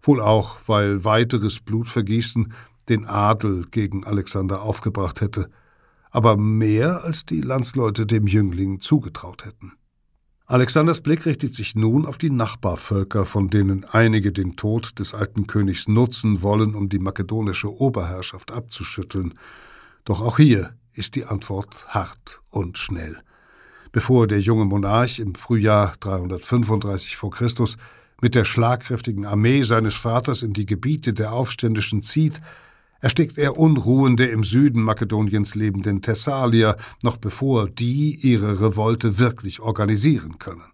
wohl 0.03 0.21
auch, 0.21 0.59
weil 0.67 1.05
weiteres 1.05 1.61
Blutvergießen 1.61 2.53
den 2.89 3.07
Adel 3.07 3.67
gegen 3.71 4.05
Alexander 4.05 4.63
aufgebracht 4.63 5.21
hätte, 5.21 5.51
aber 6.11 6.37
mehr 6.37 7.05
als 7.05 7.25
die 7.25 7.41
Landsleute 7.41 8.07
dem 8.07 8.27
Jüngling 8.27 8.81
zugetraut 8.81 9.45
hätten. 9.45 9.73
Alexanders 10.51 11.01
Blick 11.01 11.27
richtet 11.27 11.55
sich 11.55 11.77
nun 11.77 12.05
auf 12.05 12.19
die 12.19 12.29
Nachbarvölker, 12.29 13.25
von 13.25 13.51
denen 13.51 13.85
einige 13.85 14.33
den 14.33 14.57
Tod 14.57 14.99
des 14.99 15.15
alten 15.15 15.47
Königs 15.47 15.87
nutzen 15.87 16.43
wollen, 16.43 16.75
um 16.75 16.89
die 16.89 16.99
makedonische 16.99 17.73
Oberherrschaft 17.73 18.51
abzuschütteln, 18.51 19.35
doch 20.05 20.21
auch 20.21 20.39
hier 20.39 20.75
ist 20.93 21.15
die 21.15 21.25
Antwort 21.25 21.87
hart 21.87 22.41
und 22.49 22.79
schnell. 22.79 23.23
Bevor 23.93 24.27
der 24.27 24.41
junge 24.41 24.65
Monarch 24.65 25.21
im 25.21 25.37
Frühjahr 25.37 25.93
335 26.01 27.17
v. 27.17 27.31
Chr. 27.31 27.47
mit 28.21 28.35
der 28.35 28.45
schlagkräftigen 28.45 29.27
Armee 29.27 29.63
seines 29.63 29.95
Vaters 29.95 30.43
in 30.43 30.53
die 30.53 30.67
Gebiete 30.67 31.13
der 31.13 31.33
Aufständischen 31.33 32.03
zieht, 32.03 32.41
erstickt 33.01 33.39
er 33.39 33.59
Unruhen 33.59 34.17
der 34.17 34.31
im 34.31 34.45
Süden 34.45 34.83
Makedoniens 34.83 35.55
lebenden 35.55 36.03
Thessalier, 36.03 36.77
noch 37.03 37.17
bevor 37.17 37.69
die 37.69 38.15
ihre 38.17 38.61
Revolte 38.61 39.19
wirklich 39.19 39.61
organisieren 39.61 40.39
können. 40.39 40.65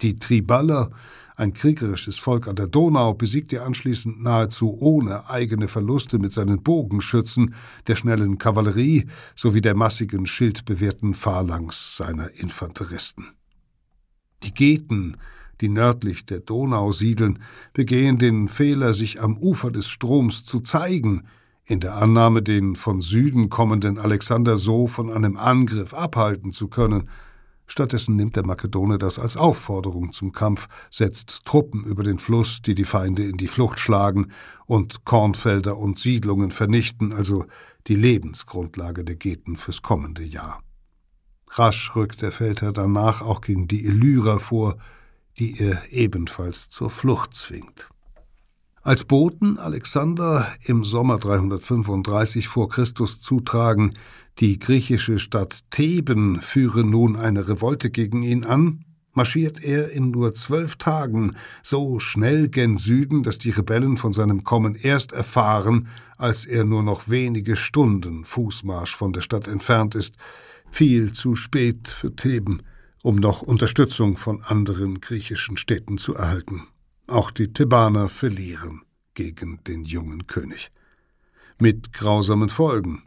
Die 0.00 0.18
Triballer 0.18 0.90
ein 1.38 1.52
kriegerisches 1.52 2.18
Volk 2.18 2.48
an 2.48 2.56
der 2.56 2.66
Donau 2.66 3.14
besiegt 3.14 3.52
er 3.52 3.64
anschließend 3.64 4.20
nahezu 4.20 4.76
ohne 4.80 5.30
eigene 5.30 5.68
Verluste 5.68 6.18
mit 6.18 6.32
seinen 6.32 6.64
Bogenschützen, 6.64 7.54
der 7.86 7.94
schnellen 7.94 8.38
Kavallerie 8.38 9.06
sowie 9.36 9.60
der 9.60 9.76
massigen 9.76 10.26
schildbewehrten 10.26 11.14
Phalanx 11.14 11.96
seiner 11.96 12.32
Infanteristen. 12.40 13.28
Die 14.42 14.52
Geten, 14.52 15.16
die 15.60 15.68
nördlich 15.68 16.26
der 16.26 16.40
Donau 16.40 16.90
siedeln, 16.90 17.38
begehen 17.72 18.18
den 18.18 18.48
Fehler, 18.48 18.92
sich 18.92 19.22
am 19.22 19.38
Ufer 19.38 19.70
des 19.70 19.86
Stroms 19.88 20.44
zu 20.44 20.58
zeigen, 20.58 21.28
in 21.68 21.80
der 21.80 21.94
Annahme, 21.94 22.42
den 22.42 22.74
von 22.74 23.00
Süden 23.00 23.50
kommenden 23.50 23.98
Alexander 23.98 24.58
so 24.58 24.88
von 24.88 25.12
einem 25.12 25.36
Angriff 25.36 25.94
abhalten 25.94 26.52
zu 26.52 26.68
können– 26.68 27.08
Stattdessen 27.70 28.16
nimmt 28.16 28.34
der 28.34 28.46
Makedone 28.46 28.98
das 28.98 29.18
als 29.18 29.36
Aufforderung 29.36 30.12
zum 30.12 30.32
Kampf, 30.32 30.68
setzt 30.90 31.44
Truppen 31.44 31.84
über 31.84 32.02
den 32.02 32.18
Fluss, 32.18 32.62
die 32.62 32.74
die 32.74 32.86
Feinde 32.86 33.24
in 33.24 33.36
die 33.36 33.46
Flucht 33.46 33.78
schlagen 33.78 34.32
und 34.64 35.04
Kornfelder 35.04 35.76
und 35.76 35.98
Siedlungen 35.98 36.50
vernichten, 36.50 37.12
also 37.12 37.44
die 37.86 37.94
Lebensgrundlage 37.94 39.04
der 39.04 39.16
Geten 39.16 39.56
fürs 39.56 39.82
kommende 39.82 40.24
Jahr. 40.24 40.62
Rasch 41.50 41.94
rückt 41.94 42.22
der 42.22 42.32
Feldherr 42.32 42.72
danach 42.72 43.20
auch 43.20 43.42
gegen 43.42 43.68
die 43.68 43.84
Illyrer 43.84 44.40
vor, 44.40 44.78
die 45.38 45.60
er 45.60 45.82
ebenfalls 45.92 46.70
zur 46.70 46.88
Flucht 46.88 47.34
zwingt. 47.34 47.90
Als 48.82 49.04
Boten 49.04 49.58
Alexander 49.58 50.46
im 50.64 50.84
Sommer 50.84 51.18
335 51.18 52.48
vor 52.48 52.68
Christus 52.68 53.20
zutragen, 53.20 53.94
die 54.38 54.58
griechische 54.58 55.18
Stadt 55.18 55.60
Theben 55.70 56.40
führe 56.40 56.84
nun 56.84 57.16
eine 57.16 57.48
Revolte 57.48 57.90
gegen 57.90 58.22
ihn 58.22 58.44
an, 58.44 58.84
marschiert 59.12 59.62
er 59.64 59.90
in 59.90 60.12
nur 60.12 60.32
zwölf 60.32 60.76
Tagen 60.76 61.34
so 61.64 61.98
schnell 61.98 62.48
gen 62.48 62.76
Süden, 62.76 63.24
dass 63.24 63.38
die 63.38 63.50
Rebellen 63.50 63.96
von 63.96 64.12
seinem 64.12 64.44
Kommen 64.44 64.76
erst 64.76 65.12
erfahren, 65.12 65.88
als 66.16 66.44
er 66.44 66.64
nur 66.64 66.84
noch 66.84 67.08
wenige 67.08 67.56
Stunden 67.56 68.24
Fußmarsch 68.24 68.94
von 68.94 69.12
der 69.12 69.22
Stadt 69.22 69.48
entfernt 69.48 69.96
ist, 69.96 70.14
viel 70.70 71.12
zu 71.12 71.34
spät 71.34 71.88
für 71.88 72.14
Theben, 72.14 72.62
um 73.02 73.16
noch 73.16 73.42
Unterstützung 73.42 74.16
von 74.16 74.40
anderen 74.42 75.00
griechischen 75.00 75.56
Städten 75.56 75.98
zu 75.98 76.14
erhalten. 76.14 76.68
Auch 77.08 77.30
die 77.30 77.54
Thebaner 77.54 78.10
verlieren 78.10 78.82
gegen 79.14 79.64
den 79.64 79.86
jungen 79.86 80.26
König. 80.26 80.70
Mit 81.58 81.94
grausamen 81.94 82.50
Folgen. 82.50 83.02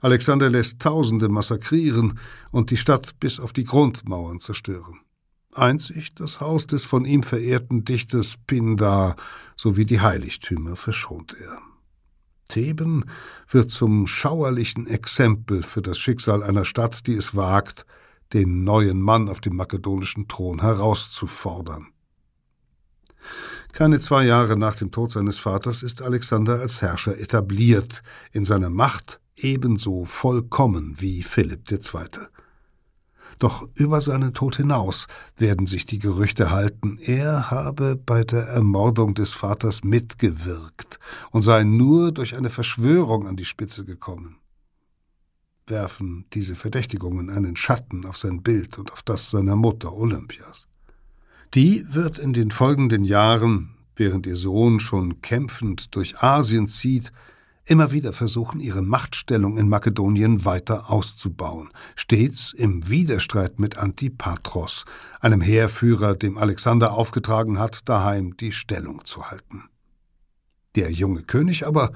Alexander 0.00 0.48
lässt 0.48 0.78
Tausende 0.78 1.28
massakrieren 1.28 2.20
und 2.52 2.70
die 2.70 2.76
Stadt 2.76 3.18
bis 3.18 3.40
auf 3.40 3.52
die 3.52 3.64
Grundmauern 3.64 4.38
zerstören. 4.38 5.00
Einzig 5.52 6.14
das 6.14 6.40
Haus 6.40 6.68
des 6.68 6.84
von 6.84 7.04
ihm 7.04 7.24
verehrten 7.24 7.84
Dichters 7.84 8.36
Pindar 8.46 9.16
sowie 9.56 9.84
die 9.84 10.00
Heiligtümer 10.00 10.76
verschont 10.76 11.34
er. 11.40 11.58
Theben 12.48 13.04
wird 13.48 13.72
zum 13.72 14.06
schauerlichen 14.06 14.86
Exempel 14.86 15.64
für 15.64 15.82
das 15.82 15.98
Schicksal 15.98 16.44
einer 16.44 16.64
Stadt, 16.64 17.08
die 17.08 17.14
es 17.14 17.34
wagt, 17.34 17.84
den 18.32 18.62
neuen 18.62 19.00
Mann 19.00 19.28
auf 19.28 19.40
dem 19.40 19.56
makedonischen 19.56 20.28
Thron 20.28 20.60
herauszufordern. 20.60 21.88
Keine 23.72 24.00
zwei 24.00 24.24
Jahre 24.24 24.56
nach 24.56 24.76
dem 24.76 24.90
Tod 24.90 25.10
seines 25.10 25.38
Vaters 25.38 25.82
ist 25.82 26.02
Alexander 26.02 26.60
als 26.60 26.80
Herrscher 26.80 27.18
etabliert, 27.18 28.02
in 28.32 28.44
seiner 28.44 28.70
Macht 28.70 29.20
ebenso 29.36 30.04
vollkommen 30.04 31.00
wie 31.00 31.22
Philipp 31.22 31.70
II. 31.70 31.80
Doch 33.38 33.68
über 33.74 34.00
seinen 34.00 34.32
Tod 34.32 34.56
hinaus 34.56 35.06
werden 35.36 35.66
sich 35.66 35.86
die 35.86 35.98
Gerüchte 35.98 36.50
halten, 36.50 36.98
er 37.00 37.50
habe 37.50 37.96
bei 37.96 38.24
der 38.24 38.44
Ermordung 38.44 39.14
des 39.14 39.32
Vaters 39.32 39.82
mitgewirkt 39.82 40.98
und 41.30 41.42
sei 41.42 41.64
nur 41.64 42.12
durch 42.12 42.36
eine 42.36 42.50
Verschwörung 42.50 43.26
an 43.26 43.36
die 43.36 43.44
Spitze 43.44 43.84
gekommen. 43.84 44.36
Werfen 45.66 46.26
diese 46.32 46.54
Verdächtigungen 46.54 47.30
einen 47.30 47.56
Schatten 47.56 48.06
auf 48.06 48.18
sein 48.18 48.42
Bild 48.42 48.78
und 48.78 48.92
auf 48.92 49.02
das 49.02 49.30
seiner 49.30 49.56
Mutter 49.56 49.92
Olympias. 49.92 50.68
Die 51.54 51.86
wird 51.88 52.18
in 52.18 52.32
den 52.32 52.50
folgenden 52.50 53.04
Jahren, 53.04 53.76
während 53.94 54.26
ihr 54.26 54.34
Sohn 54.34 54.80
schon 54.80 55.22
kämpfend 55.22 55.94
durch 55.94 56.20
Asien 56.20 56.66
zieht, 56.66 57.12
immer 57.64 57.92
wieder 57.92 58.12
versuchen, 58.12 58.58
ihre 58.58 58.82
Machtstellung 58.82 59.56
in 59.56 59.68
Makedonien 59.68 60.44
weiter 60.44 60.90
auszubauen, 60.90 61.70
stets 61.94 62.52
im 62.54 62.88
Widerstreit 62.88 63.60
mit 63.60 63.78
Antipatros, 63.78 64.84
einem 65.20 65.40
Heerführer, 65.40 66.16
dem 66.16 66.38
Alexander 66.38 66.92
aufgetragen 66.92 67.60
hat, 67.60 67.88
daheim 67.88 68.36
die 68.36 68.50
Stellung 68.50 69.04
zu 69.04 69.30
halten. 69.30 69.62
Der 70.74 70.90
junge 70.90 71.22
König 71.22 71.68
aber 71.68 71.92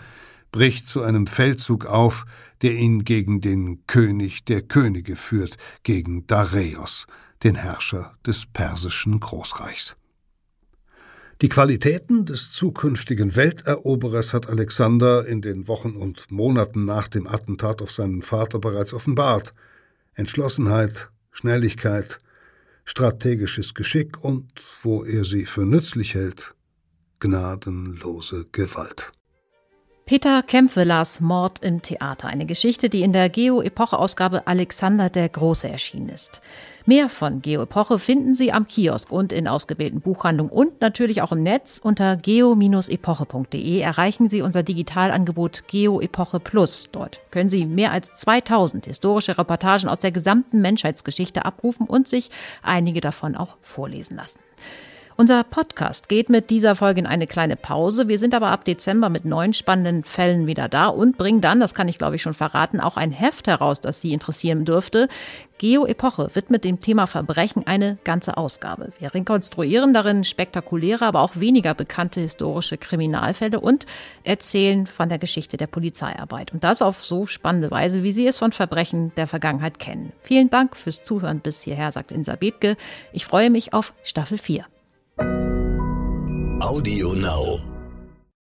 bricht 0.52 0.86
zu 0.86 1.02
einem 1.02 1.26
Feldzug 1.26 1.86
auf, 1.86 2.26
der 2.62 2.76
ihn 2.76 3.02
gegen 3.02 3.40
den 3.40 3.84
König 3.88 4.44
der 4.44 4.62
Könige 4.62 5.16
führt, 5.16 5.56
gegen 5.82 6.28
Dareios, 6.28 7.08
den 7.42 7.54
Herrscher 7.54 8.16
des 8.26 8.46
persischen 8.46 9.20
Großreichs. 9.20 9.96
Die 11.40 11.48
Qualitäten 11.48 12.26
des 12.26 12.50
zukünftigen 12.50 13.36
Welteroberers 13.36 14.32
hat 14.32 14.48
Alexander 14.48 15.24
in 15.24 15.40
den 15.40 15.68
Wochen 15.68 15.94
und 15.94 16.30
Monaten 16.32 16.84
nach 16.84 17.06
dem 17.06 17.28
Attentat 17.28 17.80
auf 17.80 17.92
seinen 17.92 18.22
Vater 18.22 18.58
bereits 18.58 18.92
offenbart. 18.92 19.52
Entschlossenheit, 20.14 21.10
Schnelligkeit, 21.30 22.18
strategisches 22.84 23.74
Geschick 23.74 24.24
und, 24.24 24.50
wo 24.82 25.04
er 25.04 25.24
sie 25.24 25.46
für 25.46 25.64
nützlich 25.64 26.14
hält, 26.14 26.56
gnadenlose 27.20 28.46
Gewalt. 28.50 29.12
Peter 30.08 30.42
Kämpfe 30.42 30.84
las 30.84 31.20
Mord 31.20 31.62
im 31.62 31.82
Theater, 31.82 32.28
eine 32.28 32.46
Geschichte, 32.46 32.88
die 32.88 33.02
in 33.02 33.12
der 33.12 33.28
Geo-Epoche-Ausgabe 33.28 34.46
Alexander 34.46 35.10
der 35.10 35.28
Große 35.28 35.68
erschienen 35.68 36.08
ist. 36.08 36.40
Mehr 36.86 37.10
von 37.10 37.42
Geo-Epoche 37.42 37.98
finden 37.98 38.34
Sie 38.34 38.50
am 38.50 38.66
Kiosk 38.66 39.12
und 39.12 39.34
in 39.34 39.46
ausgewählten 39.46 40.00
Buchhandlungen 40.00 40.50
und 40.50 40.80
natürlich 40.80 41.20
auch 41.20 41.32
im 41.32 41.42
Netz 41.42 41.78
unter 41.82 42.16
geo-epoche.de 42.16 43.80
erreichen 43.80 44.30
Sie 44.30 44.40
unser 44.40 44.62
Digitalangebot 44.62 45.64
Geo-Epoche 45.68 46.40
Plus. 46.40 46.88
Dort 46.90 47.20
können 47.30 47.50
Sie 47.50 47.66
mehr 47.66 47.92
als 47.92 48.14
2000 48.14 48.86
historische 48.86 49.36
Reportagen 49.36 49.90
aus 49.90 50.00
der 50.00 50.12
gesamten 50.12 50.62
Menschheitsgeschichte 50.62 51.44
abrufen 51.44 51.86
und 51.86 52.08
sich 52.08 52.30
einige 52.62 53.02
davon 53.02 53.36
auch 53.36 53.58
vorlesen 53.60 54.16
lassen. 54.16 54.38
Unser 55.20 55.42
Podcast 55.42 56.08
geht 56.08 56.28
mit 56.28 56.48
dieser 56.48 56.76
Folge 56.76 57.00
in 57.00 57.06
eine 57.08 57.26
kleine 57.26 57.56
Pause. 57.56 58.06
Wir 58.06 58.20
sind 58.20 58.34
aber 58.34 58.52
ab 58.52 58.64
Dezember 58.64 59.08
mit 59.08 59.24
neun 59.24 59.52
spannenden 59.52 60.04
Fällen 60.04 60.46
wieder 60.46 60.68
da 60.68 60.86
und 60.86 61.18
bringen 61.18 61.40
dann, 61.40 61.58
das 61.58 61.74
kann 61.74 61.88
ich 61.88 61.98
glaube 61.98 62.14
ich 62.14 62.22
schon 62.22 62.34
verraten, 62.34 62.78
auch 62.78 62.96
ein 62.96 63.10
Heft 63.10 63.48
heraus, 63.48 63.80
das 63.80 64.00
Sie 64.00 64.12
interessieren 64.12 64.64
dürfte. 64.64 65.08
Geo 65.58 65.86
Epoche 65.86 66.30
widmet 66.34 66.62
dem 66.62 66.80
Thema 66.80 67.08
Verbrechen 67.08 67.66
eine 67.66 67.98
ganze 68.04 68.36
Ausgabe. 68.36 68.92
Wir 69.00 69.12
rekonstruieren 69.12 69.92
darin 69.92 70.22
spektakuläre, 70.22 71.04
aber 71.04 71.22
auch 71.22 71.34
weniger 71.34 71.74
bekannte 71.74 72.20
historische 72.20 72.78
Kriminalfälle 72.78 73.58
und 73.58 73.86
erzählen 74.22 74.86
von 74.86 75.08
der 75.08 75.18
Geschichte 75.18 75.56
der 75.56 75.66
Polizeiarbeit. 75.66 76.52
Und 76.52 76.62
das 76.62 76.80
auf 76.80 77.04
so 77.04 77.26
spannende 77.26 77.72
Weise, 77.72 78.04
wie 78.04 78.12
Sie 78.12 78.28
es 78.28 78.38
von 78.38 78.52
Verbrechen 78.52 79.10
der 79.16 79.26
Vergangenheit 79.26 79.80
kennen. 79.80 80.12
Vielen 80.20 80.48
Dank 80.48 80.76
fürs 80.76 81.02
Zuhören 81.02 81.40
bis 81.40 81.62
hierher, 81.62 81.90
sagt 81.90 82.12
Insa 82.12 82.36
Bethke. 82.36 82.76
Ich 83.12 83.26
freue 83.26 83.50
mich 83.50 83.72
auf 83.72 83.94
Staffel 84.04 84.38
4. 84.38 84.64
Audio 85.20 87.12
Now. 87.14 87.77